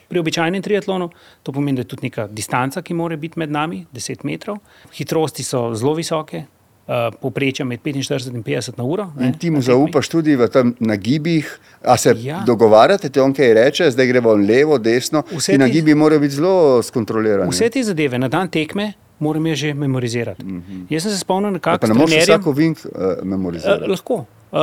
pri 0.08 0.20
običajnem 0.20 0.62
triatlonu. 0.62 1.10
To 1.44 1.52
pomeni, 1.52 1.76
da 1.76 1.82
je 1.82 1.88
tudi 1.88 2.08
neka 2.08 2.28
distanca, 2.30 2.82
ki 2.82 2.94
mora 2.94 3.16
biti 3.18 3.38
med 3.38 3.52
nami, 3.52 3.86
10 3.94 4.24
metrov. 4.24 4.58
Hitrosti 4.94 5.44
so 5.44 5.74
zelo 5.76 5.94
visoke, 5.94 6.46
uh, 6.88 6.94
povprečja 7.14 7.66
med 7.66 7.82
45 7.82 8.32
in 8.32 8.44
50 8.44 8.78
na 8.78 8.84
uro. 8.86 9.10
In 9.20 9.34
ti 9.34 9.52
mu 9.52 9.60
zaupaš 9.62 10.10
tudi 10.10 10.36
v 10.36 10.48
tem 10.48 10.72
nagibih, 10.80 11.52
a 11.84 11.98
se 11.98 12.16
Ja. 12.18 12.40
dogovarjate, 12.42 13.10
te 13.10 13.22
on 13.22 13.34
kaj 13.34 13.54
reče, 13.54 13.92
zdaj 13.92 14.08
gremo 14.08 14.34
levo, 14.34 14.78
desno. 14.80 15.24
Vse 15.30 15.46
Ti 15.46 15.52
ti- 15.52 15.58
nagibi 15.60 15.94
morajo 15.94 16.20
biti 16.20 16.36
zelo 16.36 16.56
skontrolirani. 16.82 17.52
Vse 17.52 17.70
te 17.70 17.84
zadeve 17.84 18.18
na 18.18 18.28
dan 18.30 18.48
tekme 18.50 18.94
moram 19.20 19.48
jaz 19.48 19.58
že 19.58 19.74
memorizirati. 19.74 20.46
Mm 20.46 20.64
-hmm. 20.70 20.86
Jaz 20.90 21.04
sem 21.04 21.12
se 21.12 21.18
spomnil, 21.18 21.60
kako 21.60 21.82
pa 21.82 21.88
ne 21.88 21.94
moreš 21.94 22.24
vsak 22.24 22.48
ovink 22.48 22.78
uh, 22.86 23.24
memorizirati. 23.24 23.84
Uh, 23.84 23.90
lahko. 23.90 24.26
Uh, 24.52 24.60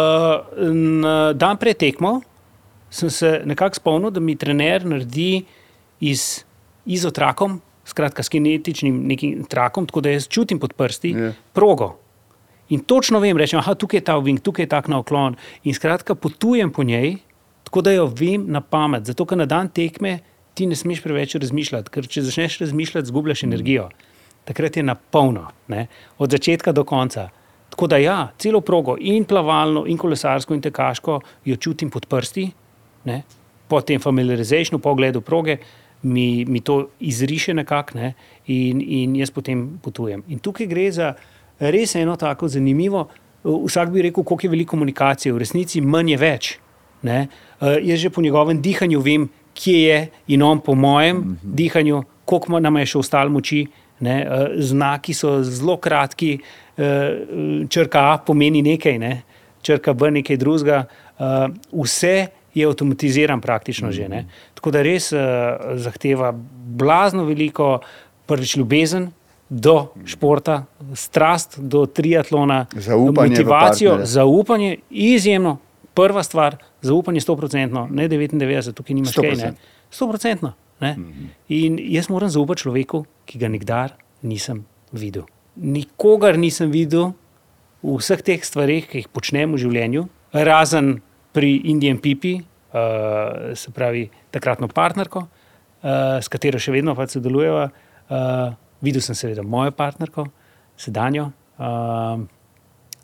na 0.73 1.33
dan 1.33 1.57
pred 1.57 1.77
tekmo 1.77 2.21
sem 2.91 3.11
se 3.11 3.43
nekako 3.45 3.75
spomnil, 3.75 4.11
da 4.11 4.21
mi 4.21 4.37
trener 4.37 4.87
naredi 4.87 5.45
iz 6.01 6.45
izotrakom, 6.87 7.61
skratka 7.85 8.23
s 8.23 8.29
kinetičnim 8.29 9.07
nekim 9.07 9.45
trakom, 9.45 9.87
tako 9.87 10.01
da 10.01 10.11
jaz 10.11 10.29
čutim 10.29 10.59
pod 10.59 10.73
prsti 10.73 11.11
Ja. 11.11 11.33
progo. 11.53 11.97
In 12.69 12.81
točno 12.81 13.21
vem, 13.21 13.37
rečem, 13.37 13.61
da 13.67 13.75
tukaj 13.75 13.99
je 13.99 14.05
ta 14.05 14.17
ovink, 14.17 14.41
tukaj 14.43 14.63
je 14.63 14.69
tak 14.69 14.89
naklon. 14.89 15.37
In 15.65 15.75
skratka 15.75 16.15
potujem 16.15 16.73
po 16.73 16.83
njej, 16.83 17.17
tako 17.65 17.83
da 17.83 17.93
jo 17.93 18.07
vem 18.07 18.45
na 18.49 18.61
pamet. 18.61 19.05
Zato, 19.07 19.25
ker 19.25 19.39
na 19.39 19.47
dan 19.47 19.69
tekme 19.69 20.19
ti 20.55 20.67
ne 20.67 20.77
smeš 20.77 21.03
preveč 21.03 21.35
razmišljati, 21.35 21.91
ker 21.91 22.07
če 22.07 22.23
začneš 22.23 22.59
razmišljati, 22.59 23.07
zgubljaš 23.07 23.43
energijo. 23.43 23.89
Takrat 24.47 24.77
je 24.77 24.83
na 24.83 24.95
polno, 24.95 25.49
od 26.19 26.31
začetka 26.31 26.73
do 26.73 26.85
konca. 26.85 27.29
Tako 27.71 27.87
da 27.87 27.99
ja, 27.99 28.29
celo 28.39 28.61
progo, 28.61 28.97
in 29.01 29.25
plavalno, 29.25 29.85
in 29.87 29.99
kolesarsko, 29.99 30.55
in 30.55 30.63
tekaško, 30.63 31.21
jo 31.45 31.57
čutim 31.57 31.91
pod 31.91 32.07
prsti, 32.07 32.47
ne? 33.05 33.23
po 33.69 33.81
tem 33.83 34.01
familiarizacionu, 34.01 34.79
po 34.79 34.93
ogledu 34.95 35.21
proge, 35.21 35.59
mi, 36.03 36.45
mi 36.45 36.61
to 36.61 36.89
izriše 37.01 37.55
nekako 37.55 37.99
ne? 37.99 38.13
in, 38.47 38.81
in 38.81 39.17
jaz 39.17 39.31
potem 39.31 39.79
potujem. 39.83 40.23
In 40.29 40.39
tukaj 40.39 40.67
gre 40.71 40.91
za 40.93 41.15
res 41.59 41.95
eno 41.97 42.17
tako 42.17 42.49
zanimivo. 42.49 43.09
Vsak 43.45 43.91
bi 43.91 44.03
rekel, 44.03 44.25
koliko 44.25 44.47
je 44.47 44.51
veliko 44.51 44.71
komunikacije, 44.71 45.33
v 45.33 45.39
resnici 45.43 45.81
manj 45.81 46.15
je 46.15 46.19
več. 46.19 46.53
Ne? 47.03 47.27
Uh, 47.61 47.77
jaz 47.83 48.01
že 48.01 48.11
po 48.11 48.23
njegovem 48.23 48.63
dihanju 48.63 49.01
vem, 49.01 49.29
kje 49.55 49.81
je, 49.83 49.99
in 50.29 50.43
on 50.43 50.61
po 50.61 50.75
mojem 50.75 51.17
mm 51.17 51.23
-hmm. 51.23 51.55
dihanju, 51.55 52.03
koliko 52.25 52.61
nam 52.61 52.77
je 52.77 52.87
še 52.87 52.99
ostalo 52.99 53.31
moči. 53.31 53.67
Ne? 54.01 54.17
Uh, 54.29 54.61
znaki 54.61 55.15
so 55.15 55.43
zelo 55.43 55.77
kratki, 55.77 56.39
uh, 56.39 56.85
črka 57.69 58.03
A 58.13 58.19
pomeni 58.19 58.63
nekaj, 58.63 58.99
ne? 58.99 59.23
črka 59.63 59.93
B 59.93 60.11
nekaj 60.11 60.37
drugega. 60.37 60.85
Uh, 61.19 61.49
vse 61.85 62.27
je 62.55 62.67
avtomatiziran, 62.67 63.41
praktično 63.41 63.93
že. 63.93 64.09
Ne? 64.09 64.25
Tako 64.55 64.71
da 64.73 64.83
res 64.83 65.11
zahteva 65.77 66.31
blazno 66.77 67.25
veliko, 67.25 67.81
prvič 68.27 68.57
ljubezen. 68.57 69.11
Do 69.49 69.93
športa, 70.03 70.65
strast 70.99 71.61
do 71.63 71.85
triatlona, 71.87 72.65
Zaupanje 72.75 73.31
motivacijo, 73.31 74.01
zaupanje, 74.03 74.77
izjemno, 74.91 75.59
prva 75.95 76.23
stvar, 76.23 76.57
zaupanje 76.83 77.21
100%, 77.21 77.87
ne 77.91 78.09
99, 78.09 78.73
tukaj 78.75 78.95
nimaš 78.95 79.15
kaj. 79.15 79.37
ne. 79.37 79.53
100%. 79.93 80.51
Ne? 80.81 80.93
In 81.49 81.79
jaz 81.81 82.11
moram 82.13 82.31
zaupati 82.33 82.67
človeku, 82.67 83.05
ki 83.29 83.41
ga 83.41 83.49
nikdar 83.49 83.95
nisem 84.27 84.65
videl. 84.93 85.25
Nikogar 85.57 86.37
nisem 86.37 86.71
videl 86.73 87.15
v 87.81 87.97
vseh 87.97 88.21
teh 88.25 88.43
stvareh, 88.45 88.85
ki 88.89 89.05
jih 89.05 89.09
počnem 89.13 89.55
v 89.55 89.63
življenju, 89.63 90.05
razen 90.47 90.99
pri 91.37 91.55
Indian 91.73 92.01
Pipi, 92.03 92.37
uh, 92.41 93.55
se 93.57 93.73
pravi 93.73 94.07
takratno 94.35 94.69
partnerko, 94.69 95.27
uh, 95.27 96.19
s 96.21 96.29
katero 96.33 96.61
še 96.61 96.75
vedno 96.75 96.97
pač 96.99 97.17
sodelujeva. 97.17 97.69
Uh, 98.07 98.53
videl 98.85 99.05
sem 99.05 99.17
seveda 99.19 99.45
mojo 99.47 99.73
partnerko, 99.77 100.27
sedanjo. 100.77 101.31
Uh, 101.57 102.27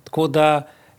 tako 0.05 0.29
da, 0.29 0.49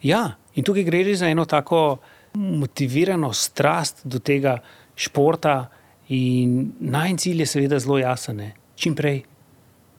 ja, 0.01 0.25
in 0.57 0.65
tukaj 0.65 0.85
gre 0.87 1.03
res 1.05 1.21
za 1.21 1.29
eno 1.29 1.45
tako 1.49 1.99
motivirano 2.33 3.29
strast 3.33 4.05
do 4.09 4.19
tega 4.19 4.57
športa. 4.97 5.67
In 6.13 6.55
najn 6.79 7.17
cilj 7.17 7.39
je 7.39 7.47
seveda 7.47 7.79
zelo 7.79 7.97
jasen, 7.97 8.37
ne. 8.37 8.51
čim 8.75 8.95
prej 8.95 9.21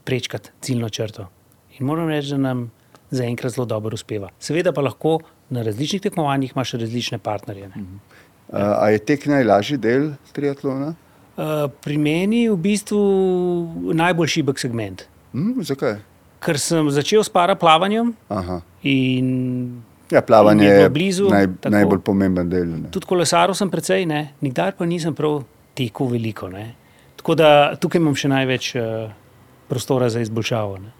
prečkati 0.05 0.50
ciljno 0.61 0.88
črto. 0.88 1.29
In 1.79 1.87
moram 1.87 2.09
reči, 2.09 2.31
da 2.31 2.37
nam 2.38 2.66
zaenkrat 3.11 3.53
zelo 3.53 3.64
dobro 3.66 3.94
uspeva. 3.94 4.29
Seveda 4.38 4.72
pa 4.72 4.83
lahko 4.83 5.18
na 5.50 5.62
različnih 5.62 6.03
tekmovanjih 6.03 6.53
imaš 6.53 6.72
različne 6.74 7.18
partnerje. 7.18 7.68
Ne. 7.68 7.83
Uh, 8.48 8.59
a 8.77 8.90
je 8.90 8.98
tek 9.00 9.27
najlažji 9.27 9.79
del 9.79 10.11
triatlona? 10.33 10.92
Uh, 11.35 11.44
pri 11.81 11.96
meni 11.98 12.44
je 12.44 12.53
v 12.53 12.59
bistvu 12.59 13.00
najbolj 13.94 14.29
šibek 14.29 14.59
segment, 14.59 15.07
Hm, 15.33 15.62
zakaj? 15.62 15.96
ker 16.44 16.59
sem 16.61 16.90
začel 16.92 17.24
s 17.24 17.31
paraplavanjem 17.33 18.12
in 18.83 19.83
Ja, 20.12 20.20
plavanje 20.20 20.66
je 20.68 20.90
blizu, 20.90 21.31
naj, 21.33 21.46
tako. 21.61 21.72
najbolj 21.72 22.00
pomemben 22.00 22.50
del. 22.50 22.66
Ne? 22.68 22.90
tudi 22.92 23.07
kolesaril 23.07 23.55
sem 23.57 23.70
precej, 23.70 24.05
ne. 24.07 24.35
nikdar 24.40 24.74
pa 24.79 24.85
nisem 24.85 25.14
prav 25.14 25.40
tekel 25.75 26.07
veliko. 26.07 26.49
Ne. 26.49 26.75
Tako 27.17 27.35
da 27.35 27.49
tukaj 27.81 28.01
imam 28.03 28.15
še 28.15 28.29
največ 28.29 28.75
uh, 28.77 28.85
prostora 29.69 30.09
za 30.11 30.21
izboljšavo. 30.21 30.79
Ne. 30.79 30.93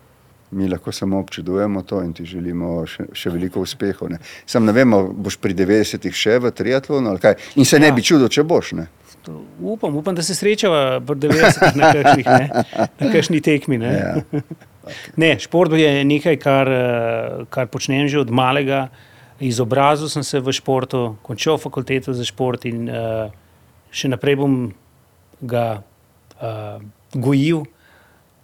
Mi 0.55 0.69
lahko 0.69 0.93
samo 0.93 1.19
občudujemo 1.19 1.83
to 1.83 2.03
in 2.05 2.13
ti 2.15 2.25
želimo 2.25 2.85
še, 2.87 3.09
še 3.13 3.31
veliko 3.35 3.61
uspehov. 3.65 4.11
Ne? 4.13 4.21
Sam 4.47 4.65
ne 4.69 4.73
vemo, 4.77 5.03
boš 5.13 5.37
pri 5.43 5.55
90-ih 5.57 6.15
še 6.15 6.37
v 6.39 6.53
triatlonu 6.55 7.11
ali 7.11 7.19
kaj. 7.23 7.35
In 7.57 7.67
se 7.67 7.81
ne 7.83 7.91
Ja. 7.91 7.95
bi 7.97 8.05
čudil, 8.07 8.29
če 8.29 8.45
boš. 8.47 8.73
Ne? 8.79 8.87
To 9.25 9.41
Upam, 9.61 9.97
upam, 9.97 10.15
da 10.15 10.23
se 10.23 10.35
srečava 10.37 10.99
v 11.01 11.17
90-ih 11.17 11.77
na 11.81 11.91
kakšnih, 11.97 12.27
ne, 12.29 12.65
na 13.01 13.11
kakšni 13.11 13.41
tekmi. 13.41 13.79
Ne. 13.83 13.93
Ja. 13.97 14.15
Ne, 15.17 15.31
šport 15.41 15.73
je 15.73 16.05
nekaj, 16.05 16.37
kar, 16.37 16.69
eh, 16.69 17.45
kar 17.49 17.71
počnem 17.73 18.05
že 18.05 18.19
od 18.21 18.29
malega. 18.29 18.91
Izobrazil 19.41 20.11
sem 20.13 20.23
se 20.23 20.37
v 20.45 20.53
športu, 20.53 21.17
končal 21.25 21.57
fakulteto 21.59 22.13
za 22.13 22.21
šport 22.25 22.67
in 22.69 22.85
uh, 22.85 23.33
še 23.95 24.11
naprej 24.11 24.37
bom 24.41 24.57
ga 25.45 25.67
uh, 25.79 26.83
gojil, 27.15 27.65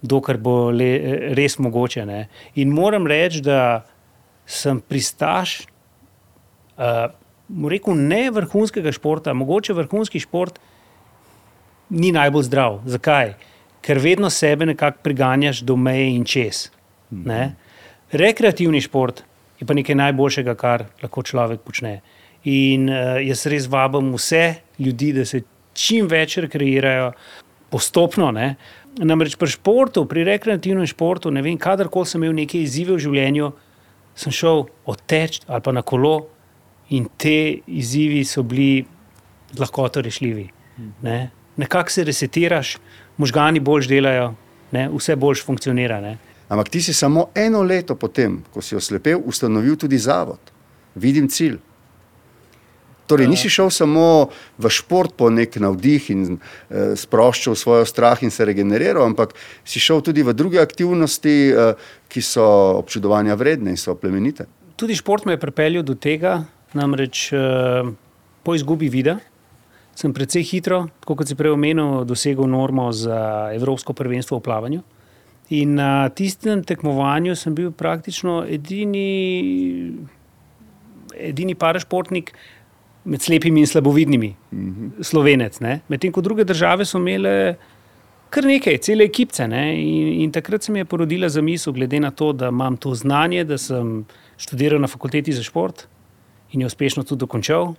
dokler 0.01 0.39
bo 0.41 0.71
le, 0.73 0.91
res 1.37 1.57
mogoče. 1.61 2.05
Ne. 2.07 2.25
In 2.61 2.73
moram 2.73 3.07
reči, 3.07 3.43
da 3.45 3.83
sem 4.47 4.81
pristaš, 4.81 5.61
uh, 6.79 7.11
rekel, 7.71 7.99
ne 7.99 8.29
vrhunskega 8.33 8.93
športa, 8.95 9.35
mogoče 9.37 9.75
vrhunski 9.77 10.21
šport 10.23 10.59
ni 11.91 12.11
najbolj 12.15 12.47
zdrav. 12.47 12.79
Zakaj? 12.87 13.35
Ker 13.81 13.99
vedno 13.99 14.29
sebe 14.29 14.65
nekako 14.69 15.01
priganjaš 15.03 15.63
do 15.65 15.75
meje 15.75 16.11
in 16.15 16.23
čez. 16.25 16.69
Ne? 17.11 17.55
Rekreativni 18.11 18.81
šport 18.81 19.23
je 19.59 19.67
pa 19.67 19.75
nekaj 19.77 19.97
najboljšega, 19.97 20.55
kar 20.55 20.85
lahko 21.03 21.23
človek 21.25 21.61
počne. 21.65 21.99
In 22.49 22.89
uh, 22.89 23.19
jaz 23.21 23.45
res 23.51 23.67
vabim 23.69 24.13
vse 24.15 24.61
ljudi, 24.81 25.11
da 25.13 25.25
se 25.25 25.43
čim 25.77 26.07
več 26.09 26.37
rekreirajo, 26.41 27.11
postopno. 27.71 28.31
Ne? 28.35 28.55
Namreč 28.99 29.37
pri 29.39 29.53
športu, 29.53 30.03
pri 30.09 30.25
rekreativnem 30.27 30.87
športu, 30.89 31.31
ne 31.31 31.43
vem, 31.45 31.57
kadarkoli 31.57 32.09
sem 32.09 32.23
imel 32.23 32.35
neke 32.43 32.59
izzive 32.59 32.97
v 32.97 33.03
življenju, 33.05 33.51
sem 34.19 34.33
šel 34.35 34.65
odteč 34.91 35.39
ali 35.47 35.63
pa 35.63 35.71
na 35.71 35.83
kolo, 35.85 36.15
in 36.91 37.07
te 37.17 37.61
izzivi 37.71 38.25
so 38.27 38.43
bili 38.43 38.83
z 39.53 39.59
lahkoto 39.59 40.01
rešljivi. 40.03 40.49
Ne? 41.05 41.29
Nekako 41.57 41.89
se 41.89 42.03
resetiraš, 42.03 42.77
možgani 43.17 43.59
bolj 43.63 43.87
delajo, 43.87 44.33
ne? 44.75 44.89
vse 44.91 45.15
bolj 45.15 45.45
funkcionira. 45.45 46.01
Ne? 46.03 46.17
Ampak 46.51 46.69
ti 46.69 46.81
si 46.81 46.93
samo 46.93 47.29
eno 47.35 47.63
leto 47.63 47.95
potem, 47.95 48.41
ko 48.51 48.61
si 48.61 48.75
oslepel, 48.75 49.21
ustanovil 49.25 49.77
tudi 49.79 49.97
zavod. 49.97 50.51
Vidim 50.95 51.29
cilj. 51.31 51.59
Torej, 53.11 53.27
nisi 53.27 53.51
šel 53.51 53.69
samo 53.73 54.05
v 54.55 54.71
šport 54.71 55.15
po 55.19 55.27
nek 55.29 55.57
navdih 55.59 56.09
in 56.13 56.21
eh, 56.37 56.93
sproščal 56.95 57.57
svoj 57.59 57.83
strah 57.89 58.21
in 58.23 58.31
se 58.31 58.47
regeneriral, 58.47 59.03
ampak 59.11 59.35
si 59.67 59.83
šel 59.83 59.99
tudi 60.05 60.23
v 60.23 60.35
druge 60.37 60.61
aktivnosti, 60.63 61.35
eh, 61.51 61.89
ki 62.07 62.23
so 62.23 62.45
občudovanja 62.79 63.35
vredne 63.35 63.75
in 63.75 63.79
so 63.79 63.97
plemenite. 63.99 64.47
Tudi 64.79 64.95
šport 64.95 65.27
me 65.27 65.35
je 65.35 65.43
pripeljal 65.43 65.83
do 65.83 65.95
tega, 65.99 66.45
namreč 66.73 67.27
eh, 67.35 67.91
po 68.47 68.55
izgubi 68.55 68.87
vida 68.89 69.19
sem 69.95 70.13
precej 70.15 70.43
hitro, 70.47 70.87
kot 71.05 71.27
si 71.27 71.35
prej 71.37 71.53
omenil, 71.53 72.03
dosegel 72.07 72.47
normo 72.49 72.89
za 72.95 73.51
Evropsko 73.53 73.93
prvenstvo 73.93 74.39
v 74.39 74.45
plavanju. 74.45 74.81
In 75.51 75.75
na 75.75 76.07
tistem 76.15 76.63
tekmovanju 76.63 77.35
sem 77.35 77.55
bil 77.55 77.73
praktično 77.75 78.41
edini, 78.47 79.91
edini 81.11 81.57
parašportnik 81.59 82.31
med 83.03 83.21
slepimi 83.21 83.59
in 83.59 83.67
slabovidnimi, 83.67 84.35
mm 84.51 84.75
-hmm. 84.75 85.03
slovenec. 85.03 85.59
ne. 85.59 85.81
Medtem 85.87 86.11
ko 86.11 86.21
druge 86.21 86.43
države 86.43 86.85
so 86.85 86.97
imele 86.97 87.55
kar 88.29 88.45
nekaj, 88.45 88.77
cele 88.77 89.03
ekipce. 89.03 89.47
Ne? 89.47 89.63
In, 89.81 90.21
in 90.21 90.31
takrat 90.31 90.63
se 90.63 90.71
mi 90.71 90.79
je 90.79 90.85
porodila 90.85 91.29
zamisel, 91.29 91.73
glede 91.73 91.99
na 91.99 92.11
to, 92.11 92.31
da 92.33 92.47
imam 92.47 92.77
to 92.77 92.95
znanje, 92.95 93.43
da 93.43 93.57
sem 93.57 94.05
študiral 94.37 94.81
na 94.81 94.87
fakulteti 94.87 95.33
za 95.33 95.43
šport 95.43 95.87
in 96.51 96.61
jo 96.61 96.67
uspešno 96.67 97.03
tudi 97.03 97.19
dokončal. 97.19 97.73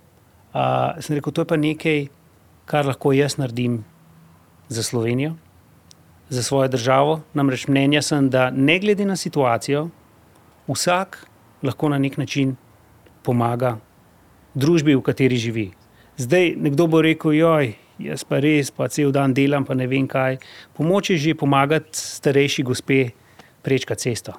Uh, 0.53 1.01
sem 1.01 1.15
rekel, 1.15 1.33
to 1.33 1.41
je 1.41 1.45
pa 1.45 1.57
nekaj, 1.57 2.07
kar 2.65 2.85
lahko 2.85 3.13
jaz 3.13 3.37
naredim 3.37 3.83
za 4.69 4.83
Slovenijo, 4.83 5.33
za 6.29 6.43
svojo 6.43 6.67
državo. 6.67 7.21
Namreč 7.33 7.67
mnenja 7.67 8.01
sem, 8.01 8.29
da 8.29 8.49
ne 8.49 8.79
glede 8.79 9.05
na 9.05 9.15
situacijo, 9.15 9.87
vsak 10.67 11.25
lahko 11.63 11.89
na 11.89 11.97
nek 11.97 12.17
način 12.17 12.55
pomaga 13.23 13.77
družbi, 14.55 14.95
v 14.95 15.05
kateri 15.05 15.37
živi. 15.37 15.67
Zdaj, 16.17 16.53
nekdo 16.61 16.87
bo 16.87 17.01
rekel, 17.01 17.33
joj, 17.33 17.73
jaz 18.01 18.23
pa 18.27 18.39
res, 18.43 18.69
pa 18.69 18.87
cel 18.89 19.11
dan 19.13 19.33
delam, 19.33 19.65
pa 19.65 19.73
ne 19.77 19.87
vem 19.89 20.07
kaj. 20.07 20.37
Pomoč 20.77 21.13
je 21.13 21.17
že 21.17 21.37
pomagati 21.37 21.97
starejši 21.97 22.63
gospe 22.63 23.13
prečkati 23.65 24.01
cesto. 24.01 24.37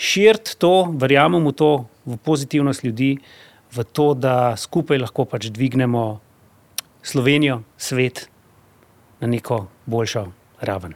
Širiti 0.00 0.56
to, 0.56 0.92
verjamem 0.96 1.44
v 1.44 1.52
to, 1.52 1.72
v 2.06 2.16
pozitivnost 2.16 2.84
ljudi, 2.84 3.18
v 3.70 3.84
to, 3.84 4.14
da 4.14 4.56
skupaj 4.56 4.98
lahko 4.98 5.26
pač 5.28 5.50
dvignemo 5.52 6.20
Slovenijo, 7.02 7.62
svet 7.76 8.28
na 9.20 9.28
neko 9.28 9.68
boljšo 9.86 10.26
raven. 10.60 10.94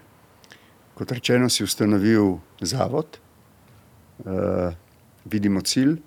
Kot 0.95 1.13
rečeno, 1.13 1.49
si 1.49 1.65
ustanovil 1.65 2.39
zavod, 2.61 3.19
uh, 4.25 4.73
vidimo 5.25 5.61
cilj. 5.61 5.99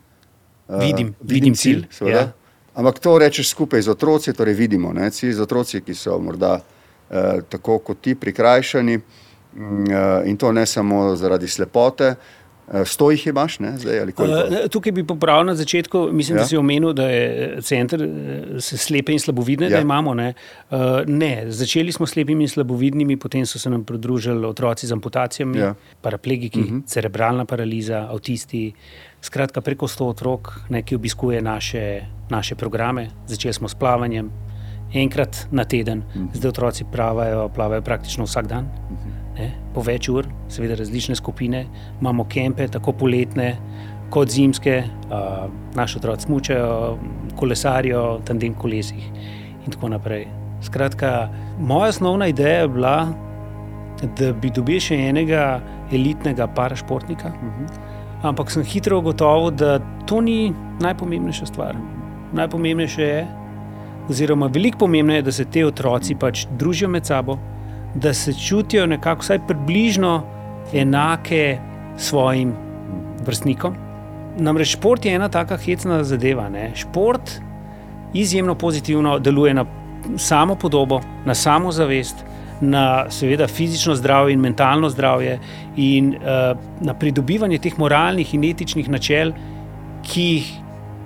Uh, 0.68 0.82
vidim, 0.82 1.14
vidim 1.22 1.56
cilj. 1.56 1.86
cilj 1.92 2.12
ja. 2.12 2.32
Ampak 2.78 3.00
to 3.00 3.18
rečeš 3.18 3.50
skupaj 3.50 3.82
z 3.82 3.90
otroci, 3.90 4.34
torej 4.34 4.54
vidimo, 4.54 4.94
ne, 4.94 5.10
cilj 5.12 5.34
z 5.34 5.42
otroci, 5.42 5.82
ki 5.82 5.96
so 5.98 6.20
morda 6.20 6.60
uh, 6.60 7.40
tako 7.50 7.80
kot 7.80 8.02
ti 8.02 8.16
prikrajšani. 8.16 9.00
Uh, 9.58 10.28
in 10.30 10.38
to 10.38 10.52
ne 10.52 10.66
samo 10.66 11.16
zaradi 11.16 11.48
slepote, 11.48 12.16
Eh, 12.16 12.47
sto 12.86 13.12
jih 13.12 13.28
imaš, 13.28 13.60
ne, 13.60 13.78
zdaj 13.78 14.00
ali 14.00 14.12
kako? 14.12 14.32
Eh, 14.32 14.68
tukaj 14.70 14.92
bi 14.92 15.04
popravil 15.08 15.46
na 15.46 15.56
začetku. 15.56 16.10
Mislim, 16.12 16.38
ja. 16.38 16.42
da 16.42 16.48
si 16.48 16.58
omenil, 16.58 16.94
da 16.94 17.08
je 17.10 17.62
center 17.62 18.04
eh, 18.04 18.60
slepe 18.60 19.14
in 19.16 19.20
slabovidne, 19.20 19.70
ja. 19.70 19.78
da 19.78 19.82
imamo. 19.82 20.14
Ne. 20.14 20.34
ne, 21.08 21.52
začeli 21.52 21.92
smo 21.92 22.06
slepimi 22.08 22.44
in 22.44 22.50
slabovidnimi, 22.50 23.18
potem 23.18 23.46
so 23.46 23.60
se 23.60 23.70
nam 23.70 23.84
pridružili 23.84 24.46
otroci 24.46 24.88
z 24.88 24.92
amputacijami, 24.92 25.58
ja. 25.60 25.76
paraplegiki, 26.02 26.60
uh 26.60 26.66
mhm. 26.66 26.76
-huh. 26.76 26.86
cerebralna 26.86 27.46
paraliza, 27.46 28.08
avtisti. 28.12 28.74
Skratka, 29.22 29.62
preko 29.62 29.88
sto 29.88 30.06
otrok, 30.08 30.54
ne, 30.70 30.84
ki 30.84 30.96
obiskuje 30.96 31.42
naše, 31.42 32.02
naše 32.30 32.56
programe. 32.56 33.10
Začeli 33.28 33.54
smo 33.54 33.70
s 33.70 33.76
plavanjem 33.76 34.32
enkrat 34.94 35.48
na 35.52 35.64
teden, 35.64 36.00
uh 36.00 36.16
mhm. 36.16 36.26
-huh. 36.26 36.38
zdaj 36.38 36.50
otroci 36.50 36.86
plavajo, 36.92 37.50
plavajo 37.50 37.82
praktično 37.82 38.24
vsak 38.24 38.48
dan. 38.48 38.66
Uh 38.66 38.92
mhm. 38.92 39.10
-huh 39.10 39.17
ne, 39.38 39.52
po 39.74 39.84
več 39.86 40.10
ur, 40.10 40.28
seveda 40.52 40.78
različne 40.80 41.16
skupine, 41.16 41.66
imamo 42.02 42.26
kempe, 42.30 42.68
tako 42.72 42.94
poletne 43.04 43.54
kot 44.14 44.32
zimske, 44.32 44.80
uh, 45.12 45.48
naši 45.76 46.00
otroci 46.00 46.28
smučajo, 46.28 46.98
kolesarijo, 47.38 48.04
tandem 48.26 48.56
kolesih 48.56 49.04
in 49.66 49.74
tako 49.74 49.92
naprej. 49.92 50.28
Skratka, 50.64 51.30
moja 51.60 51.92
osnovna 51.94 52.30
ideja 52.32 52.64
je 52.64 52.70
bila, 52.72 52.96
da 54.18 54.32
bi 54.34 54.50
dobil 54.54 54.80
še 54.82 54.96
enega 55.10 55.60
elitnega 55.92 56.48
parašportnika, 56.48 57.34
uh. 57.34 57.44
-huh. 57.44 58.30
ampak 58.30 58.52
sem 58.52 58.64
hitro 58.64 59.00
ugotovil, 59.00 59.52
da 59.52 59.80
to 60.06 60.22
ni 60.22 60.54
najpomembnejša 60.82 61.46
stvar. 61.46 61.76
Najpomembnejše 62.34 63.04
je, 63.04 63.28
oziroma 64.10 64.48
veliko 64.48 64.78
pomembneje 64.78 65.18
je, 65.18 65.22
da 65.22 65.32
se 65.32 65.46
te 65.46 65.66
otroci 65.66 66.16
pač 66.16 66.48
družijo 66.58 66.90
med 66.90 67.06
sabo 67.06 67.38
da 67.96 68.14
se 68.14 68.34
čutijo 68.34 68.86
nekako 68.86 69.22
vsaj 69.22 69.40
približno 69.48 70.24
enake 70.74 71.58
svojim 71.98 72.54
vrstnikom. 73.26 73.76
Namreč 74.38 74.76
šport 74.76 75.06
je 75.06 75.16
ena 75.16 75.30
taka 75.30 75.58
hecna 75.58 76.04
zadeva. 76.04 76.50
Ne? 76.50 76.72
Šport 76.76 77.42
izjemno 78.14 78.56
pozitivno 78.56 79.20
deluje 79.20 79.54
na 79.54 79.66
samo 80.18 80.56
podobo, 80.56 81.02
na 81.26 81.36
samozavest, 81.36 82.16
na 82.62 83.12
seveda 83.12 83.48
fizično 83.48 83.96
zdravje 83.96 84.34
in 84.34 84.40
mentalno 84.40 84.90
zdravje, 84.90 85.40
in 85.76 86.16
uh, 86.16 86.58
na 86.82 86.94
pridobivanje 86.94 87.58
teh 87.58 87.80
moralnih 87.80 88.34
in 88.34 88.44
etičnih 88.44 88.90
načel, 88.90 89.32
ki 90.08 90.22
jih, 90.22 90.52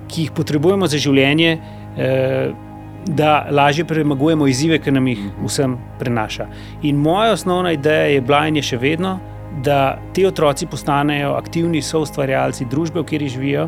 ki 0.08 0.22
jih 0.22 0.32
potrebujemo 0.36 0.88
za 0.88 0.98
življenje. 0.98 1.58
Uh, 1.91 2.71
da 3.06 3.48
lažje 3.52 3.86
premagujemo 3.86 4.48
izzive, 4.48 4.80
ki 4.80 4.92
nam 4.92 5.08
jih 5.08 5.20
vsem 5.44 5.78
prenaša. 6.00 6.48
In 6.82 6.96
moja 6.96 7.32
osnovna 7.34 7.72
ideja 7.72 8.06
je 8.14 8.22
bila 8.22 8.46
in 8.48 8.56
je 8.56 8.62
še 8.62 8.78
vedno, 8.78 9.20
da 9.64 9.98
ti 10.14 10.26
otroci 10.26 10.66
postanejo 10.66 11.34
aktivni 11.36 11.82
soustvarjalci 11.82 12.66
družbe, 12.72 13.02
v 13.02 13.04
kateri 13.04 13.30
živijo, 13.30 13.68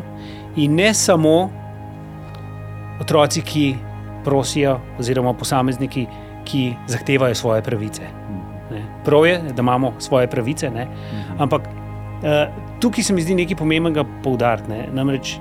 in 0.56 0.74
ne 0.74 0.94
samo 0.94 1.50
otroci, 3.00 3.42
ki 3.42 3.66
prosijo, 4.24 4.78
oziroma 4.98 5.34
posamezniki, 5.36 6.06
ki 6.44 6.74
zahtevajo 6.88 7.34
svoje 7.34 7.62
pravice. 7.62 8.08
Ne. 8.70 8.82
Prav 9.04 9.26
je, 9.26 9.38
da 9.52 9.62
imamo 9.62 9.92
svoje 9.98 10.30
pravice, 10.30 10.70
ne. 10.70 10.84
Mhm. 10.84 11.42
ampak 11.42 11.68
uh, 11.68 12.80
tukaj 12.80 13.04
se 13.04 13.12
mi 13.12 13.22
zdi 13.22 13.34
nekaj 13.34 13.56
pomembnega 13.56 14.04
poudariti. 14.22 14.86
Namreč 14.92 15.36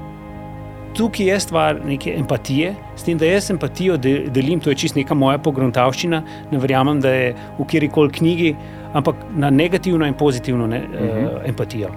tukaj 0.94 1.30
je 1.30 1.40
stvar 1.40 1.80
neke 1.86 2.14
empatije, 2.18 2.74
s 2.96 3.04
tem, 3.04 3.18
da 3.18 3.26
jaz 3.26 3.52
empatijo 3.52 3.98
delim, 3.98 4.60
to 4.60 4.70
je 4.70 4.76
čisto 4.76 5.00
neka 5.00 5.14
moja 5.14 5.38
pogruntavščina. 5.38 6.22
Ne 6.52 6.60
verjamem, 6.60 7.02
da 7.02 7.10
je 7.10 7.34
v 7.60 7.68
kjerkoli 7.70 8.12
knjigi, 8.12 8.56
ampak 8.94 9.26
na 9.36 9.50
negativno 9.50 10.08
in 10.08 10.14
pozitivno 10.14 10.68
ne, 10.68 10.80
uh 10.80 11.00
-huh. 11.00 11.26
uh, 11.26 11.50
empatijo. 11.50 11.90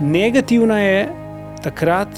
Negativna 0.00 0.80
je 0.80 1.08
takrat, 1.62 2.08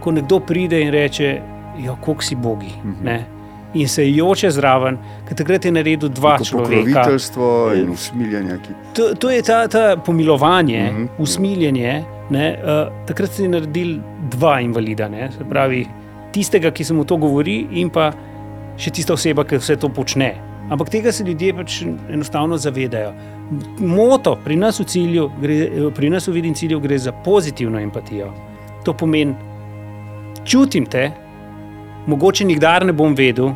ko 0.00 0.12
nekdo 0.12 0.40
pride 0.40 0.80
in 0.80 0.90
reče: 0.90 1.40
Kako 1.86 2.22
si 2.22 2.36
bogi. 2.36 2.72
Uh 2.78 2.84
mhm. 2.84 3.06
-huh. 3.06 3.33
In 3.74 3.88
se 3.88 4.04
joče 4.06 4.50
zraven, 4.54 4.98
ker 5.26 5.36
takrat 5.36 5.64
je 5.64 5.72
naredil 5.74 6.08
dva 6.08 6.36
človeka. 6.38 6.76
Pokroviteljstvo 6.76 7.48
in 7.74 7.90
usmiljenje. 7.90 8.58
Ki... 8.62 8.74
To, 8.94 9.08
to 9.18 9.30
je 9.30 9.42
ta, 9.42 9.64
ta 9.68 9.96
pomilovanje, 9.96 10.90
uh 10.90 10.96
-huh. 10.96 11.08
usmiljenje. 11.18 12.04
Ne, 12.30 12.56
uh, 12.62 13.06
takrat 13.06 13.30
si 13.30 13.48
naredil 13.48 13.98
dva 14.30 14.60
invalida, 14.60 15.08
ne, 15.08 15.30
se 15.32 15.44
pravi, 15.44 15.86
tistega, 16.32 16.70
ki 16.70 16.84
se 16.84 16.94
mu 16.94 17.04
to 17.04 17.16
govori, 17.16 17.66
in 17.70 17.90
pa 17.90 18.12
še 18.76 18.90
tista 18.90 19.12
oseba, 19.12 19.44
ki 19.44 19.56
vse 19.56 19.76
to 19.76 19.88
počne. 19.88 20.34
Ampak 20.70 20.88
tega 20.88 21.12
se 21.12 21.24
ljudje 21.24 21.54
pač 21.54 21.82
enostavno 22.10 22.56
zavedajo. 22.56 23.12
Moto 23.78 24.38
pri 24.44 24.56
nas 24.56 24.80
v 24.80 24.84
cilju, 24.84 25.30
gre, 25.40 25.90
pri 25.94 26.10
nas 26.10 26.28
v 26.28 26.32
vidim 26.32 26.54
cilju, 26.54 26.80
gre 26.80 26.98
za 26.98 27.12
pozitivno 27.12 27.80
empatijo. 27.80 28.30
To 28.84 28.94
pomeni, 28.96 29.34
čutim 30.44 30.86
te, 30.86 31.10
mogoče 32.06 32.44
nikdar 32.44 32.86
ne 32.86 32.92
bom 32.92 33.14
vedel, 33.14 33.52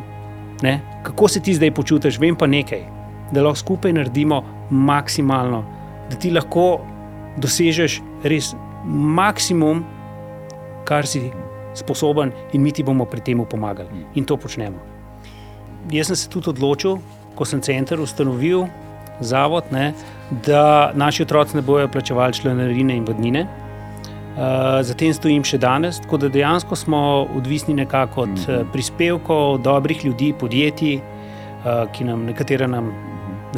ne, 0.61 0.79
kako 1.03 1.27
se 1.27 1.39
ti 1.39 1.53
zdaj 1.53 1.71
počutiš, 1.71 2.19
vem 2.19 2.35
pa 2.35 2.47
nekaj, 2.47 2.83
da 3.31 3.43
lahko 3.43 3.59
skupaj 3.59 3.93
naredimo 3.93 4.43
maksimalno, 4.69 5.63
da 6.09 6.15
ti 6.15 6.31
lahko 6.31 6.79
dosežeš 7.37 7.99
res 8.23 8.53
maksimum, 8.85 9.83
kar 10.85 11.07
si 11.07 11.29
sposoben, 11.77 12.31
in 12.53 12.61
mi 12.61 12.71
ti 12.71 12.83
bomo 12.83 13.05
pri 13.05 13.21
tem 13.21 13.45
pomagali. 13.45 14.05
In 14.15 14.25
to 14.25 14.37
počnemo. 14.37 14.77
Jaz 15.91 16.07
sem 16.07 16.15
se 16.15 16.29
tudi 16.29 16.49
odločil, 16.49 16.97
ko 17.35 17.45
sem 17.45 17.61
center 17.61 18.01
ustanovil, 18.01 18.65
zavod, 19.19 19.71
ne, 19.71 19.93
da 20.45 20.91
naši 20.95 21.23
otroci 21.23 21.55
ne 21.55 21.61
bodo 21.61 21.87
plačevali 21.87 22.33
članarine 22.33 22.97
in 22.97 23.05
vodnine. 23.05 23.47
Uh, 24.39 24.79
Zatem 24.87 25.11
stojim 25.11 25.43
še 25.43 25.57
danes, 25.59 25.97
tako 25.99 26.15
da 26.23 26.29
dejansko 26.31 26.75
smo 26.79 26.99
odvisni 27.35 27.73
nekako 27.75 28.21
od 28.23 28.37
uh, 28.45 28.61
prispevkov 28.71 29.57
dobrih 29.65 30.05
ljudi, 30.05 30.29
podjetij, 30.31 30.93
uh, 31.01 31.81
ki 31.91 32.07
nam 32.07 32.23
nekatere 32.23 32.69
nam 32.71 32.87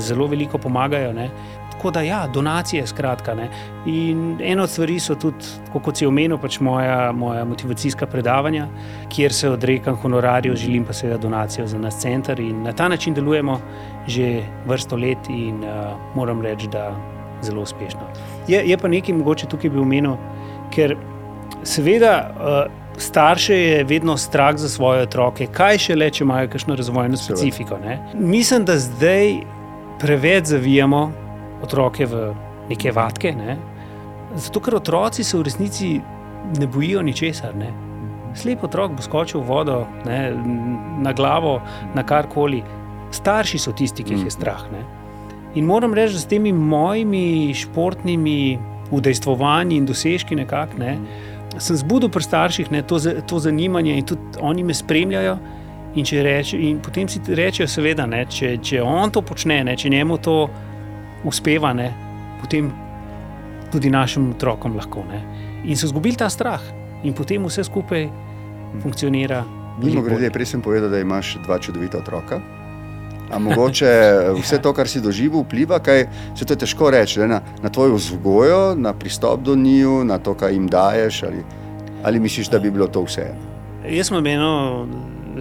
zelo 0.01 0.25
veliko 0.31 0.57
pomagajo. 0.57 1.11
Ne. 1.13 1.27
Tako 1.75 1.91
da, 1.93 2.01
ja, 2.01 2.23
donacije, 2.33 2.87
skratka. 2.89 3.35
Ne. 3.37 3.51
In 3.85 4.41
ena 4.41 4.65
od 4.65 4.73
stvari 4.73 4.97
so 4.97 5.19
tudi, 5.21 5.53
kot 5.69 6.01
si 6.01 6.09
omenil, 6.09 6.41
pač 6.41 6.57
moja, 6.65 7.11
moja 7.13 7.45
motivacijska 7.45 8.09
predavanja, 8.09 8.65
kjer 9.13 9.37
se 9.37 9.53
odrekam 9.53 10.01
honorarju, 10.01 10.57
želim 10.57 10.89
pa 10.89 10.97
seveda 10.97 11.21
donacijo 11.21 11.67
za 11.69 11.77
nas 11.77 12.01
center. 12.01 12.41
In 12.41 12.65
na 12.65 12.73
ta 12.73 12.89
način 12.89 13.13
delujemo 13.13 13.61
že 14.07 14.41
vrsto 14.65 14.97
let 14.97 15.29
in 15.29 15.61
uh, 15.61 15.93
moram 16.17 16.41
reči, 16.41 16.73
da 16.73 16.89
zelo 17.41 17.61
uspešno. 17.61 18.01
Je, 18.47 18.65
je 18.65 18.77
pa 18.77 18.87
nekaj 18.87 19.15
mogoče 19.15 19.45
tukaj 19.45 19.69
bi 19.69 19.79
omenil, 19.79 20.17
ker 20.71 20.95
seveda. 21.63 22.15
Uh, 22.35 22.77
Starše 23.01 23.55
je 23.55 23.83
vedno 23.87 24.17
strah 24.19 24.57
za 24.59 24.69
svoje 24.69 25.05
otroke, 25.07 25.47
kaj 25.47 25.77
še 25.79 25.95
le, 25.95 26.09
če 26.11 26.25
imajo 26.25 26.49
kakšno 26.51 26.75
razvojno 26.77 27.17
specifiko. 27.17 27.79
Ne? 27.81 27.95
Mislim, 28.13 28.65
da 28.67 28.75
zdaj 28.77 29.39
preveč 30.01 30.51
zavijamo 30.51 30.99
otroke 31.63 32.05
v 32.05 32.33
neke 32.69 32.91
vatke. 32.91 33.31
Ne? 33.33 33.55
Zato, 34.35 34.59
ker 34.59 34.75
otroci 34.77 35.23
se 35.23 35.37
v 35.37 35.47
resnici 35.47 35.89
ne 36.59 36.67
bojijo 36.67 37.01
ničesar. 37.01 37.55
Ne? 37.57 37.71
Slep 38.37 38.63
otrok 38.63 38.93
bo 38.95 39.03
skočil 39.03 39.41
v 39.41 39.47
vodo, 39.49 39.81
ne? 40.05 40.31
na 41.01 41.13
glavo, 41.13 41.59
na 41.95 42.03
karkoli. 42.03 42.61
Starši 43.11 43.59
so 43.59 43.73
tisti, 43.75 44.05
ki 44.07 44.19
jih 44.19 44.27
je 44.29 44.35
strah. 44.35 44.67
Ne? 44.71 44.85
In 45.55 45.65
moram 45.67 45.93
reči, 45.93 46.15
da 46.15 46.21
s 46.21 46.29
temi 46.31 46.53
mojimi 46.55 47.51
športnimi 47.55 48.59
udejstvovanji 48.91 49.77
in 49.77 49.85
dosežki 49.85 50.35
nekako. 50.35 50.77
Ne? 50.77 50.97
Sem 51.59 51.75
zbudil 51.79 52.09
pri 52.09 52.23
starših 52.23 52.71
ne, 52.71 52.83
to, 52.87 52.99
to 53.27 53.39
zanimanje 53.39 53.97
in 53.97 54.05
tudi 54.05 54.39
oni 54.39 54.63
me 54.63 54.73
spremljajo. 54.73 55.37
In, 55.95 56.05
reče, 56.07 56.55
in 56.57 56.79
potem 56.79 57.07
si 57.11 57.19
rečejo, 57.27 57.67
seveda, 57.67 58.05
ne, 58.07 58.23
če, 58.23 58.53
če 58.63 58.79
on 58.79 59.11
to 59.11 59.19
počne, 59.27 59.57
ne, 59.67 59.75
če 59.75 59.89
njemu 59.91 60.17
to 60.23 60.35
uspeva, 61.27 61.73
ne, 61.75 61.89
potem 62.39 62.69
tudi 63.73 63.91
našim 63.91 64.29
otrokom 64.31 64.77
lahko. 64.79 65.03
Ne. 65.09 65.19
In 65.67 65.75
so 65.75 65.89
izgubili 65.89 66.15
ta 66.15 66.29
strah, 66.31 66.63
in 67.03 67.11
potem 67.11 67.43
vse 67.43 67.67
skupaj 67.67 68.07
funkcionira. 68.79 69.43
Mimo 69.83 70.05
grede, 70.05 70.31
prej 70.31 70.53
sem 70.53 70.63
povedal, 70.63 70.87
da 70.89 71.03
imaš 71.03 71.35
dva 71.43 71.59
čudovita 71.59 71.99
otroka. 71.99 72.39
A 73.31 73.39
mogoče 73.39 73.91
vse 74.35 74.59
to, 74.61 74.73
kar 74.73 74.87
si 74.87 75.01
doživel, 75.01 75.45
vpliva, 75.45 75.79
kaj 75.79 76.05
se 76.35 76.45
to 76.45 76.53
je 76.53 76.63
težko 76.65 76.89
reči, 76.91 77.19
na, 77.27 77.41
na 77.63 77.69
tvojo 77.69 77.95
vzgojo, 77.95 78.75
na 78.75 78.93
pristop 78.93 79.41
do 79.41 79.55
njiju, 79.55 80.03
na 80.05 80.19
to, 80.19 80.33
kaj 80.33 80.53
jim 80.53 80.67
daješ, 80.67 81.23
ali, 81.23 81.43
ali 82.03 82.19
misliš, 82.19 82.49
da 82.51 82.59
bi 82.59 82.71
bilo 82.71 82.87
to 82.87 83.05
vse? 83.07 83.29
Jaz 83.87 84.11
sem 84.11 84.27
eno 84.27 84.51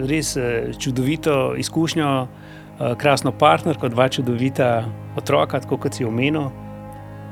res 0.07 0.35
eh, 0.37 0.71
čudovito 0.79 1.55
izkušnjo, 1.57 2.27
eh, 2.27 2.95
krasno 2.97 3.31
partnerko, 3.31 3.89
dva 3.89 4.09
čudovita 4.09 4.85
otroka, 5.17 5.59
tako 5.59 5.77
kot 5.77 5.93
si 5.93 6.05
omenil. 6.05 6.49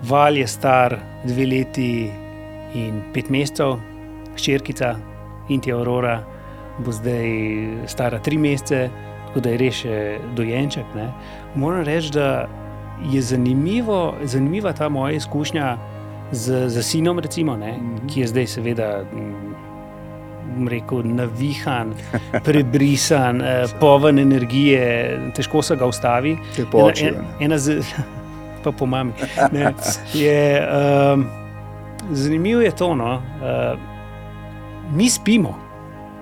Val 0.03 0.37
je 0.37 0.47
star 0.47 0.97
dve 1.23 1.45
leti 1.45 2.09
in 2.75 3.01
pet 3.13 3.29
mesecev, 3.29 3.79
ščirkica 4.35 4.95
in 5.49 5.61
ti 5.61 5.71
Aurora 5.73 6.19
bo 6.79 6.91
zdaj 6.91 7.87
stara 7.91 8.19
tri 8.23 8.37
mesece, 8.37 8.87
tako 9.29 9.39
da 9.45 9.49
je 9.49 9.57
res 9.57 9.83
dojenček. 10.35 10.85
Ne. 10.95 11.11
Moram 11.55 11.83
reči, 11.85 12.11
da 12.13 12.47
je 13.11 13.21
zanimivo, 13.21 14.15
zanimiva 14.23 14.73
ta 14.73 14.89
moja 14.89 15.15
izkušnja 15.15 15.77
z, 16.31 16.69
z 16.69 16.83
sinom, 16.83 17.19
recimo, 17.19 17.57
ne, 17.57 17.77
ki 18.07 18.21
je 18.21 18.27
zdaj 18.27 18.47
seveda 18.47 18.89
rekel, 20.69 21.03
navihan, 21.05 21.93
prebrisan, 22.45 23.41
eh, 23.41 23.65
poven 23.79 24.19
energije, 24.19 25.19
težko 25.35 25.61
se 25.61 25.75
ga 25.75 25.85
ustavi. 25.85 26.37
Te 26.55 26.65
poče. 26.71 27.13
Ena, 27.39 27.55
ena 27.55 27.57
pa 28.63 28.71
po 28.71 28.85
mami. 28.85 29.13
Ne, 29.51 29.73
je, 30.13 30.67
um, 31.13 31.25
zanimivo 32.11 32.61
je 32.61 32.71
to, 32.75 32.95
no, 32.95 33.13
uh, 33.15 33.79
mi 34.91 35.09
spimo, 35.09 35.55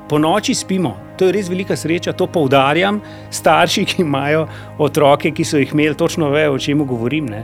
po 0.09 0.19
noči 0.19 0.53
spimo. 0.53 1.06
To 1.17 1.25
je 1.25 1.33
res 1.33 1.49
velika 1.49 1.75
sreča, 1.75 2.13
to 2.13 2.27
poudarjam. 2.27 3.01
Starši, 3.33 3.85
ki 3.89 4.01
imajo 4.05 4.45
otroke, 4.77 5.31
ki 5.31 5.45
so 5.45 5.61
jih 5.61 5.73
imeli, 5.73 5.97
točno 5.97 6.29
vejo, 6.33 6.55
o 6.55 6.61
čem 6.61 6.85
govorim. 6.85 7.29
Ne. 7.31 7.43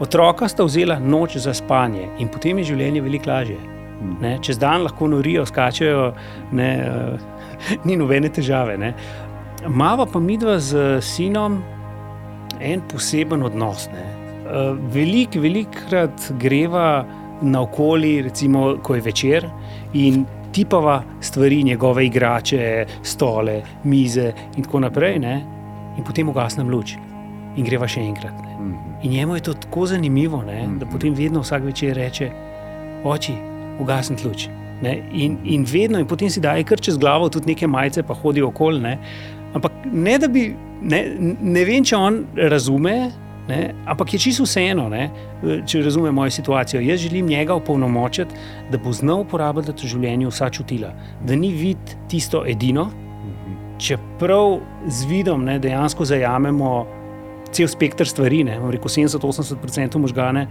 Otroka 0.00 0.48
sta 0.48 0.64
vzela 0.66 0.98
noč 0.98 1.36
za 1.36 1.54
spanje 1.54 2.08
in 2.18 2.28
potem 2.28 2.58
je 2.58 2.72
življenje 2.72 3.02
veliko 3.04 3.30
lažje. 3.30 3.60
Ne, 4.20 4.34
čez 4.42 4.58
dan 4.58 4.82
lahko 4.84 5.06
norijo, 5.08 5.44
skačejo, 5.46 6.08
ne, 6.52 6.70
uh, 6.82 7.46
ni 7.86 7.96
nobene 7.96 8.28
težave. 8.28 8.74
Ne. 8.80 8.92
Mava 9.70 10.04
pa 10.10 10.20
mi 10.20 10.36
dva 10.36 10.58
z 10.60 10.98
sinom 11.00 11.60
en 12.60 12.82
poseben 12.90 13.46
odnos. 13.46 13.86
Uh, 13.88 14.74
velik, 14.92 15.38
velikrat 15.40 16.32
greva 16.42 17.04
naokoli, 17.44 18.18
recimo, 18.26 18.74
ko 18.82 18.98
je 18.98 19.04
večer 19.04 19.46
in 19.94 20.24
tipava 20.54 21.02
stvari, 21.20 21.62
njegove 21.66 22.06
igrače, 22.06 22.86
stole, 23.02 23.60
mize 23.84 24.32
in 24.56 24.64
tako 24.64 24.84
naprej. 24.86 25.18
Ne. 25.18 25.34
In 25.98 26.04
potem 26.04 26.28
ugasnem 26.28 26.70
luč 26.70 26.96
in 27.54 27.66
greva 27.66 27.88
še 27.90 28.02
enkrat. 28.02 28.34
Ne. 28.42 28.54
Mhm. 28.54 28.92
In 29.04 29.10
njemu 29.12 29.34
je 29.36 29.46
to 29.50 29.54
tako 29.54 29.86
zanimivo, 29.86 30.42
ne, 30.42 30.64
da 30.80 30.86
potem 30.86 31.14
vedno 31.14 31.42
vsak 31.44 31.62
večer 31.62 31.96
reče: 31.96 32.30
Oči, 33.04 33.34
ugasniti 33.80 34.28
luč. 34.28 34.48
Ne? 34.82 34.98
In, 35.12 35.38
in 35.44 35.66
vedno, 35.72 35.98
in 35.98 36.06
potem 36.06 36.30
si 36.30 36.40
daje 36.40 36.64
kar 36.64 36.80
čez 36.80 36.98
glavo, 36.98 37.28
tudi 37.28 37.52
neke 37.52 37.66
majice, 37.66 38.02
pa 38.02 38.14
hodi 38.14 38.42
okoli. 38.42 38.80
Ne? 38.80 38.98
Ampak 39.54 39.84
ne, 39.92 40.18
da 40.18 40.28
bi, 40.28 40.48
ne, 40.82 41.02
ne 41.40 41.64
vem, 41.64 41.84
če 41.86 41.96
on 41.96 42.24
razume, 42.50 42.96
ne? 43.48 43.74
ampak 43.86 44.14
je 44.14 44.18
čisto 44.18 44.44
vseeno, 44.44 44.88
ne? 44.88 45.10
če 45.66 45.82
razume 45.84 46.12
mojo 46.12 46.30
situacijo. 46.30 46.80
Jaz 46.80 47.00
želim 47.00 47.26
njega 47.26 47.54
opolnomočiti, 47.54 48.34
da 48.70 48.78
bo 48.78 48.92
znal 48.92 49.24
uporabljati 49.24 49.86
v 49.86 49.90
življenju 49.94 50.32
vsa 50.32 50.50
čutila, 50.50 50.92
da 51.24 51.36
ni 51.36 51.52
vid 51.52 51.96
tisto 52.08 52.44
edino, 52.46 52.90
čeprav 53.78 54.58
z 54.86 55.08
vidom 55.10 55.44
ne, 55.44 55.58
dejansko 55.58 56.04
zajamemo 56.04 56.74
cel 57.54 57.68
spektr 57.68 58.08
stvari, 58.08 58.44
ne? 58.44 58.58
rekel 58.70 58.90
70-80% 58.90 59.98
možgane. 59.98 60.46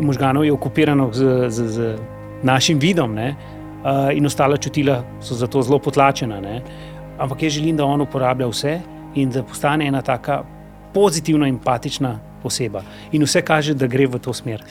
Možganov 0.00 0.44
je 0.44 0.52
okupirano 0.52 1.10
z, 1.12 1.50
z, 1.52 1.68
z 1.68 1.96
našim 2.42 2.78
vidom, 2.80 3.12
ne, 3.14 3.34
uh, 3.84 4.08
in 4.16 4.26
ostala 4.26 4.56
čutila 4.56 5.02
so 5.20 5.34
zato 5.34 5.62
zelo 5.62 5.78
potlačena. 5.78 6.40
Ne. 6.40 6.62
Ampak 7.18 7.42
jaz 7.42 7.52
želim, 7.52 7.76
da 7.76 7.84
on 7.84 8.00
uporablja 8.00 8.48
vse 8.48 8.80
in 9.14 9.30
da 9.30 9.42
postane 9.42 9.86
ena 9.86 10.02
taka 10.02 10.42
pozitivna, 10.94 11.48
empatična 11.48 12.18
oseba. 12.44 12.82
In 13.12 13.24
vse 13.24 13.42
kaže, 13.42 13.74
da 13.74 13.86
gre 13.86 14.06
v 14.06 14.18
to 14.18 14.34
smer. 14.34 14.64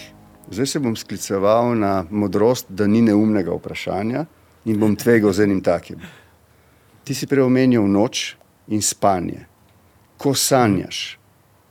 Zdaj 0.51 0.67
se 0.67 0.79
bom 0.79 0.95
skliceval 0.95 1.75
na 1.75 2.05
modrost, 2.10 2.65
da 2.69 2.88
ni 2.88 3.01
neumnega 3.01 3.53
vprašanja 3.55 4.25
in 4.65 4.79
bom 4.79 4.95
tvegal 4.95 5.34
z 5.34 5.43
enim 5.43 5.62
takim. 5.63 6.01
Ti 7.03 7.15
si 7.15 7.27
prej 7.27 7.45
omenil 7.47 7.88
noč 7.88 8.36
in 8.67 8.81
spanje. 8.81 9.45
Ko 10.17 10.34
sanjaš, 10.34 11.17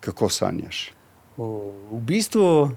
kako 0.00 0.28
sanjaš? 0.28 0.90
V 1.36 2.00
bistvu 2.00 2.70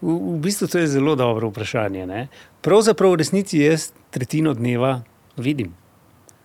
V, 0.00 0.12
v 0.12 0.38
bistvu 0.38 0.68
to 0.68 0.78
je 0.78 0.86
zelo 0.86 1.16
dobro 1.16 1.48
vprašanje. 1.48 2.06
Ne? 2.06 2.28
Pravzaprav 2.60 3.16
v 3.16 3.24
resnici 3.24 3.58
jaz 3.58 3.92
tretjino 4.10 4.52
dneva 4.54 5.02
vidim. 5.36 5.72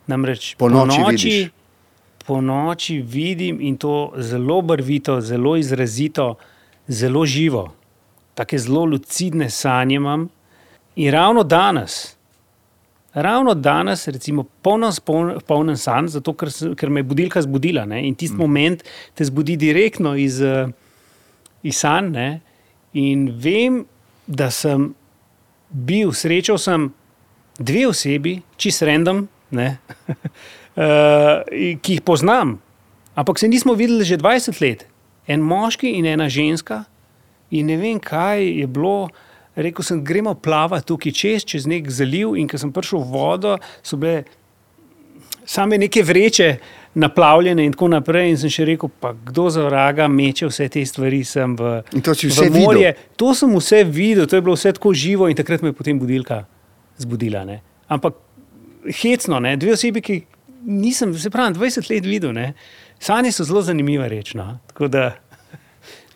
Namreč 0.08 0.56
po 0.56 0.70
noči, 0.70 0.98
po 0.98 1.12
noči, 1.12 1.36
po 2.26 2.42
noči 2.42 3.02
vidim 3.02 3.62
in 3.62 3.78
to 3.78 4.14
zelo 4.18 4.62
barvito, 4.62 5.22
zelo 5.22 5.56
izrazito, 5.58 6.36
zelo 6.88 7.26
živo. 7.26 7.74
Take 8.34 8.58
zelo 8.58 8.86
lucidne 8.86 9.50
sanje 9.50 9.96
imam. 9.96 10.30
In 10.96 11.12
ravno 11.12 11.44
danes, 11.44 12.16
ravno 13.14 13.54
danes, 13.54 14.08
recimo, 14.08 14.44
polno 14.62 14.92
poln 15.48 15.78
san, 15.78 16.08
zato 16.08 16.34
ker, 16.34 16.50
ker 16.78 16.90
me 16.90 17.00
je 17.00 17.04
budilka 17.04 17.42
zbudila. 17.42 17.86
Ne? 17.86 18.08
In 18.08 18.16
tisti 18.16 18.36
mm. 18.36 18.40
moment 18.40 18.84
te 19.14 19.26
zbudi 19.26 19.58
direktno 19.58 20.16
iz, 20.16 20.42
iz 21.64 21.78
sanj. 21.78 22.18
In 22.94 23.30
vem, 23.40 23.86
da 24.28 24.50
sem 24.52 24.94
bil, 25.70 26.12
srečal 26.12 26.58
sem 26.60 26.90
dve 27.60 27.86
osebi, 27.88 28.42
čist 28.58 28.84
random, 28.84 29.28
uh, 30.76 31.78
ki 31.82 31.98
jih 31.98 32.04
poznam, 32.06 32.60
ampak 33.16 33.40
se 33.40 33.48
nismo 33.48 33.74
videli 33.74 34.06
že 34.06 34.18
20 34.18 34.62
let. 34.62 34.88
En 35.28 35.42
moški 35.42 35.92
in 36.00 36.06
ena 36.06 36.30
ženska, 36.30 36.84
in 37.52 37.68
ne 37.70 37.78
vem, 37.78 38.00
kaj 38.00 38.42
je 38.42 38.68
bilo. 38.68 39.10
Rekl 39.56 39.84
sem, 39.84 40.00
gremo 40.04 40.32
plavati 40.40 40.88
tukaj 40.88 41.12
čez, 41.12 41.44
čez 41.46 41.68
nek 41.68 41.90
zaliv. 41.92 42.38
In 42.40 42.48
ko 42.48 42.58
sem 42.58 42.72
prišel 42.72 43.04
v 43.04 43.12
vodo, 43.12 43.58
so 43.84 44.00
bile 44.00 44.24
same 45.46 45.78
neke 45.78 46.04
vreče, 46.08 46.56
naplavljene 46.94 47.66
in 47.66 47.76
tako 47.76 47.92
naprej. 47.92 48.32
In 48.32 48.40
sem 48.40 48.54
še 48.54 48.66
rekel, 48.72 48.92
pa 49.04 49.12
kdo 49.14 49.50
za 49.52 49.66
vraga 49.68 50.08
meče 50.12 50.48
vse 50.48 50.70
te 50.72 50.86
stvari 50.88 51.22
sem 51.28 51.56
v, 51.60 51.82
to 52.00 52.16
v 52.16 52.50
morje. 52.56 52.96
Videl. 52.96 53.06
To 53.20 53.36
sem 53.36 53.54
vse 53.58 53.84
videl, 53.88 54.28
to 54.28 54.40
je 54.40 54.46
bilo 54.48 54.56
vse 54.56 54.74
tako 54.80 54.96
živo 54.96 55.28
in 55.28 55.38
takrat 55.38 55.64
me 55.64 55.72
je 55.72 55.78
potem 55.78 56.00
budilka 56.00 56.46
zbudila. 57.00 57.44
Ne. 57.48 57.62
Ampak 57.92 58.16
hecno, 59.04 59.40
ne. 59.44 59.58
dve 59.60 59.76
osebi, 59.76 60.02
ki 60.02 60.22
nisem, 60.64 61.14
se 61.18 61.30
pravi, 61.30 61.56
20 61.56 61.90
let 61.92 62.06
videl. 62.06 62.34
Ne. 62.34 62.54
Sanje 63.00 63.32
so 63.32 63.44
zelo 63.44 63.62
zanimiva 63.62 64.08
reč. 64.08 64.34
No. 64.34 64.60
Tako 64.68 64.88
da 64.88 65.12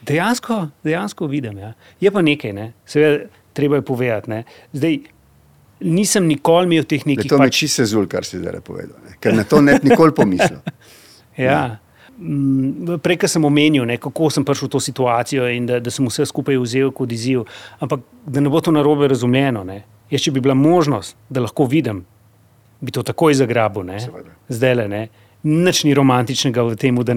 dejansko, 0.02 0.68
dejansko 0.84 1.28
vidim. 1.28 1.58
Ja. 1.58 1.74
Je 2.00 2.12
pa 2.12 2.22
nekaj, 2.22 2.54
ne. 2.54 2.72
seveda, 2.86 3.26
treba 3.54 3.76
je 3.76 3.82
povedati. 3.82 4.30
Ne. 4.30 4.44
Zdaj, 4.74 5.00
nisem 5.80 6.28
nikoli 6.28 6.70
imel 6.70 6.86
teh 6.90 7.06
nekih. 7.06 7.30
To 7.30 7.40
pač... 7.40 7.46
me 7.46 7.52
čisto 7.52 7.86
zul, 7.90 8.08
kar 8.12 8.28
si 8.28 8.40
zdaj 8.40 8.62
povedal, 8.66 8.98
ne? 9.06 9.18
ker 9.20 9.36
na 9.36 9.44
to 9.48 9.62
ne 9.62 9.80
bi 9.80 9.92
nikoli 9.92 10.16
pomislil. 10.16 10.62
ja. 11.48 11.78
Mm, 12.16 12.96
prej 13.04 13.28
sem 13.28 13.44
omenil, 13.44 13.84
ne, 13.88 13.98
kako 14.00 14.30
sem 14.32 14.46
prišel 14.48 14.70
v 14.70 14.72
to 14.72 14.80
situacijo 14.80 15.50
in 15.52 15.66
da, 15.68 15.82
da 15.84 15.92
sem 15.92 16.06
vse 16.08 16.28
skupaj 16.30 16.60
vzel 16.64 16.94
kot 16.96 17.12
izziv. 17.12 17.44
Ampak 17.84 18.06
da 18.24 18.44
ne 18.44 18.52
bo 18.52 18.62
to 18.64 18.72
narobe 18.72 19.10
razumljeno. 19.12 19.66
Ne. 19.68 19.84
Jaz, 20.12 20.24
če 20.24 20.32
bi 20.32 20.44
bila 20.46 20.56
možnost, 20.56 21.18
da 21.30 21.44
lahko 21.44 21.66
vidim, 21.68 22.06
bi 22.86 22.94
to 22.94 23.04
takoj 23.04 23.34
zagrabil. 23.34 23.90
Zdaj 24.50 24.76
le. 24.82 24.88
Ne. 24.88 25.04
Nič 25.46 25.84
ni 25.86 25.94
romantičnega 25.94 26.64
v 26.66 26.78
tem, 26.80 26.98
da, 27.06 27.14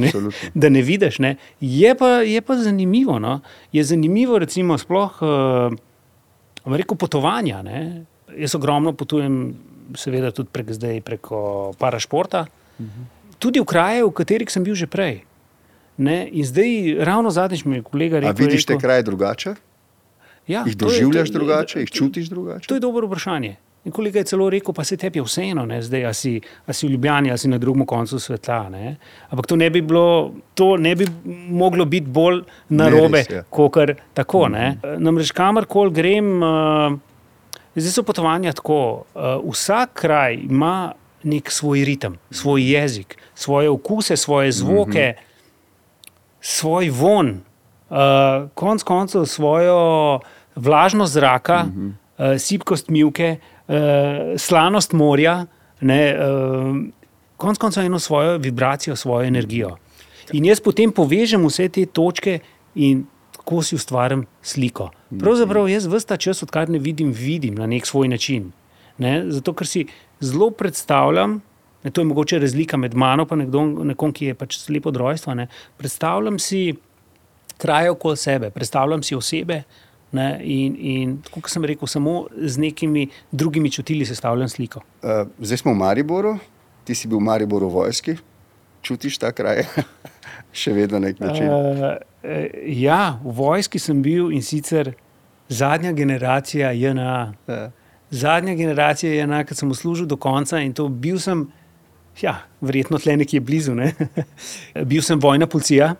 da 0.52 0.68
ne 0.68 0.82
vidiš. 0.84 1.20
Ne. 1.24 1.36
Je, 1.60 1.94
pa, 1.96 2.20
je 2.24 2.40
pa 2.44 2.58
zanimivo. 2.60 3.16
No. 3.20 3.40
Je 3.72 3.84
zanimivo, 3.84 4.36
recimo, 4.40 4.76
sploh 4.80 5.22
uh, 5.24 5.76
rekel, 6.68 6.96
potovanja. 6.96 7.62
Ne 7.64 8.04
jaz 8.36 8.54
ogromno 8.54 8.92
potujem, 8.92 9.54
seveda 9.96 10.30
tudi 10.34 10.52
prek 10.52 10.72
zdaj, 10.72 11.00
preko 11.06 11.40
parašporta, 11.78 12.46
tudi 13.38 13.62
v 13.62 13.68
kraje, 13.68 14.04
v 14.04 14.12
katerih 14.14 14.50
sem 14.52 14.64
bil 14.64 14.76
že 14.78 14.90
prej. 14.90 15.22
Ne? 15.98 16.28
In 16.30 16.46
zdaj, 16.46 17.00
ravno 17.02 17.30
zadnjič 17.34 17.64
mi 17.66 17.80
je 17.80 17.82
kolega 17.82 18.20
rekel: 18.22 18.30
Ali 18.30 18.44
vidiš 18.46 18.66
rekel, 18.66 18.76
te 18.76 18.82
kraje 18.82 19.02
drugače? 19.02 19.54
Ja, 20.48 20.62
jih 20.66 20.76
doživljaš 20.78 21.28
je, 21.28 21.32
drugače, 21.32 21.80
jih 21.80 21.90
čutiš 21.90 22.30
drugače? 22.30 22.68
To 22.68 22.76
je 22.78 22.80
dobro 22.80 23.06
vprašanje. 23.06 23.56
In 23.84 23.92
kolega 23.92 24.18
je 24.18 24.24
celo 24.24 24.50
rekel, 24.50 24.74
pa 24.74 24.84
se 24.84 24.96
tebi 24.96 25.18
je 25.18 25.24
vseeno, 25.24 25.62
ne, 25.66 25.78
zdaj, 25.82 26.04
a 26.04 26.12
si, 26.12 26.34
a 26.66 26.72
si 26.72 26.86
v 26.86 26.90
Ljubljani, 26.90 27.30
ali 27.30 27.38
si 27.38 27.48
na 27.48 27.58
drugem 27.58 27.86
koncu 27.86 28.18
sveta. 28.18 28.68
Ne. 28.68 28.96
Ampak 29.30 29.46
to 29.46 29.56
ne 29.56 29.70
bi 29.70 29.82
bilo, 29.82 30.32
to 30.54 30.76
ne 30.76 30.94
bi 30.96 31.06
moglo 31.48 31.84
biti 31.84 32.10
bolj 32.10 32.42
narobe, 32.68 33.22
res, 33.22 33.30
ja. 33.30 33.42
kot 33.50 33.72
kar 33.72 33.94
tako. 34.18 34.48
Ne. 34.52 34.72
Namreč 34.98 35.30
kamorkoli 35.32 35.94
grem, 35.94 36.32
uh, 36.42 36.98
zdaj 37.76 37.94
so 37.94 38.04
potovanja 38.04 38.52
tako. 38.58 38.80
Uh, 39.14 39.38
vsak 39.46 39.94
kraj 40.02 40.40
ima 40.48 40.92
nek 41.22 41.50
svoj 41.50 41.84
ritem, 41.86 42.18
svoj 42.30 42.66
jezik, 42.72 43.16
svoje 43.34 43.70
okuse, 43.70 44.16
svoje 44.16 44.52
zvoke, 44.52 45.12
svoj 46.40 46.90
von, 46.90 47.38
uh, 47.90 48.50
konc 48.58 48.82
koncev 48.82 49.24
svojo 49.26 50.20
vlažnost 50.54 51.14
zraka, 51.14 51.64
uh, 51.66 52.34
sipkost 52.38 52.90
milke, 52.90 53.38
uh, 53.38 53.54
slanost 54.38 54.92
morja, 54.92 55.46
ne, 55.80 56.00
uh, 56.16 56.76
konc 57.36 57.58
koncev 57.58 57.84
eno 57.84 57.98
svojo 57.98 58.38
vibracijo, 58.38 58.96
svojo 58.96 59.26
energijo. 59.26 59.76
In 60.32 60.44
jaz 60.44 60.60
potem 60.60 60.92
povežem 60.92 61.44
vse 61.46 61.68
te 61.68 61.86
točke 61.86 62.38
in 62.74 63.04
tako 63.36 63.62
si 63.62 63.76
ustvarjam 63.76 64.24
sliko. 64.42 64.90
Pravzaprav 65.20 65.68
jaz 65.68 65.86
vse 65.86 66.06
ta 66.06 66.16
čas, 66.16 66.42
odkar 66.42 66.68
ne 66.68 66.78
vidim, 66.78 67.12
vidim 67.12 67.54
na 67.54 67.66
nek 67.66 67.86
svoj 67.86 68.08
način. 68.08 68.50
Ne? 68.98 69.22
Zato, 69.30 69.54
ker 69.54 69.66
si 69.66 69.86
zelo 70.20 70.50
predstavljam, 70.50 71.38
ne, 71.84 71.90
to 71.90 72.00
je 72.00 72.04
mogoče 72.04 72.38
razlika 72.38 72.76
med 72.76 72.94
mano 72.94 73.26
in 73.30 73.38
nekdo, 73.38 73.62
nekom, 73.92 74.12
ki 74.12 74.32
je 74.32 74.34
pač 74.34 74.58
slep 74.58 74.86
od 74.86 74.96
rojstva. 74.96 75.34
Ne? 75.34 75.46
Predstavljam 75.76 76.38
si 76.38 76.74
kraje 77.58 77.90
okoli 77.90 78.16
sebe, 78.16 78.50
predstavljam 78.50 79.02
si 79.02 79.14
osebe. 79.14 79.62
Ne, 80.12 80.38
in, 80.40 80.76
in 80.80 81.16
tako 81.20 81.42
kot 81.44 81.52
sem 81.52 81.64
rekel, 81.68 81.88
samo 81.90 82.26
z 82.32 82.60
nekimi 82.62 83.08
drugimi 83.30 83.70
čutili 83.70 84.06
sestavljam 84.08 84.48
sliko. 84.48 84.80
Uh, 85.02 85.28
zdaj 85.38 85.60
smo 85.60 85.74
v 85.74 85.76
Mariboru, 85.82 86.38
ti 86.84 86.94
si 86.96 87.08
bil 87.08 87.20
v 87.20 87.26
Mariboru 87.26 87.68
v 87.68 87.82
vojski, 87.82 88.14
čutiš 88.82 89.18
ta 89.20 89.34
kraj, 89.36 89.66
še 90.64 90.72
vedno 90.72 90.96
na 90.96 91.10
nek 91.10 91.20
način. 91.20 91.52
Uh, 91.52 91.98
ja, 92.72 93.18
v 93.20 93.36
vojski 93.36 93.78
sem 93.78 94.00
bil 94.02 94.32
in 94.32 94.42
sicer 94.42 94.94
zadnja 95.48 95.92
generacija 95.92 96.72
JNA. 96.72 97.34
Ja. 97.48 97.70
Zadnja 98.10 98.54
generacija 98.54 99.12
JNA, 99.12 99.44
ki 99.44 99.54
sem 99.54 99.74
služil 99.74 100.08
do 100.08 100.16
konca 100.16 100.60
in 100.64 100.72
to 100.72 100.88
bil 100.88 101.20
sem, 101.20 101.44
ja, 102.22 102.38
verjetno 102.60 102.96
tle 102.98 103.16
nekje 103.20 103.40
blizu. 103.44 103.76
Ne? 103.76 103.92
bil 104.90 105.04
sem 105.04 105.20
vojna 105.20 105.46
policija 105.46 105.94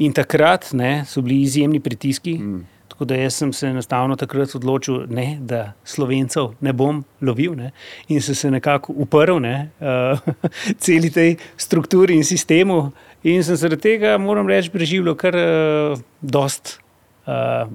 in 0.00 0.12
takrat 0.16 0.72
ne, 0.72 1.02
so 1.08 1.20
bili 1.20 1.42
izjemni 1.42 1.80
pritiski. 1.80 2.38
Mm. 2.38 2.64
Tako 3.02 3.08
da 3.08 3.16
jaz 3.16 3.34
sem 3.34 3.52
se 3.52 3.66
enostavno 3.66 4.14
takrat 4.16 4.54
odločil, 4.54 5.06
ne, 5.10 5.38
da 5.40 5.72
slovencev 5.84 6.52
ne 6.60 6.70
bom 6.72 7.00
lovil 7.20 7.56
ne, 7.58 7.72
in 8.06 8.22
sem 8.22 8.34
se 8.38 8.50
nekako 8.50 8.94
uprl 9.02 9.40
ne, 9.42 9.70
uh, 9.82 10.20
celi 10.84 11.10
tej 11.10 11.34
strukturi 11.58 12.14
in 12.14 12.22
sistemu. 12.22 12.92
In 13.26 13.42
sem 13.42 13.58
zaradi 13.58 13.82
tega, 13.82 14.14
moram 14.22 14.46
reči, 14.46 14.70
preživljal 14.70 15.18
kar 15.18 15.34
uh, 15.34 15.98
dost, 16.22 16.76
uh, 17.26 17.66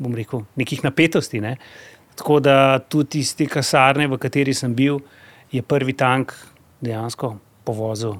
bom 0.00 0.16
rekel, 0.16 0.46
nekih 0.56 0.80
napetosti. 0.88 1.44
Ne. 1.44 1.58
Tako 2.16 2.40
da 2.40 2.78
tudi 2.80 3.20
iz 3.20 3.34
te 3.36 3.44
kasarne, 3.52 4.08
v 4.08 4.16
kateri 4.16 4.56
sem 4.56 4.72
bil, 4.72 5.04
je 5.52 5.60
prvi 5.60 5.92
tank 5.92 6.32
dejansko 6.80 7.34
povozil 7.68 8.16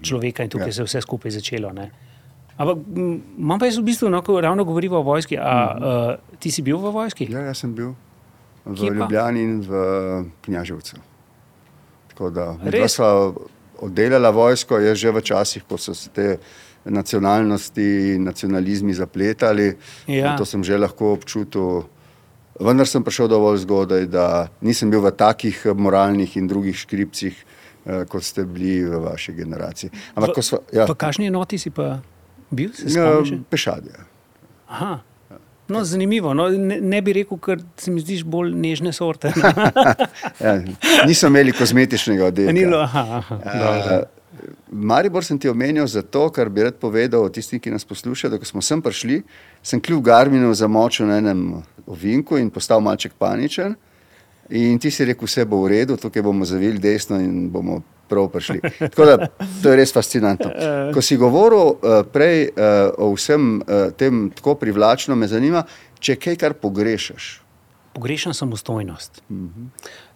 človeka 0.00 0.48
in 0.48 0.56
tukaj 0.56 0.72
Ja. 0.72 0.72
se 0.72 0.80
je 0.80 0.88
vse 0.88 1.04
skupaj 1.04 1.36
začelo. 1.36 1.76
Ne. 1.76 1.90
Ampak 2.58 2.76
imam 3.38 3.58
pa 3.58 3.68
jaz 3.70 3.78
v 3.78 3.86
bistvu, 3.86 4.10
no, 4.10 4.18
ko 4.26 4.40
ravno 4.42 4.64
govorimo 4.66 4.98
o 4.98 5.06
vojski. 5.06 5.38
A, 5.38 5.54
uh, 5.78 6.38
ti 6.42 6.50
si 6.50 6.62
bil 6.66 6.80
v 6.82 6.90
vojski? 6.90 7.28
Ja, 7.30 7.46
jaz 7.46 7.62
sem 7.62 7.74
bil 7.74 7.94
v? 8.66 8.90
Ljubljani 8.90 9.42
in 9.42 9.60
v 9.62 9.82
Knjaževcu. 10.42 10.98
Tako 12.10 12.30
da 12.34 12.56
Res? 12.66 12.98
smo 12.98 13.34
oddelali 13.78 14.32
vojsko, 14.34 14.78
je 14.82 14.94
že 14.94 15.12
v 15.14 15.22
časih, 15.22 15.62
ko 15.62 15.78
so 15.78 15.94
se 15.94 16.10
te 16.10 16.38
nacionalnosti 16.84 18.16
in 18.16 18.24
nacionalizmi 18.24 18.94
zapletali. 18.94 19.76
Ja. 20.06 20.36
To 20.36 20.44
sem 20.44 20.64
že 20.64 20.78
lahko 20.78 21.12
občutil. 21.14 21.86
Vendar 22.58 22.90
sem 22.90 23.04
prišel 23.06 23.30
dovolj 23.30 23.62
zgodaj, 23.62 24.10
da 24.10 24.48
nisem 24.66 24.90
bil 24.90 24.98
v 24.98 25.14
takih 25.14 25.54
moralnih 25.78 26.36
in 26.36 26.50
drugih 26.50 26.74
škripcih, 26.74 27.34
eh, 27.86 28.04
kot 28.10 28.26
ste 28.26 28.42
bili 28.42 28.82
v 28.82 28.98
vaši 28.98 29.32
generaciji. 29.32 29.90
Ampak, 30.18 30.34
ko 30.34 30.42
sva, 30.42 30.58
ja, 30.74 30.90
V 30.90 30.98
kakšni 30.98 31.30
enoti 31.30 31.58
si 31.58 31.70
pa 31.70 32.02
bil? 32.50 32.72
Se 32.74 32.88
ja, 32.88 33.12
spomniš? 33.12 33.44
pešadje. 33.50 33.92
Aha. 34.68 34.98
No, 35.68 35.84
zanimivo. 35.84 36.34
No, 36.34 36.48
ne, 36.48 36.80
ne 36.80 37.00
bi 37.04 37.12
rekel, 37.12 37.38
ker 37.44 37.60
se 37.76 37.92
mi 37.92 38.00
zdiš 38.00 38.22
bolj 38.24 38.54
nežne 38.56 38.92
sorte. 38.92 39.32
Ja, 40.40 40.54
niso 41.06 41.26
imeli 41.26 41.52
kozmetičnega 41.52 42.28
oddelka. 42.30 42.52
Ni 42.54 42.62
bilo, 42.64 42.78
aha, 42.80 43.22
aha. 43.22 43.38
Uh, 43.42 44.18
Maribor 44.70 45.24
sem 45.24 45.38
ti 45.38 45.48
omenil 45.50 45.86
zato, 45.90 46.28
ker 46.32 46.48
bi 46.52 46.62
rad 46.62 46.78
povedal 46.80 47.26
tistim, 47.34 47.60
ki 47.60 47.72
nas 47.74 47.84
poslušajo, 47.88 48.30
da 48.30 48.38
ko 48.38 48.46
smo 48.46 48.62
sem 48.62 48.82
prišli, 48.82 49.22
sem 49.62 49.80
kljub 49.82 50.04
Garminu 50.04 50.52
zamočil 50.54 51.08
na 51.08 51.18
enem 51.18 51.42
ovinku 51.86 52.38
in 52.38 52.50
postal 52.54 52.80
malček 52.84 53.16
paničen. 53.18 53.74
In 54.48 54.78
ti 54.80 54.90
si 54.94 55.04
rekel, 55.04 55.28
vse 55.28 55.44
bo 55.44 55.62
v 55.64 55.72
redu, 55.74 55.98
tukaj 56.00 56.22
bomo 56.24 56.46
zavili 56.48 56.80
desno 56.80 57.18
in 57.20 57.48
bomo 57.52 57.82
prav 58.08 58.28
prišli. 58.32 58.60
Tako 58.78 59.06
da 59.06 59.28
to 59.62 59.70
je 59.70 59.76
res 59.76 59.92
fascinantno. 59.94 60.50
Ko 60.94 61.02
si 61.04 61.18
govoril 61.20 61.74
uh, 61.74 62.00
prej 62.12 62.48
uh, 62.48 62.90
o 62.98 63.12
vsem 63.14 63.58
uh, 63.60 63.90
tem 63.98 64.28
tako 64.34 64.56
privlačno, 64.60 65.16
me 65.16 65.28
zanima, 65.30 65.64
če 66.00 66.16
kaj, 66.16 66.38
kar 66.40 66.56
pogrešaš. 66.58 67.38
Pogrešam 67.94 68.34
samostojnost. 68.34 69.22
-hmm. 69.30 69.68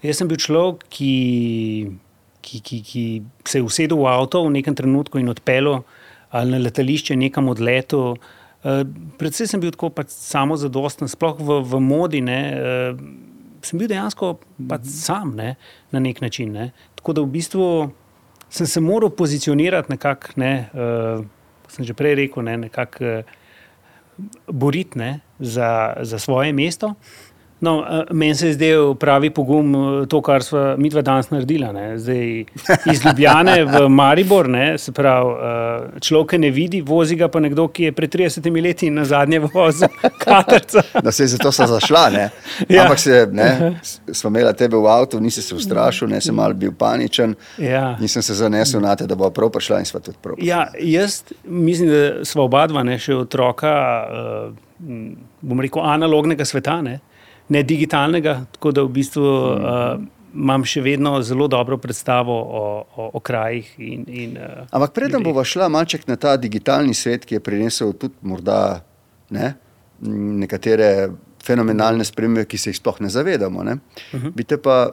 Jaz 0.02 0.16
sem 0.16 0.28
bil 0.28 0.36
človek, 0.36 0.84
ki, 0.88 1.92
ki, 2.40 2.60
ki, 2.60 2.82
ki 2.82 3.22
se 3.44 3.58
je 3.58 3.62
usedel 3.62 3.98
v 3.98 4.06
avto 4.06 4.44
v 4.44 4.50
nekem 4.50 4.74
trenutku 4.74 5.18
in 5.18 5.28
odpeljal 5.28 5.82
ali 6.30 6.50
na 6.50 6.58
letališče, 6.58 7.16
nekam 7.16 7.48
odletel. 7.48 8.16
Uh, 8.64 8.86
predvsem 9.18 9.46
sem 9.46 9.60
bil 9.60 9.70
tako 9.70 9.90
pač 9.90 10.08
samozadosten, 10.08 11.08
sploh 11.08 11.36
v, 11.38 11.60
v 11.60 11.80
modi. 11.80 12.20
Ne, 12.20 12.40
uh, 12.56 13.31
sem 13.66 13.78
bil 13.78 13.90
dejansko 13.90 14.34
pač 14.68 14.88
sam 14.90 15.36
ne, 15.36 15.54
na 15.92 16.00
nek 16.02 16.20
način. 16.20 16.52
Ne. 16.52 16.70
Tako 16.98 17.12
da 17.12 17.26
v 17.26 17.32
bistvu 17.36 17.68
sem 18.52 18.66
se 18.66 18.80
moral 18.80 19.10
pozicionirati 19.10 19.92
nekako, 19.92 20.34
ne, 20.36 20.52
uh, 20.72 21.24
sem 21.72 21.86
že 21.88 21.94
prej 21.96 22.18
rekel, 22.24 22.44
ne, 22.48 22.56
nekako. 22.66 23.04
Uh, 23.04 23.38
boriti 24.46 24.98
ne, 24.98 25.20
za, 25.38 25.94
za 26.00 26.18
svoje 26.18 26.52
mesto. 26.52 26.94
No, 27.62 27.84
eh, 27.90 28.04
meni 28.10 28.34
se 28.34 28.46
je 28.46 28.52
zdel 28.52 28.94
pravi 28.94 29.30
pogum 29.30 29.74
eh, 29.74 30.06
to, 30.06 30.18
kar 30.22 30.42
smo 30.42 30.76
mi 30.76 30.88
dva 30.90 31.02
danes 31.02 31.30
naredili. 31.30 31.72
ne. 31.72 31.98
Zdaj, 31.98 32.44
iz 32.92 33.04
Ljubljane 33.04 33.64
v 33.64 33.88
Maribor, 33.98 34.48
ne, 34.48 34.78
se 34.78 34.92
pravi, 34.92 35.30
eh, 35.30 36.00
človek 36.00 36.32
ne 36.38 36.50
vidi, 36.50 36.80
vozi 36.80 37.16
ga 37.16 37.28
pa 37.28 37.40
nekdo, 37.40 37.68
ki 37.68 37.84
je 37.84 37.92
pred 37.92 38.10
30 38.10 38.62
leti 38.62 38.90
na 38.90 39.04
zadnje 39.04 39.38
vozil 39.38 39.88
katerca. 40.24 40.82
Da 41.02 41.12
se 41.12 41.22
je 41.22 41.26
zato 41.26 41.50
zašla. 41.50 42.10
Ne? 42.10 42.30
Ja. 42.68 42.82
Ampak 42.82 42.98
se, 42.98 43.28
ne, 43.32 43.80
smo 44.12 44.30
imeli 44.30 44.54
tebe 44.58 44.76
v 44.76 44.86
avtu, 44.86 45.20
nisi 45.20 45.42
se 45.42 45.54
ustrašil, 45.54 46.08
ne 46.08 46.20
sem 46.20 46.34
mal 46.34 46.54
bil 46.54 46.74
paničen. 46.78 47.34
Ja. 47.58 47.96
In 48.00 48.08
sem 48.08 48.22
se 48.22 48.34
zanesel 48.34 48.82
na 48.82 48.96
te, 48.96 49.06
da 49.06 49.14
bo 49.14 49.30
prav 49.30 49.54
prišla 49.54 49.78
in 49.78 49.86
sva 49.86 50.00
tudi 50.00 50.18
prav. 50.22 50.34
prišla. 50.34 50.50
Ja, 50.50 50.66
jaz 50.80 51.22
mislim, 51.44 51.94
da 51.94 52.24
smo 52.24 52.42
oba 52.50 52.66
dva 52.66 52.82
ne, 52.82 52.98
še 52.98 53.14
otroka, 53.14 53.72
uh, 54.02 54.52
bom 55.40 55.60
rekel, 55.62 55.82
analognega 55.86 56.44
sveta, 56.44 56.80
ne, 56.82 56.98
ne 57.48 57.62
digitalnega. 57.62 58.44
Tako 58.52 58.72
da 58.72 58.82
v 58.82 58.92
bistvu 58.92 59.24
uh, 59.24 60.02
imam 60.34 60.64
še 60.64 60.80
vedno 60.80 61.16
zelo 61.22 61.48
dobro 61.48 61.78
predstavo 61.78 62.32
o, 62.32 62.62
o, 62.96 63.10
o 63.18 63.20
krajih. 63.20 63.74
In, 63.78 64.06
in, 64.08 64.38
uh, 64.38 64.64
Ampak 64.70 64.94
preden 64.96 65.24
bova 65.24 65.44
šla 65.44 65.68
malček 65.72 66.06
na 66.08 66.16
ta 66.16 66.36
digitalni 66.40 66.94
svet, 66.94 67.26
ki 67.26 67.38
je 67.38 67.44
prinesel 67.44 67.92
tudi 67.98 68.14
morda 68.22 68.82
ne, 69.32 69.54
nekatere 70.42 71.10
fenomenalne 71.42 72.04
spremembe, 72.06 72.46
ki 72.46 72.58
se 72.58 72.70
jih 72.70 72.78
sploh 72.78 73.00
ne 73.02 73.10
zavedamo, 73.10 73.64
ne, 73.66 73.72
uh 74.12 74.20
-huh. 74.20 74.32
bi 74.34 74.44
te 74.44 74.58
pa, 74.62 74.92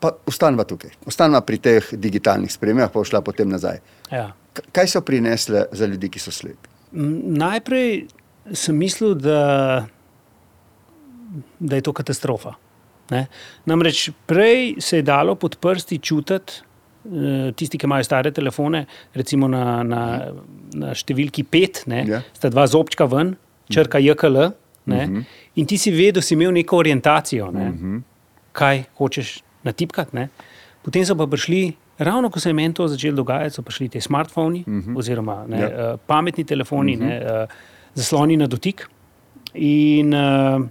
pa 0.00 0.12
ostanva 0.26 0.64
tukaj, 0.64 0.90
ostanva 1.06 1.40
pri 1.40 1.58
teh 1.58 1.92
digitalnih 1.92 2.52
spremembah, 2.52 2.92
pa 2.92 3.04
šla 3.04 3.20
potem 3.20 3.48
nazaj. 3.48 3.80
Ja. 4.10 4.32
Kaj 4.72 4.88
so 4.88 5.00
prinesle 5.00 5.66
za 5.72 5.86
ljudi, 5.86 6.08
ki 6.08 6.18
so 6.18 6.30
slepi? 6.30 6.68
Najprej 6.92 8.06
sem 8.52 8.76
mislil, 8.76 9.14
da, 9.14 9.86
da 11.58 11.76
je 11.76 11.82
to 11.82 11.92
katastrofa. 11.92 12.54
Ne? 13.10 13.26
Namreč 13.66 14.10
prej 14.26 14.74
se 14.80 14.96
je 14.96 15.02
dalo 15.02 15.34
pod 15.34 15.56
prsti 15.60 15.98
čutiti, 15.98 16.52
eh, 17.04 17.52
tisti, 17.56 17.78
ki 17.78 17.86
imajo 17.86 18.04
stare 18.04 18.30
telefone, 18.32 18.86
recimo 19.14 19.48
na, 19.48 19.82
na, 19.82 20.02
na 20.74 20.94
številki 20.94 21.44
5, 21.44 21.86
ne, 21.86 22.04
Ja. 22.08 22.22
sta 22.32 22.48
dva 22.48 22.66
zobčka 22.66 23.04
ven, 23.04 23.36
črka 23.68 23.98
JKL, 23.98 24.52
ne, 24.86 25.24
in 25.56 25.66
ti 25.66 25.76
si 25.78 25.90
vedel, 25.90 26.22
si 26.22 26.34
imel 26.34 26.52
neko 26.52 26.76
orientacijo, 26.76 27.50
ne, 27.52 27.70
kaj 28.52 28.84
hočeš 28.98 29.42
natipkati. 29.64 30.16
Ne. 30.16 30.28
Potem 30.84 31.04
so 31.04 31.16
pa 31.16 31.26
prišli. 31.26 31.74
Ravno 31.98 32.26
ko 32.30 32.40
se 32.40 32.48
je 32.48 32.54
meni 32.54 32.74
to 32.74 32.88
začelo 32.88 33.16
dogajati, 33.22 33.54
so 33.54 33.62
prišli 33.62 33.88
ti 33.88 34.00
smartfoni, 34.00 34.64
uh 34.66 34.74
-huh. 34.74 34.96
oziroma 34.98 35.44
ne, 35.48 35.60
Ja. 35.60 35.68
ja. 35.68 35.92
uh, 35.94 36.00
pametni 36.06 36.44
telefoni, 36.44 36.96
uh 36.96 37.02
-huh. 37.02 37.06
ne, 37.06 37.42
uh, 37.42 37.48
zasloni 37.94 38.36
na 38.36 38.46
dotik. 38.46 38.88
In 39.54 40.14
uh, 40.14 40.66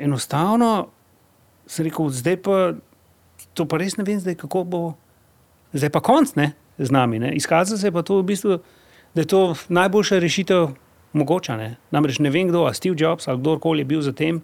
enostavno 0.00 0.88
sem 1.70 1.86
rekel, 1.86 2.08
zdaj 2.10 2.36
pa 2.42 2.56
to 3.54 3.66
pa 3.68 3.78
res 3.80 3.96
ne 3.98 4.04
vem, 4.06 4.20
zdaj, 4.20 4.36
kako 4.40 4.64
bo, 4.64 4.82
zdaj 5.72 5.92
pa 5.94 6.02
konc 6.04 6.34
ne, 6.38 6.52
z 6.78 6.90
nami. 6.94 7.20
Ne. 7.22 7.32
Izkazalo 7.36 7.78
se 7.78 7.88
je 7.88 7.94
pa 7.94 8.02
to 8.06 8.20
v 8.20 8.28
bistvu, 8.32 8.58
da 9.14 9.24
je 9.24 9.30
to 9.30 9.42
najboljša 9.68 10.20
rešitev 10.22 10.70
mogoča. 11.12 11.56
Ne. 11.60 11.76
Namreč 11.90 12.20
ne 12.22 12.30
vem, 12.30 12.48
kdo, 12.50 12.66
a 12.68 12.74
Steve 12.74 12.96
Jobs 12.98 13.28
ali 13.28 13.40
kdorkoli 13.40 13.84
je 13.84 13.90
bil 13.90 14.02
za 14.02 14.12
tem, 14.12 14.42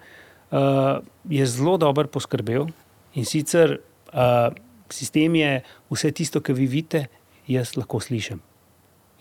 uh, 0.51 0.99
je 1.31 1.47
zelo 1.47 1.77
dobro 1.79 2.09
poskrbel 2.09 2.69
in 3.15 3.25
sicer 3.25 3.79
uh, 4.13 4.53
sistem 4.93 5.35
je 5.35 5.63
vse 5.91 6.11
tisto, 6.13 6.41
kar 6.41 6.55
vi 6.55 6.67
vidite, 6.67 7.07
jaz 7.49 7.77
lahko 7.77 8.01
slišim. 8.01 8.43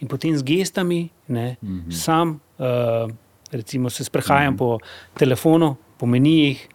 In 0.04 0.12
potem 0.12 0.36
z 0.36 0.44
gestami, 0.44 1.10
ne, 1.28 1.56
mm 1.62 1.86
-hmm. 1.88 1.92
sam, 1.92 2.40
uh, 2.60 3.10
recimo, 3.52 3.90
se 3.90 4.04
sprehajam 4.04 4.54
mm 4.54 4.56
-hmm. 4.56 4.58
po 4.58 4.80
telefonu, 5.18 5.76
po 5.98 6.06
menijih, 6.06 6.68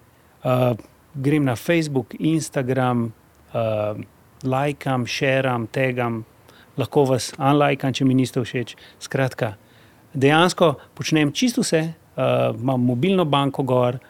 uh, 0.45 0.77
grem 1.14 1.45
na 1.45 1.57
Facebook, 1.57 2.14
Instagram, 2.18 3.12
uh, 3.53 4.01
lajkam, 4.43 5.07
šeram, 5.07 5.66
tegam, 5.66 6.25
lahko 6.79 7.05
vas 7.05 7.33
unlajkam, 7.39 7.93
če 7.93 8.05
mi 8.05 8.14
niste 8.14 8.41
všeč. 8.41 8.77
Skratka, 9.03 9.55
dejansko 10.14 10.75
počnem 10.95 11.33
čisto 11.33 11.64
vse, 11.66 11.83
uh, 11.91 12.55
imam 12.55 12.87
mobilno 12.93 13.25
banko 13.25 13.66
gor, 13.66 14.01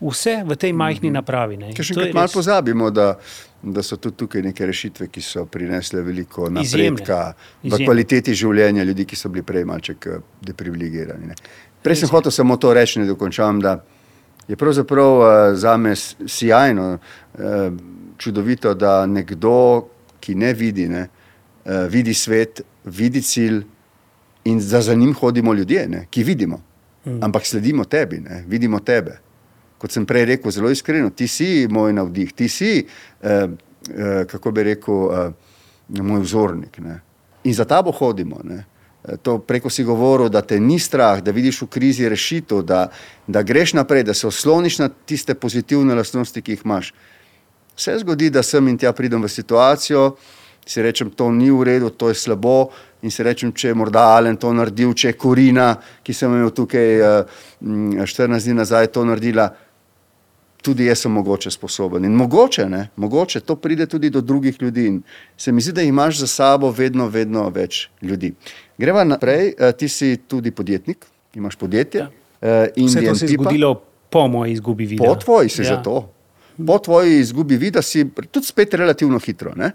vse 0.00 0.42
v 0.44 0.56
tej 0.56 0.72
majhni 0.72 1.08
-hmm. 1.08 1.12
napravi. 1.12 1.56
Ker 1.76 1.84
še 1.84 1.94
enkrat 1.94 2.30
res... 2.30 2.32
pozabimo, 2.32 2.90
da, 2.90 3.18
da 3.62 3.82
so 3.82 3.96
tudi 3.96 4.16
tukaj 4.16 4.42
neke 4.42 4.66
rešitve, 4.66 5.08
ki 5.08 5.20
so 5.20 5.44
prinesle 5.46 6.02
veliko 6.02 6.48
napredka 6.48 7.34
Izjemne. 7.62 7.76
v 7.76 7.84
kvaliteti 7.84 8.34
življenja 8.34 8.84
ljudi, 8.84 9.04
ki 9.04 9.16
so 9.16 9.28
bili 9.28 9.42
prej 9.42 9.64
malček 9.64 10.06
eh, 10.06 10.20
deprivilegirani. 10.40 11.26
Ne. 11.26 11.34
Prej 11.82 11.96
sem 11.96 12.08
hotel 12.08 12.32
samo 12.32 12.56
to 12.56 12.74
reči, 12.74 13.00
da 13.00 13.06
dokončam, 13.06 13.60
da 13.60 13.80
je 14.50 14.58
pravzaprav 14.58 15.18
uh, 15.18 15.28
za 15.54 15.76
me 15.76 15.94
sjajno, 16.26 16.98
uh, 16.98 17.40
čudovito, 18.18 18.74
da 18.74 19.06
nekdo, 19.06 19.86
ki 20.20 20.34
ne 20.34 20.52
vidi, 20.52 20.88
ne, 20.90 21.06
uh, 21.64 21.86
vidi 21.88 22.14
svet, 22.14 22.60
vidi 22.84 23.22
cilj 23.22 23.62
in 24.44 24.58
da 24.58 24.82
za 24.82 24.94
njim 24.94 25.14
hodimo 25.14 25.54
ljudje, 25.54 25.86
ne, 25.88 26.06
ki 26.10 26.24
vidimo, 26.26 26.60
mm. 27.04 27.22
ampak 27.24 27.46
sledimo 27.46 27.84
tebi, 27.84 28.20
ne, 28.20 28.44
vidimo 28.48 28.80
tebe 28.80 29.20
kot 29.80 29.94
sem 29.94 30.04
prej 30.04 30.26
rekel, 30.34 30.52
zelo 30.52 30.70
iskreno, 30.70 31.10
ti 31.16 31.28
si 31.28 31.64
moj 31.70 31.94
navdih, 31.96 32.34
ti 32.36 32.48
si, 32.52 32.84
eh, 32.84 33.48
eh, 33.96 34.24
kako 34.28 34.52
bi 34.52 34.66
rekel, 34.68 34.98
eh, 35.12 36.02
moj 36.02 36.20
vzornik. 36.20 36.78
Ne. 36.84 37.00
In 37.44 37.54
za 37.54 37.64
tabo 37.64 37.92
hodimo. 37.92 38.40
Ne. 38.44 38.64
Eh, 39.04 39.16
to 39.16 39.38
preko 39.38 39.70
si 39.70 39.84
govoril, 39.84 40.28
da 40.28 40.42
te 40.42 40.60
ni 40.60 40.78
strah, 40.78 41.22
da 41.22 41.30
vidiš 41.30 41.62
v 41.62 41.66
krizi 41.66 42.08
rešitev, 42.08 42.62
da, 42.62 42.88
da 43.26 43.42
greš 43.42 43.72
naprej, 43.72 44.04
da 44.04 44.14
se 44.14 44.26
osloniš 44.26 44.78
na 44.78 44.88
tiste 44.88 45.34
pozitivne 45.34 45.94
lastnosti, 45.94 46.42
ki 46.42 46.52
jih 46.52 46.64
imaš. 46.64 46.92
Vse 47.76 47.98
zgodi, 47.98 48.30
da 48.30 48.42
sem 48.42 48.68
in 48.68 48.78
tja 48.78 48.92
pridem 48.92 49.22
v 49.22 49.28
situacijo, 49.28 50.16
si 50.66 50.82
rečem, 50.82 51.10
to 51.10 51.30
ni 51.32 51.50
v 51.50 51.64
redu, 51.64 51.90
to 51.90 52.08
je 52.08 52.14
slabo. 52.14 52.70
In 53.02 53.10
si 53.10 53.24
rečem, 53.24 53.52
če 53.52 53.70
je 53.72 53.74
morda 53.74 54.02
Alen 54.18 54.36
to 54.36 54.52
naredil, 54.52 54.92
če 54.92 55.08
je 55.08 55.16
Korina, 55.16 55.72
ki 56.04 56.12
sem 56.12 56.28
imel 56.36 56.50
tukaj 56.52 57.00
uh, 57.00 57.40
14 57.64 58.44
dni 58.44 58.58
nazaj, 58.60 58.90
to 58.92 59.06
naredila 59.08 59.48
tudi 60.62 60.84
jaz 60.84 60.98
sem 60.98 61.12
mogoče 61.12 61.50
sposoben. 61.50 62.04
In 62.04 62.12
mogoče, 62.12 62.68
ne, 62.68 62.88
mogoče 62.96 63.40
to 63.40 63.56
pride 63.56 63.86
tudi 63.86 64.10
do 64.10 64.20
drugih 64.20 64.62
ljudi. 64.62 64.86
In 64.86 65.02
se 65.36 65.52
mi 65.52 65.60
zdi, 65.60 65.72
da 65.72 65.82
imaš 65.82 66.18
za 66.18 66.26
sabo 66.26 66.70
vedno, 66.70 67.08
vedno 67.08 67.48
več 67.48 67.88
ljudi. 68.02 68.34
Greva 68.80 69.04
naprej, 69.04 69.52
eh, 69.58 69.72
ti 69.76 69.88
si 69.88 70.16
tudi 70.16 70.50
podjetnik, 70.50 71.04
imaš 71.34 71.56
podjetje. 71.56 72.00
Ja. 72.00 72.08
Uh, 72.40 72.86
Vse 72.86 73.02
to 73.04 73.14
se 73.14 73.26
je 73.26 73.28
zgodilo 73.28 73.74
po 74.10 74.28
moji 74.28 74.52
izgubi 74.52 74.86
vida. 74.86 75.04
Po 75.04 75.14
tvoji 75.14 75.48
si 75.48 75.60
ja. 75.60 75.64
za 75.64 75.82
to. 75.82 76.12
Po 76.66 76.78
tvoji 76.78 77.18
izgubi 77.18 77.56
vida 77.56 77.82
si 77.82 78.06
tudi 78.30 78.46
spet 78.46 78.74
relativno 78.74 79.18
hitro. 79.18 79.52
Ne? 79.56 79.72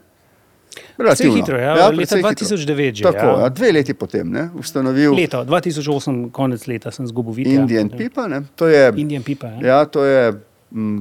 Relativno 0.97 1.35
hitro, 1.35 1.57
ja, 1.57 1.77
ja, 1.77 1.89
leta 1.89 2.15
2009. 2.15 2.93
Že, 2.95 3.03
Tako, 3.03 3.25
ja. 3.25 3.39
Ja, 3.43 3.49
dve 3.49 3.71
leti 3.71 3.93
potem 3.93 4.31
ne, 4.31 4.49
ustanovil. 4.59 5.13
Leto 5.13 5.43
2008, 5.43 6.31
konec 6.31 6.67
leta 6.67 6.91
sem 6.91 7.05
izgubil 7.05 7.33
vida. 7.33 7.49
Indian 7.49 7.89
ja. 7.91 7.97
Pipa. 7.97 8.41
To 8.55 8.67
je, 8.67 8.93
Indian 8.97 9.23
Pipa 9.23 9.47
ja. 9.47 9.67
Ja, 9.67 9.85
to 9.85 10.03
je 10.05 10.33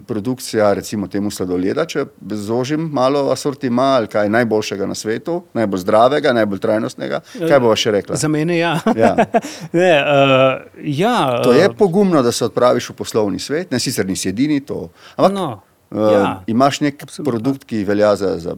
produkcija, 0.07 0.75
recimo 0.75 1.09
temu 1.09 1.31
sladoleda, 1.31 1.87
če 1.89 2.05
zožim 2.31 2.85
malo 2.93 3.31
asortima 3.33 3.83
ali 3.97 4.07
kaj 4.07 4.29
najboljšega 4.29 4.87
na 4.87 4.95
svetu, 4.95 5.41
najbolj 5.55 5.81
zdravega, 5.83 6.33
najbolj 6.37 6.61
trajnostnega. 6.62 7.21
Kaj 7.33 7.61
bo 7.61 7.73
še 7.77 7.95
rekla? 7.97 8.19
Za 8.21 8.29
mene 8.29 8.59
ja. 8.59 8.77
ja. 8.97 9.15
ne, 9.81 9.91
uh, 9.99 10.85
ja 10.85 11.17
to 11.43 11.57
je 11.57 11.67
uh, 11.69 11.75
pogumno, 11.79 12.23
da 12.23 12.33
se 12.33 12.45
odpraviš 12.45 12.93
v 12.93 12.99
poslovni 13.01 13.41
svet, 13.43 13.73
ne 13.75 13.81
sicer 13.83 14.07
nisi 14.07 14.31
edini 14.31 14.61
to. 14.61 14.91
Ampak 15.17 15.35
no, 15.35 15.49
uh, 15.91 16.07
ja, 16.12 16.23
imaš 16.47 16.85
nek 16.85 17.03
absolutno. 17.03 17.33
produkt, 17.33 17.67
ki 17.67 17.85
velja 17.89 18.15
za. 18.21 18.37
za 18.39 18.57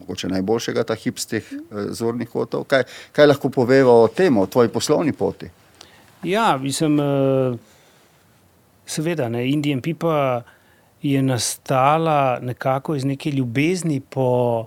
Mogoče 0.00 0.26
najboljšega 0.32 0.82
ta 0.88 0.94
hip 0.98 1.20
z 1.22 1.28
teh 1.36 1.50
uh, 1.52 1.90
zornih 1.94 2.26
kotov. 2.26 2.64
Kaj, 2.66 2.82
kaj 3.14 3.28
lahko 3.28 3.50
poveva 3.52 3.92
o 3.94 4.08
tem, 4.08 4.38
o 4.40 4.46
tvoji 4.50 4.72
poslovni 4.72 5.12
poti? 5.14 5.46
Ja, 6.26 6.56
mislim, 6.58 6.96
uh, 6.98 7.60
Seveda, 8.90 9.28
ne, 9.30 9.44
Indijan 9.46 9.80
Pipa 9.80 10.42
je 11.02 11.22
nastala 11.22 12.38
nekako 12.42 12.94
iz 12.98 13.04
neke 13.04 13.30
ljubezni 13.30 14.00
po, 14.00 14.66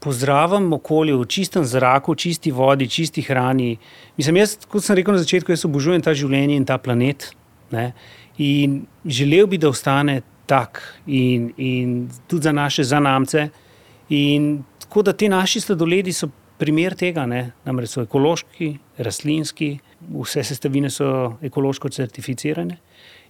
po 0.00 0.12
zdravem 0.12 0.72
okolju, 0.72 1.24
čistem 1.24 1.64
zraku, 1.64 2.14
čisti 2.14 2.52
vodi, 2.52 2.88
čisti 2.88 3.22
hrani. 3.22 3.76
Mislim, 4.16 4.36
jaz, 4.36 4.56
kot 4.68 4.84
sem 4.84 4.96
rekel 4.96 5.16
na 5.16 5.24
začetku, 5.24 5.52
jaz 5.52 5.64
obožujem 5.66 6.04
ta 6.04 6.14
življenje 6.14 6.60
in 6.60 6.68
ta 6.68 6.78
planet. 6.78 7.32
Ne, 7.74 7.90
in 8.38 8.84
želel 9.04 9.48
bi, 9.50 9.58
da 9.58 9.72
ostane 9.72 10.20
tak 10.46 10.82
in, 11.06 11.50
in 11.56 11.94
tudi 12.28 12.44
za 12.44 12.52
naše 12.52 12.84
zanamce. 12.84 13.48
In 14.14 14.62
tako 14.78 15.02
da 15.02 15.12
ti 15.12 15.28
naši 15.28 15.60
sladoledi 15.60 16.12
so 16.12 16.28
primer 16.58 16.94
tega, 16.94 17.26
ne, 17.26 17.50
namreč 17.64 17.96
so 17.96 18.04
ekološki, 18.04 18.70
rastlinski, 19.02 19.72
vse 20.12 20.44
sestavine 20.44 20.90
so 20.92 21.08
ekološko 21.42 21.88
certificirane. 21.88 22.78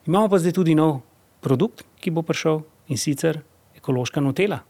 Imamo 0.06 0.28
pa 0.28 0.38
zdaj 0.38 0.52
tudi 0.52 0.74
nov 0.76 1.00
produkt, 1.40 1.84
ki 2.00 2.12
bo 2.12 2.20
prišel 2.22 2.60
in 2.92 3.00
sicer 3.00 3.40
ekološka 3.76 4.20
notela. 4.20 4.60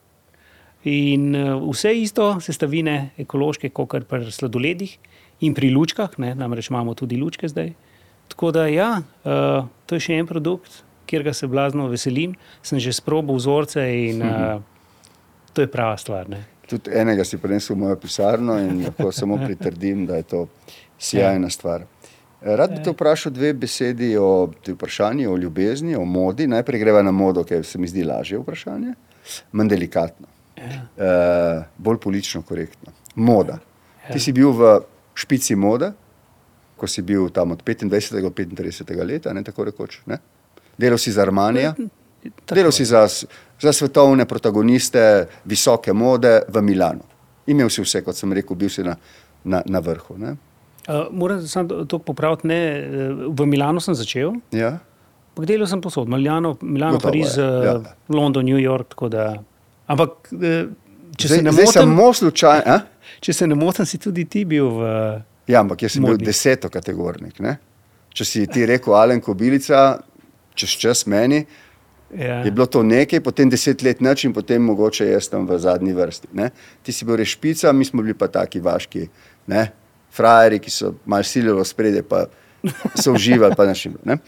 In 0.85 1.35
eh, 1.35 1.51
vse 1.59 1.95
isto 1.97 2.29
sestavine 2.45 3.11
ekološke, 3.19 3.71
kot 3.75 4.07
pri 4.07 4.31
sladoledih 4.31 4.99
in 5.41 5.55
pri 5.55 5.73
lučkah, 5.75 6.15
ne, 6.23 6.35
namreč 6.39 6.71
imamo 6.71 6.95
tudi 6.95 7.19
lučke 7.19 7.49
zdaj. 7.49 7.73
Tako 8.29 8.51
da, 8.57 8.67
ja, 8.67 9.03
uh, 9.03 9.67
to 9.85 9.99
je 9.99 10.01
še 10.01 10.15
en 10.17 10.27
produkt, 10.27 10.79
kjer 11.05 11.27
ga 11.27 11.35
se 11.37 11.45
blazno 11.47 11.91
veselim. 11.91 12.33
Sem 12.65 12.81
že 12.81 12.95
sprobil 12.97 13.37
vzorce 13.37 13.85
in 13.85 14.23
uh, 14.25 14.63
to 15.53 15.61
je 15.61 15.69
prava 15.69 15.99
stvar. 16.01 16.31
Ne. 16.33 16.41
Tudi 16.65 16.95
enega 16.97 17.27
si 17.29 17.37
prenesel 17.39 17.77
v 17.77 17.83
mojo 17.83 17.99
pisarno 18.01 18.57
in 18.63 18.81
lahko 18.87 19.13
samo 19.13 19.37
pritrdim, 19.43 20.07
da 20.09 20.17
je 20.23 20.29
to 20.31 20.47
sjajna 20.97 21.51
ja. 21.51 21.53
stvar. 21.53 21.85
Rad 22.45 22.71
bi 22.71 22.83
te 22.85 22.93
vprašal 22.93 23.33
dve 23.33 23.53
besedi 23.57 24.17
o 24.21 24.51
vprašanju, 24.67 25.33
o 25.33 25.37
ljubezni, 25.37 25.97
o 25.97 26.05
modi. 26.05 26.47
Najprej 26.47 26.81
greva 26.81 27.03
na 27.03 27.11
modo, 27.11 27.45
ker 27.45 27.65
se 27.65 27.79
mi 27.81 27.89
zdi 27.89 28.05
lažje 28.05 28.39
vprašanje, 28.39 28.93
manj 29.53 29.71
delikatno, 29.73 30.29
ja. 30.57 30.67
uh, 30.69 31.65
bolj 31.79 32.03
politično 32.05 32.43
korektno. 32.43 32.93
Moda. 33.15 33.59
Ja. 34.05 34.13
Ti 34.13 34.21
si 34.21 34.37
bil 34.37 34.53
v 34.53 34.75
špici 35.17 35.57
mode, 35.57 35.93
ko 36.77 36.87
si 36.87 37.03
bil 37.03 37.31
tam 37.33 37.57
od 37.57 37.65
25. 37.65 38.21
do 38.21 38.31
35. 38.31 39.05
leta, 39.07 39.33
ne 39.33 39.45
tako 39.45 39.65
rekoč. 39.65 40.03
Ne? 40.07 40.21
Delal 40.77 40.99
si 40.99 41.13
za 41.13 41.23
Armanija, 41.23 41.73
delal 42.51 42.73
si 42.73 42.85
za, 42.85 43.07
za 43.61 43.73
svetovne 43.73 44.27
protagoniste 44.29 45.29
visoke 45.45 45.93
mode 45.93 46.43
v 46.49 46.63
Milano. 46.63 47.09
Imel 47.47 47.71
si 47.71 47.81
vse, 47.81 48.05
kot 48.05 48.17
sem 48.17 48.33
rekel, 48.33 48.57
bil 48.57 48.69
si 48.69 48.85
na, 48.85 48.99
na, 49.45 49.63
na 49.65 49.81
vrhu. 49.81 50.19
Ne? 50.21 50.37
Uh, 50.85 51.07
moram 51.11 51.41
samo 51.49 51.85
to 51.85 51.99
popraviti. 51.99 52.47
Ne, 52.47 52.61
eh, 52.79 53.13
v 53.29 53.47
Milano 53.47 53.81
sem 53.81 53.95
začel. 53.95 54.35
Ja. 54.53 54.79
Delal 55.35 55.67
sem 55.67 55.81
posod, 55.81 56.09
Milano, 56.09 56.55
Milano 56.63 57.01
Pariz, 57.03 57.37
ja. 57.39 57.81
London, 58.09 58.45
New 58.45 58.61
York. 58.61 58.95
Da, 59.11 59.33
ampak, 59.91 60.29
če 61.17 61.31
zdaj, 61.31 61.41
se 61.41 61.43
ne 61.43 61.55
motim, 61.97 62.83
če 63.25 63.33
se 63.33 63.49
ne 63.49 63.59
motim, 63.59 63.89
si 63.89 63.99
tudi 63.99 64.29
ti 64.31 64.45
bil 64.45 64.69
v. 64.77 64.91
Ja, 65.51 65.65
ampak 65.65 65.85
jaz 65.85 65.97
sem 65.97 66.05
modi. 66.05 66.23
bil 66.23 66.31
deseto 66.31 66.71
kategornik. 66.73 67.41
Ne? 67.45 67.59
Če 68.15 68.25
si 68.29 68.45
ti 68.47 68.65
rekel, 68.69 68.95
Alen 68.97 69.21
Kobilica, 69.25 69.99
čez 70.55 70.77
čas 70.81 71.03
meni, 71.11 71.43
ja. 72.15 72.41
je 72.47 72.53
bilo 72.55 72.67
to 72.71 72.85
nekaj, 72.87 73.21
potem 73.25 73.51
deset 73.51 73.83
let 73.83 74.01
noč 74.05 74.25
in 74.29 74.33
potem 74.37 74.63
mogoče 74.63 75.09
jaz 75.11 75.29
tam 75.33 75.49
v 75.49 75.59
zadnji 75.61 75.97
vrsti. 75.97 76.31
Ne? 76.39 76.53
Ti 76.85 76.95
si 76.95 77.09
bil 77.09 77.19
rešpica, 77.21 77.73
mi 77.73 77.85
smo 77.85 78.05
bili 78.05 78.15
pa 78.17 78.31
taki 78.33 78.63
vaški. 78.63 79.09
Ne? 79.51 79.67
Frajeri, 80.17 80.59
ki 80.59 80.71
so 80.71 80.95
malo 81.07 81.23
silili 81.23 81.65
spredje, 81.65 82.03
pa 82.03 82.27
so 82.95 83.13
uživali, 83.13 83.55
pa 83.57 83.67
našim. 83.67 83.97
Ne? 84.05 84.19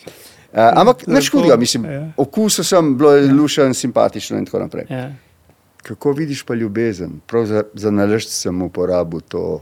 Uh, 0.53 0.73
ampak 0.81 1.07
ne 1.07 1.23
škodijo, 1.23 1.57
mislim, 1.57 1.85
ja. 1.85 2.03
okus 2.17 2.61
sem 2.69 2.95
bil 2.99 3.33
lušen, 3.37 3.75
simpatičen 3.75 4.39
in 4.39 4.47
tako 4.47 4.59
naprej. 4.59 4.87
Ja. 4.91 5.11
Kako 5.83 6.13
vidiš 6.13 6.43
pa 6.43 6.55
ljubezen? 6.55 7.21
Prav 7.27 7.47
za, 7.47 7.63
za 7.75 7.91
naložb 7.91 8.29
sem 8.29 8.63
uporabil 8.63 9.21
to 9.21 9.61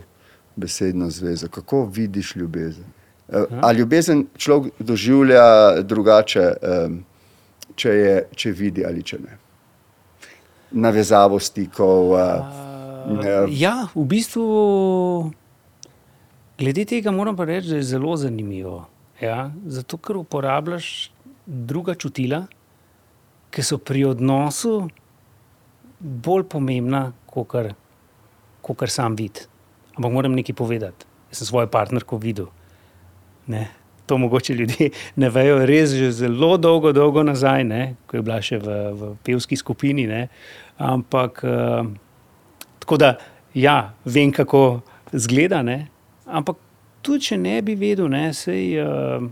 besedno 0.57 1.11
zvezo. 1.11 1.49
Kako 1.49 1.85
vidiš 1.93 2.37
ljubezen? 2.37 2.85
Uh, 3.29 3.45
a 3.63 3.73
ljubezen 3.73 4.27
človek 4.37 4.73
doživlja 4.79 5.83
drugače, 5.83 6.53
um, 6.87 7.01
če, 7.75 7.91
je, 7.91 8.15
če 8.37 8.51
vidi 8.51 8.85
ali 8.87 9.03
če 9.03 9.19
ne. 9.19 9.39
Navezavo 10.71 11.41
stikov. 11.41 12.13
Uh, 12.13 12.65
Uh, 13.05 13.45
ja, 13.53 13.93
v 13.93 14.05
bistvu, 14.09 14.45
glede 16.59 16.85
tega 16.85 17.11
moram 17.11 17.37
pa 17.37 17.45
reči, 17.45 17.69
da 17.69 17.77
je 17.77 17.83
zelo 17.83 18.17
zanimivo. 18.17 18.85
Ja? 19.21 19.51
Zato, 19.67 19.99
ker 19.99 20.17
uporabljaš 20.17 21.11
druga 21.47 21.95
čutila, 21.95 22.45
ki 23.55 23.63
so 23.63 23.79
pri 23.79 24.05
odnosu 24.11 24.89
bolj 26.01 26.49
pomembna, 26.51 27.13
kot 27.31 27.51
kar 28.79 28.91
sam 28.91 29.17
vidim. 29.17 29.51
Ampak 29.95 30.13
moram 30.13 30.35
nekaj 30.35 30.55
povedati. 30.59 31.07
Jaz 31.31 31.43
sem 31.43 31.47
svojo 31.47 31.71
partnerko 31.71 32.19
videl. 32.19 32.49
Ne? 33.47 33.69
To 34.07 34.19
mogoče 34.19 34.55
ljudje 34.55 34.91
ne 35.17 35.31
vejo, 35.31 35.61
res 35.67 35.95
že 35.95 36.11
zelo 36.13 36.57
dolgo, 36.57 36.93
dolgo 36.93 37.23
nazaj, 37.23 37.65
ne? 37.65 37.95
ko 38.07 38.17
je 38.19 38.23
bila 38.23 38.41
še 38.43 38.59
v, 38.59 38.79
v 38.95 39.13
pevski 39.23 39.57
skupini. 39.57 40.09
Ne? 40.11 40.27
Ampak. 40.79 41.45
Uh, 41.45 41.93
Tako 42.85 42.97
da, 42.97 43.15
ja, 43.55 43.95
vem, 44.05 44.33
kako 44.33 44.81
zgleda. 45.13 45.63
Ne? 45.63 45.87
Ampak 46.27 46.61
tudi, 47.05 47.29
če 47.29 47.39
ne 47.41 47.59
bi 47.65 47.77
vedel, 47.79 48.09
ne, 48.13 48.29
sej, 48.37 48.79
uh, 48.81 49.25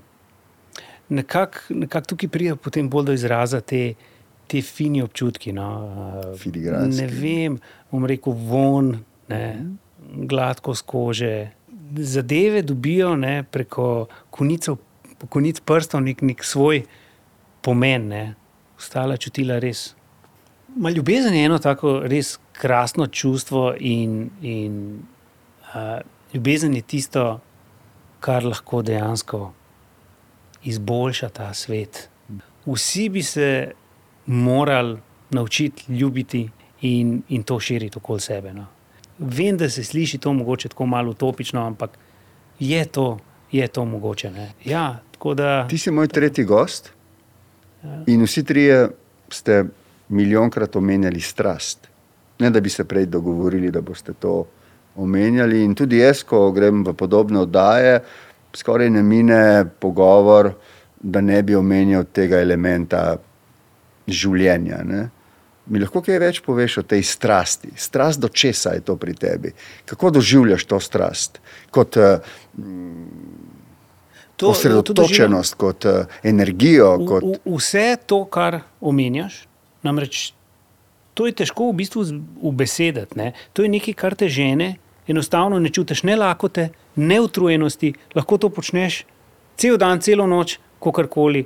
nekako 1.12 1.76
nekak 1.82 2.09
tukaj 2.11 2.30
pride 2.32 2.57
potem 2.57 2.88
bolj 2.90 3.11
do 3.11 3.16
izraza 3.16 3.61
te, 3.61 3.95
te 4.49 4.62
fini 4.62 5.03
občutki. 5.03 5.55
No? 5.57 5.68
Uh, 6.34 6.84
ne 6.93 7.09
vem, 7.09 7.59
bom 7.93 8.07
rekel, 8.09 8.36
von, 8.49 8.95
ne, 9.32 9.45
gladko 10.28 10.76
skože. 10.76 11.34
Zadeve 11.93 12.62
dobijo 12.64 13.16
ne, 13.20 13.43
preko 13.45 14.07
konic, 14.32 14.68
konic 15.28 15.61
prstov 15.64 16.05
nek, 16.05 16.22
nek 16.24 16.45
svoj 16.45 16.84
pomen, 17.62 18.09
ne. 18.12 18.24
ostala 18.82 19.16
čutila 19.16 19.61
res. 19.62 19.93
Ma 20.76 20.90
ljubezen 20.90 21.34
je 21.36 21.45
eno 21.45 21.59
tako 21.62 22.01
res 22.09 22.38
krasno 22.57 23.07
čustvo, 23.07 23.74
in, 23.78 24.30
in 24.43 24.78
uh, 25.74 26.01
ljubezen 26.35 26.74
je 26.74 26.83
tisto, 26.83 27.41
kar 28.20 28.45
lahko 28.45 28.83
dejansko 28.83 29.53
izboljša 30.64 31.28
ta 31.28 31.55
svet. 31.55 32.09
Vsi 32.66 33.09
bi 33.09 33.22
se 33.22 33.72
morali 34.26 34.99
naučiti 35.30 35.93
ljubiti 35.93 36.51
in, 36.80 37.22
in 37.28 37.43
to 37.43 37.61
širiti 37.61 37.99
okoli 37.99 38.20
sebe. 38.20 38.55
No. 38.55 38.66
Vem, 39.18 39.57
da 39.57 39.70
se 39.70 39.85
sliši 39.85 40.18
to 40.18 40.33
mogoče 40.33 40.68
tako 40.68 40.87
malo 40.87 41.11
utopično, 41.11 41.66
ampak 41.66 41.99
je 42.59 42.85
to, 42.85 43.18
je 43.53 43.68
to 43.68 43.85
mogoče. 43.85 44.30
Ja, 44.64 45.01
da, 45.37 45.68
Ti 45.68 45.78
si 45.78 45.91
moj 45.91 46.09
tretji 46.09 46.45
gost 46.45 46.93
ja. 47.85 48.03
in 48.07 48.24
vsi 48.24 48.45
trije 48.45 48.89
ste 49.28 49.64
milijonkrat 50.09 50.76
omenjali 50.76 51.20
strast. 51.20 51.89
Ne, 52.39 52.51
da 52.51 52.61
bi 52.61 52.70
se 52.70 52.85
prej 52.85 53.07
dogovorili, 53.07 53.70
da 53.70 53.80
boste 53.80 54.12
to 54.12 54.47
omenjali. 54.97 55.62
In 55.64 55.74
tudi 55.74 55.99
jaz, 56.03 56.22
ko 56.26 56.51
grem 56.53 56.84
v 56.84 56.95
podobne 56.99 57.43
oddaje, 57.43 58.01
skoraj 58.57 58.90
ne 58.90 59.03
mine 59.03 59.64
pogovor, 59.80 60.53
da 61.03 61.20
ne 61.20 61.43
bi 61.43 61.57
omenjal 61.57 62.07
tega 62.14 62.40
elementa 62.43 63.16
življenja. 64.07 64.82
Ne. 64.86 65.03
Mi 65.70 65.78
lahko 65.78 66.03
kaj 66.03 66.18
več 66.18 66.40
poveš 66.43 66.80
o 66.82 66.84
tej 66.86 67.05
strasti? 67.07 67.70
Strast 67.78 68.20
do 68.22 68.28
česa 68.28 68.74
je 68.76 68.82
to 68.86 68.97
pri 68.99 69.14
tebi? 69.14 69.53
Kako 69.86 70.11
doživljaš 70.18 70.66
to 70.66 70.80
strast? 70.82 71.38
Kot 71.70 71.97
mm, 71.97 73.07
to, 74.36 74.51
osredotočenost, 74.51 75.55
to 75.55 75.61
kot 75.62 75.86
uh, 75.86 76.20
energijo? 76.26 76.97
Kot... 77.07 77.22
V, 77.22 77.38
v, 77.47 77.59
vse 77.59 77.86
to, 78.07 78.24
kar 78.26 78.61
omenjaš, 78.82 79.45
namreč 79.86 80.32
to 81.15 81.27
je 81.27 81.33
težko 81.33 81.71
v 81.71 81.79
bistvu 81.83 82.05
ubesediti. 82.41 83.33
To 83.53 83.63
je 83.63 83.69
nekaj, 83.69 83.95
kar 83.95 84.17
te 84.17 84.29
žene, 84.29 84.77
enostavno 85.09 85.59
ne 85.59 85.69
čutiš 85.69 86.03
ne 86.09 86.17
lakote, 86.17 86.71
ne 86.97 87.21
utrujenosti, 87.21 87.95
lahko 88.15 88.39
to 88.39 88.49
počneš 88.49 89.05
cel 89.57 89.77
dan, 89.79 90.01
celo 90.01 90.27
noč, 90.27 90.59
kakorkoli, 90.83 91.45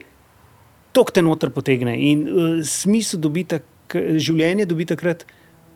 to 0.92 1.04
te 1.12 1.22
noter 1.22 1.50
potegne. 1.52 1.96
In 2.10 2.22
uh, 2.26 2.44
smisel 2.64 3.20
dobita, 3.20 3.60
življenje 3.92 4.68
dobi 4.68 4.88
takrat. 4.88 5.26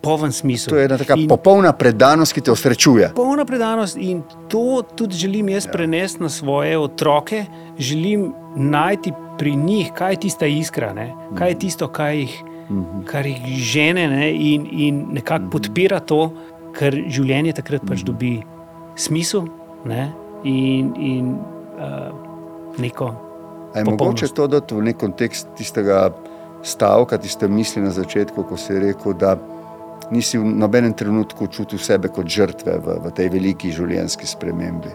Poven 0.00 0.32
smisel. 0.32 0.72
To 0.72 0.78
je 0.78 0.86
ena 0.86 0.96
tako 0.96 1.26
popolna 1.28 1.74
predanost, 1.76 2.32
ki 2.32 2.40
te 2.40 2.48
osrečuje. 2.48 3.10
Popolna 3.12 3.44
predanost 3.44 3.98
in 4.00 4.22
to 4.48 4.80
tudi 4.96 5.18
želim 5.20 5.50
jaz 5.52 5.66
ja. 5.68 5.74
prenesti 5.74 6.22
na 6.24 6.30
svoje 6.32 6.78
otroke. 6.80 7.42
Želim 7.76 8.30
najti 8.56 9.12
pri 9.36 9.52
njih, 9.60 9.90
kaj 9.92 10.14
je 10.14 10.20
tista 10.24 10.48
iskra, 10.48 10.94
ne? 10.96 11.10
kaj 11.36 11.52
je 11.52 11.58
tisto, 11.66 11.90
kaj 11.92 12.16
jih 12.16 12.38
-hmm. 12.70 13.04
kar 13.04 13.26
jih 13.26 13.58
žene 13.58 14.08
ne, 14.08 14.30
in, 14.32 14.66
in 14.70 15.06
nekako 15.12 15.40
mm 15.40 15.46
-hmm. 15.46 15.50
podpira 15.50 16.00
to, 16.00 16.32
ker 16.78 16.94
življenje 17.08 17.52
takrat 17.52 17.82
pač 17.88 18.02
dobi 18.02 18.42
smisel 18.94 19.44
ne, 19.84 20.12
in, 20.44 20.94
in 20.96 21.38
uh, 21.78 22.14
neko. 22.78 23.14
Je 23.74 23.84
mogoče 23.84 24.28
to 24.34 24.46
dati 24.46 24.74
v 24.74 24.82
nek 24.82 24.96
kontekst 24.96 25.48
tistega 25.56 26.10
stavka, 26.62 27.18
tiste 27.18 27.48
misli 27.48 27.82
na 27.82 27.90
začetku, 27.90 28.44
ko 28.44 28.56
si 28.56 28.78
rekel, 28.78 29.14
da 29.14 29.36
nisi 30.10 30.38
v 30.38 30.44
nobenem 30.44 30.92
trenutku 30.92 31.46
čutil 31.46 31.78
sebe 31.78 32.08
kot 32.08 32.28
žrtve 32.28 32.78
v, 32.78 32.98
v 33.04 33.12
tej 33.14 33.30
veliki 33.30 33.70
življenjski 33.72 34.26
spremembi. 34.26 34.92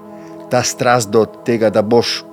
Ta 0.52 0.62
strast 0.64 1.10
do 1.10 1.26
tega, 1.26 1.70
da 1.70 1.82
boš 1.82 2.24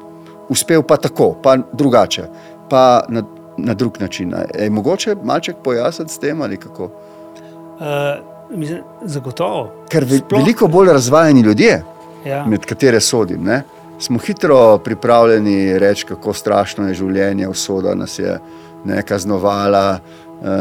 uspel 0.53 0.83
pa 0.83 0.99
tako, 1.01 1.33
pa 1.43 1.57
drugače, 1.57 2.27
pa 2.69 3.05
na 3.09 3.23
na 3.57 3.75
drug 3.75 4.01
način. 4.01 4.35
Je 4.59 4.71
mogoče 4.71 5.17
malček 5.25 5.57
pojasniti 5.65 6.13
s 6.13 6.19
tem 6.19 6.43
ali 6.43 6.57
kako? 6.57 6.85
Uh, 6.85 8.59
mislim, 8.59 8.81
zagotovo. 9.03 9.73
Ker 9.89 10.05
ve, 10.05 10.19
Sploh... 10.19 10.41
veliko 10.41 10.69
bolj 10.69 10.93
razvajeni 10.93 11.41
ljudje, 11.41 11.85
ja. 12.27 12.47
med 12.47 12.67
katere 12.67 13.01
sodim, 13.01 13.45
ne, 13.45 13.63
smo 13.99 14.19
hitro 14.19 14.79
pripravljeni 14.79 15.79
reči, 15.79 16.07
kako 16.07 16.33
strašno 16.33 16.89
je 16.89 16.95
življenje, 16.95 17.49
usoda 17.49 17.95
nas 17.95 18.19
je 18.19 18.39
ne, 18.85 19.03
kaznovala. 19.03 19.99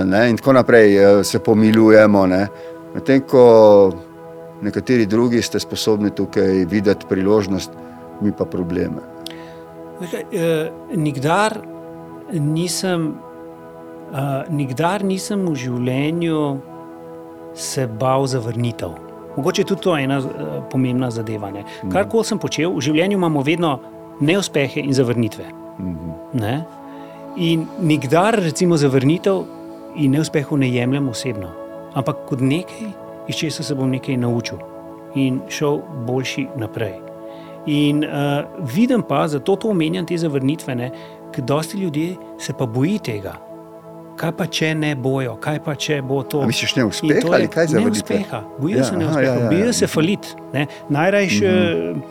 Ne, 0.06 0.30
in 0.30 0.38
tako 0.38 0.54
naprej 0.54 1.24
se 1.24 1.40
pomilujemo. 1.40 2.28
Medtem 2.94 3.22
ko 3.26 3.46
nekateri 4.62 5.06
drugi 5.06 5.42
ste 5.42 5.60
sposobni 5.60 6.12
tukaj 6.16 6.66
videti 6.70 7.06
priložnost, 7.10 7.72
mi 8.22 8.32
pa 8.38 8.46
probleme. 8.46 9.02
Nekaj, 10.02 10.22
eh, 10.32 10.72
nikdar 10.96 11.58
nisem, 12.34 13.16
uh, 14.12 14.44
nikdar 14.50 15.04
nisem 15.04 15.46
v 15.46 15.56
življenju 15.56 16.42
se 17.54 17.88
bal 17.88 18.28
zavrnitev. 18.28 18.96
Mogoče 19.38 19.62
je 19.62 19.66
tudi 19.66 19.82
to 19.82 19.96
ena 19.98 20.20
uh, 20.20 20.28
pomembna 20.72 21.12
zadeva. 21.12 21.52
Mhm. 21.52 21.92
Kar 21.92 22.08
koli 22.10 22.26
sem 22.26 22.40
počel, 22.40 22.72
v 22.76 22.82
življenju 22.82 23.18
imamo 23.18 23.44
vedno 23.44 23.80
neuspehe 24.22 24.82
in 24.82 24.94
zavrnitve. 24.94 25.46
Mhm. 25.80 26.12
Ne? 26.34 26.66
In 27.38 27.68
nikdar, 27.80 28.36
recimo, 28.36 28.78
zavrnitev 28.78 29.46
in 29.96 30.12
neuspehov 30.12 30.60
ne 30.60 30.68
jemljem 30.70 31.08
osebno, 31.10 31.48
ampak 31.94 32.26
kot 32.28 32.42
nekaj, 32.42 32.92
iz 33.28 33.36
česa 33.36 33.64
se 33.64 33.76
bom 33.76 33.92
nekaj 33.92 34.18
naučil 34.18 34.60
in 35.16 35.42
šel 35.50 35.82
boljši 36.08 36.48
naprej. 36.60 37.00
In 37.66 38.04
uh, 38.04 38.44
vidim 38.74 39.04
pa, 39.08 39.28
zato 39.28 39.56
to 39.56 39.70
omenjam 39.70 40.06
te 40.06 40.18
zavrnitve, 40.18 40.76
ne, 40.76 40.92
dosti 41.38 41.78
ljudi 41.78 42.18
se 42.40 42.54
pa 42.54 42.66
boji 42.66 43.00
tega. 43.00 43.34
Kaj 44.20 44.32
pa 44.38 44.46
če 44.46 44.74
ne 44.76 44.96
bojo, 44.96 45.36
kaj 45.42 45.60
pa 45.66 45.76
če 45.76 46.02
bo 46.06 46.20
to? 46.24 46.44
Misliš, 46.46 46.76
ne 46.78 46.86
uspeha 46.86 47.22
ali 47.34 47.48
kaj 47.50 47.68
za 47.72 47.80
vse? 47.80 47.86
Neuspeha, 47.86 48.42
bojijo 48.60 48.78
ja, 48.78 48.84
se 48.84 48.98
neuspeha, 48.98 49.22
ja, 49.26 49.36
ja, 49.40 49.46
bojijo 49.50 49.70
ja. 49.70 49.74
se 49.74 49.88
falit. 49.88 50.34
Ne? 50.54 50.68
Najrajš, 50.90 51.40
mm 51.42 51.46
-hmm. 51.46 52.02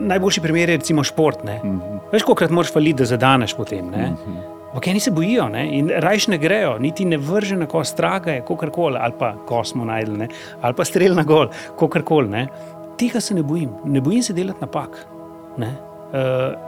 Najboljši 0.00 0.40
primer 0.40 0.70
je 0.70 0.76
recimo 0.76 1.04
šport. 1.04 1.44
Mm 1.44 1.48
-hmm. 1.48 1.98
Veš, 2.12 2.22
koliko 2.22 2.54
moraš 2.54 2.72
faliti, 2.72 2.98
da 2.98 3.04
zadaneš 3.04 3.54
potem. 3.54 3.86
Mm 3.86 3.92
-hmm. 3.92 4.60
Ampak 4.70 4.86
eni 4.86 5.00
se 5.00 5.10
bojijo 5.10 5.48
ne? 5.48 5.64
in 5.78 5.90
rajš 5.90 6.28
ne 6.28 6.38
grejo, 6.38 6.78
niti 6.78 7.04
ne 7.04 7.16
vrže 7.16 7.56
na 7.56 7.66
kost, 7.66 7.92
straga 7.92 8.30
je, 8.30 8.40
kako 8.40 8.70
koli, 8.70 8.98
ali 9.00 9.12
pa 9.18 9.34
kosmo 9.46 9.84
najdel, 9.84 10.16
ali 10.60 10.74
pa 10.74 10.84
strelj 10.84 11.14
na 11.14 11.22
gol, 11.22 11.48
kako 11.78 12.02
koli. 12.04 12.46
Tega 12.98 13.20
se 13.20 13.34
ne 13.34 13.42
bojim, 13.42 13.70
ne 13.84 14.00
bojim 14.00 14.22
se 14.22 14.32
delati 14.32 14.60
napak. 14.60 15.06
Uh, 15.58 15.66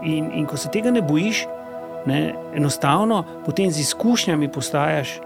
in, 0.02 0.30
in 0.34 0.46
ko 0.46 0.56
se 0.56 0.68
tega 0.70 0.90
ne 0.90 1.02
bojiš, 1.02 1.46
Ne, 2.07 2.34
enostavno 2.55 3.24
potem 3.46 3.70
z 3.70 3.78
izkušnjami 3.78 4.48
postaješ 4.53 5.20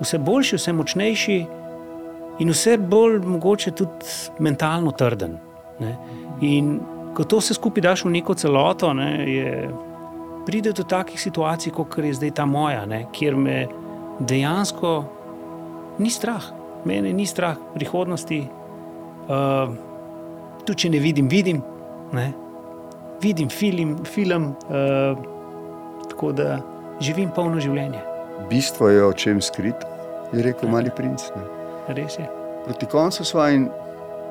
vse 0.00 0.18
boljši, 0.18 0.56
vse 0.56 0.72
močnejši 0.72 1.36
in 2.38 2.50
vse 2.50 2.78
bolj 2.78 3.20
mogoče 3.26 3.70
tudi 3.70 4.06
mentalno 4.38 4.90
trden. 4.90 5.38
Ne. 5.80 5.96
In 6.40 6.80
ko 7.14 7.24
to 7.24 7.38
vse 7.38 7.54
skupaj 7.54 7.82
daš 7.82 8.04
v 8.04 8.10
neko 8.16 8.34
celoto, 8.34 8.92
ne, 8.94 9.10
je, 9.30 9.68
pride 10.46 10.72
do 10.72 10.82
takih 10.82 11.20
situacij, 11.20 11.72
kot 11.72 11.98
je 11.98 12.14
zdaj 12.14 12.34
ta 12.34 12.46
moja, 12.46 12.86
ne, 12.86 13.06
kjer 13.12 13.36
me 13.36 13.66
dejansko 14.18 14.94
ni 15.98 16.10
strah, 16.10 16.44
mene 16.84 17.12
ni 17.12 17.26
strah 17.26 17.56
prihodnosti. 17.74 18.42
Uh, 19.24 19.70
tudi 20.66 20.84
če 20.84 20.90
ne 20.90 20.98
vidim, 21.00 21.28
vidim, 21.28 21.62
ne, 22.12 22.32
vidim 23.22 23.48
film. 23.48 23.96
film 24.04 24.50
uh, 24.68 25.33
Tako 26.24 26.32
da 26.34 26.58
živim 27.00 27.28
polno 27.30 27.60
življenje. 27.60 28.00
Bistvo 28.48 28.88
je 28.88 29.02
o 29.04 29.12
čem 29.12 29.42
skrito, 29.42 29.84
je 30.32 30.40
rekel 30.42 30.70
mali 30.72 30.88
princ. 30.90 31.20
Ne? 31.36 31.42
Res 31.90 32.16
je. 32.16 32.24
Proti 32.64 32.86
koncu 32.86 33.24
svojim 33.24 33.66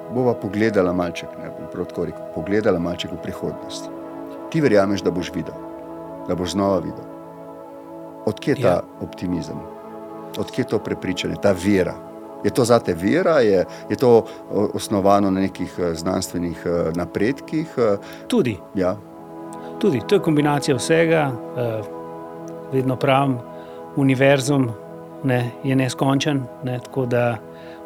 bova 0.09 0.33
pogledala 0.33 0.89
malček, 0.91 1.29
ne 1.37 1.51
bom 1.51 1.67
prav 1.69 1.85
tako 1.85 2.05
rekel, 2.05 2.25
pogledala 2.33 2.79
malček 2.79 3.13
v 3.13 3.19
prihodnost. 3.21 3.91
Ti 4.49 4.61
verjameš, 4.61 5.05
da 5.05 5.11
boš 5.11 5.29
videl, 5.33 5.53
da 6.25 6.33
boš 6.35 6.51
znova 6.51 6.79
videl. 6.79 7.05
Odkje 8.25 8.51
je 8.51 8.61
ta 8.63 8.67
Ja. 8.69 8.81
optimizem, 8.99 9.61
odkje 10.33 10.63
je 10.63 10.67
to 10.67 10.79
prepričanje, 10.79 11.37
ta 11.37 11.53
vera? 11.53 11.93
Je 12.43 12.49
to 12.49 12.65
za 12.65 12.79
te 12.79 12.93
vera, 12.93 13.37
je, 13.39 13.61
je 13.89 13.95
to 13.95 14.25
osnovano 14.73 15.29
na 15.29 15.41
nekih 15.41 15.75
eh, 15.77 15.93
znanstvenih 15.93 16.65
eh, 16.65 16.91
napredkih? 16.91 17.69
eh, 17.77 17.97
Tudi, 18.27 18.57
Ja, 18.73 18.97
tudi 19.79 20.01
to 20.07 20.15
je 20.15 20.21
kombinacija 20.21 20.75
vsega. 20.75 21.31
eh, 21.57 21.81
Vedno 22.73 22.95
pravim, 22.95 23.37
univerzum 23.95 24.71
ne, 25.23 25.51
je 25.63 25.75
neskončen, 25.75 26.43
ne, 26.63 26.79
tako 26.79 27.05
da 27.05 27.37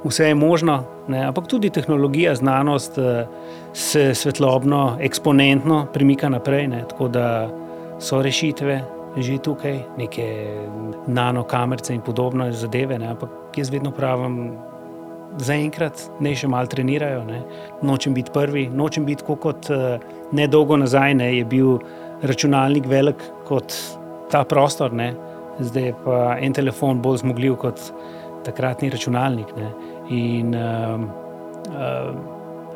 vse 0.03 0.27
je 0.27 0.35
možno, 0.35 0.83
ne, 1.07 1.25
ampak 1.25 1.47
tudi 1.47 1.69
tehnologija, 1.69 2.35
znanost 2.35 2.97
eh, 2.97 3.27
se 3.73 4.15
svetlobno, 4.15 4.97
eksponentno 5.01 5.85
premika 5.93 6.29
naprej. 6.29 6.67
Ne, 6.67 6.83
tako 6.89 7.07
da 7.07 7.49
so 7.99 8.21
rešitve 8.21 8.83
že 9.17 9.37
tukaj, 9.41 9.79
neke 9.97 10.25
nanokamerce 11.07 11.93
in 11.95 12.01
podobne 12.01 12.51
zadeve, 12.53 12.99
ne, 12.99 13.07
ampak 13.07 13.57
jaz 13.57 13.71
vedno 13.73 13.91
pravim. 13.91 14.51
Zaenkrat 15.37 16.01
ne 16.23 16.33
še 16.35 16.49
malo 16.49 16.69
trenirajo, 16.71 17.23
ne. 17.27 17.41
nočem 17.85 18.13
biti 18.13 18.33
prvi, 18.33 18.67
nočem 18.73 19.05
biti 19.05 19.21
tako 19.21 19.35
kot 19.47 19.69
eh, 19.69 19.99
nedolgo 20.33 20.77
nazaj, 20.77 21.13
ne, 21.19 21.29
je 21.37 21.45
bil 21.45 21.77
računalnik 22.25 22.87
velik 22.89 23.21
kot 23.45 23.75
ta 24.31 24.43
prostor, 24.43 24.93
ne. 24.93 25.13
zdaj 25.59 25.83
je 25.83 25.93
pa 26.05 26.37
en 26.41 26.53
telefon 26.53 27.01
bolj 27.01 27.21
zmogljiv 27.23 27.55
kot 27.61 27.81
takratni 28.45 28.89
računalnik. 28.89 29.53
Ne. 29.57 29.71
In 30.13 30.55
um, 30.55 31.07
um, 31.73 32.19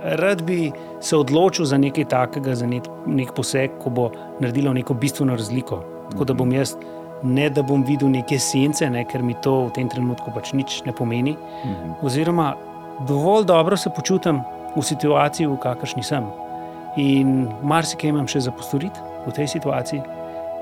rad 0.03 0.41
bi 0.43 0.71
se 1.01 1.17
odločil 1.17 1.65
za 1.65 1.77
nekaj 1.77 2.05
takega, 2.09 2.55
za 2.55 2.67
nek, 2.67 2.89
nek 3.07 3.33
poseg, 3.37 3.77
ko 3.81 3.89
bo 3.89 4.09
naredilo 4.39 4.73
neko 4.73 4.93
bistveno 4.93 5.37
razliko. 5.37 5.83
Tako 6.11 6.25
da 6.25 6.33
bom 6.33 6.51
jaz, 6.51 6.75
ne 7.23 7.49
da 7.49 7.61
bom 7.61 7.83
videl 7.83 8.09
neke 8.09 8.39
sence, 8.39 8.89
ne, 8.89 9.03
ker 9.05 9.23
mi 9.23 9.35
to 9.41 9.67
v 9.67 9.73
tem 9.75 9.89
trenutku 9.89 10.33
pač 10.33 10.53
nič 10.53 10.81
ne 10.85 10.93
pomeni. 10.93 11.37
Mhm. 11.65 11.99
Oziroma, 12.01 12.55
dovolj 13.07 13.45
dobro 13.45 13.77
se 13.77 13.89
počutim 13.89 14.41
v 14.75 14.83
situaciji, 14.83 15.47
v 15.47 15.57
kakršni 15.57 16.03
sem. 16.03 16.25
In 16.97 17.47
marsikaj 17.63 18.09
imam 18.09 18.27
še 18.27 18.41
za 18.47 18.51
postoriti 18.51 18.99
v 19.25 19.31
tej 19.31 19.47
situaciji. 19.47 20.01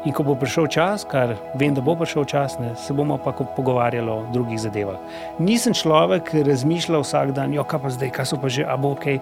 In 0.08 0.16
ko 0.16 0.24
bo 0.24 0.32
prišel 0.40 0.70
čas, 0.72 1.04
kar 1.04 1.34
vem, 1.60 1.74
da 1.76 1.84
bo 1.84 1.92
prišel 2.00 2.24
čas, 2.24 2.56
ne, 2.60 2.72
se 2.80 2.94
bomo 2.96 3.18
pa 3.20 3.34
pogovarjali 3.36 4.08
o 4.08 4.24
drugih 4.32 4.60
zadevah. 4.60 4.96
Nisem 5.44 5.76
človek, 5.76 6.30
ki 6.32 6.44
razmišlja 6.48 7.02
vsak 7.04 7.34
dan, 7.36 7.52
jo 7.52 7.66
kaj 7.68 7.82
pa 7.84 7.92
zdaj, 7.92 8.12
kaj 8.16 8.30
so 8.32 8.40
pa 8.40 8.48
že, 8.48 8.64
a 8.64 8.78
bo 8.80 8.96
ok. 8.96 9.20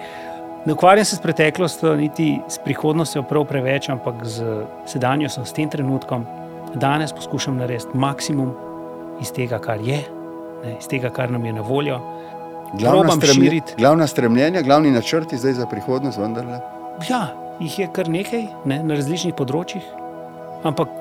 Ne 0.67 0.75
ukvarjam 0.75 1.05
se 1.05 1.15
s 1.15 1.23
preteklostjo, 1.23 1.95
niti 1.95 2.41
s 2.45 2.61
prihodnostjo 2.61 3.23
prav 3.23 3.47
preveč, 3.49 3.89
ampak 3.89 4.21
z 4.27 4.67
sedanjostjo, 4.85 5.45
s 5.47 5.55
tem 5.55 5.69
trenutkom. 5.69 6.27
Danes 6.75 7.13
poskušam 7.13 7.57
narediti 7.57 7.97
maksimum 7.97 8.53
iz 9.21 9.31
tega, 9.31 9.59
kar 9.59 9.81
je, 9.81 10.01
ne, 10.63 10.77
iz 10.79 10.87
tega, 10.87 11.09
kar 11.09 11.31
nam 11.31 11.45
je 11.45 11.53
na 11.53 11.61
voljo. 11.61 11.99
Glavna, 12.73 13.15
širiti. 13.33 13.73
glavna 13.77 14.07
stremljenja, 14.07 14.61
glavni 14.61 14.91
načrti 14.91 15.37
zdaj 15.37 15.53
za 15.53 15.65
prihodnost, 15.65 16.17
vendarle. 16.17 16.59
Ja, 17.09 17.27
jih 17.59 17.79
je 17.79 17.87
kar 17.93 18.09
nekaj 18.09 18.47
ne, 18.65 18.81
na 18.83 18.97
različnih 18.99 19.35
področjih, 19.37 19.85
ampak 20.67 20.91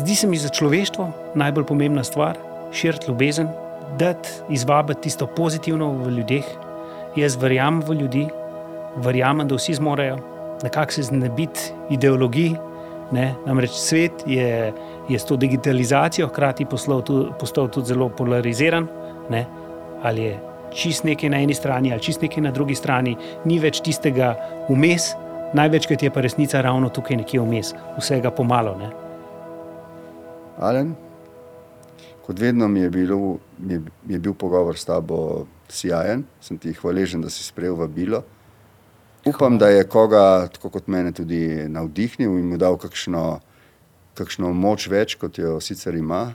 zdi 0.00 0.16
se 0.16 0.30
mi 0.30 0.40
za 0.40 0.48
človeštvo 0.48 1.10
najbolj 1.34 1.66
pomembna 1.68 2.04
stvar 2.04 2.38
širiti 2.72 3.10
ljubezen, 3.10 3.50
dati 3.98 4.28
izvabiti 4.48 5.00
tisto 5.08 5.26
pozitivno 5.26 5.90
v 5.92 6.10
ljudeh. 6.18 6.46
Jaz 7.18 7.36
verjamem 7.36 7.82
v 7.82 7.96
ljudi, 8.00 8.26
verjamem, 8.96 9.48
da 9.48 9.58
vsi 9.58 9.74
zmorejo, 9.74 10.18
nekako 10.62 10.92
se 10.92 11.02
znebiti 11.02 11.72
ideologij. 11.90 12.54
Ne? 13.12 13.34
Namreč 13.46 13.74
svet 13.74 14.22
je, 14.26 14.72
je 15.10 15.18
s 15.18 15.26
to 15.26 15.36
digitalizacijo 15.36 16.28
hkrati 16.28 16.64
poslal 16.64 17.02
tu, 17.02 17.32
postal 17.38 17.68
tudi 17.68 17.90
zelo 17.90 18.08
polariziran. 18.08 18.86
Ne? 19.30 19.46
Ali 20.02 20.22
je 20.22 20.38
čist 20.74 21.04
nekaj 21.04 21.30
na 21.30 21.42
eni 21.42 21.54
strani, 21.54 21.92
ali 21.92 22.02
čist 22.02 22.22
nekaj 22.22 22.42
na 22.42 22.54
drugi 22.54 22.74
strani, 22.78 23.16
ni 23.44 23.58
več 23.58 23.82
tistega 23.82 24.34
vmes, 24.68 25.12
največkrat 25.54 26.02
je 26.02 26.10
pa 26.14 26.22
resnica 26.22 26.62
ravno 26.62 26.88
tukaj 26.94 27.18
nekje 27.18 27.42
vmes, 27.42 27.74
vsega 27.98 28.30
pomalo. 28.30 28.76
Ne? 28.78 28.90
Alen, 30.62 30.94
kot 32.26 32.38
vedno 32.38 32.68
mi 32.68 32.84
je, 32.86 32.90
bilo, 32.90 33.38
mi, 33.58 33.74
je, 33.74 33.82
mi 34.06 34.14
je 34.14 34.20
bil 34.20 34.34
pogovor 34.34 34.78
s 34.78 34.86
tabo 34.86 35.46
sjajen, 35.68 36.24
sem 36.40 36.58
ti 36.58 36.74
hvaležen, 36.74 37.22
da 37.22 37.30
si 37.30 37.42
sprejel 37.42 37.74
vabilo. 37.78 38.22
Upam, 39.26 39.58
da 39.58 39.68
je 39.68 39.84
koga, 39.84 40.48
tako 40.48 40.70
kot 40.78 40.86
mene, 40.88 41.12
tudi 41.12 41.66
navdihnil 41.68 42.38
in 42.38 42.46
mu 42.52 42.56
dal 42.60 42.78
kakšno, 42.80 43.40
kakšno 44.14 44.52
moč 44.52 44.88
več, 44.90 45.16
kot 45.20 45.38
jo 45.38 45.58
sicer 45.60 45.94
ima. 45.94 46.30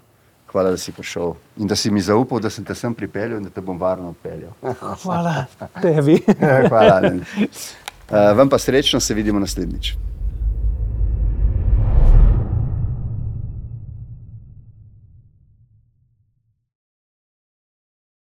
Hvala, 0.52 0.72
da 0.72 0.78
si 0.80 0.94
prišel 0.96 1.34
in 1.60 1.68
da 1.68 1.76
si 1.76 1.92
mi 1.92 2.02
zaupal, 2.02 2.40
da 2.40 2.50
sem 2.50 2.64
te 2.64 2.76
sem 2.76 2.94
pripeljal 2.96 3.42
in 3.42 3.48
da 3.48 3.52
te 3.52 3.62
bom 3.62 3.80
varno 3.80 4.14
odpeljal. 4.14 4.54
Hvala 5.04 5.46
tebi. 5.82 6.22
Hvala. 6.70 7.12
Uh, 7.12 8.32
vam 8.40 8.50
pa 8.50 8.60
srečno, 8.60 9.00
se 9.00 9.14
vidimo 9.14 9.40
naslednjič. 9.40 9.96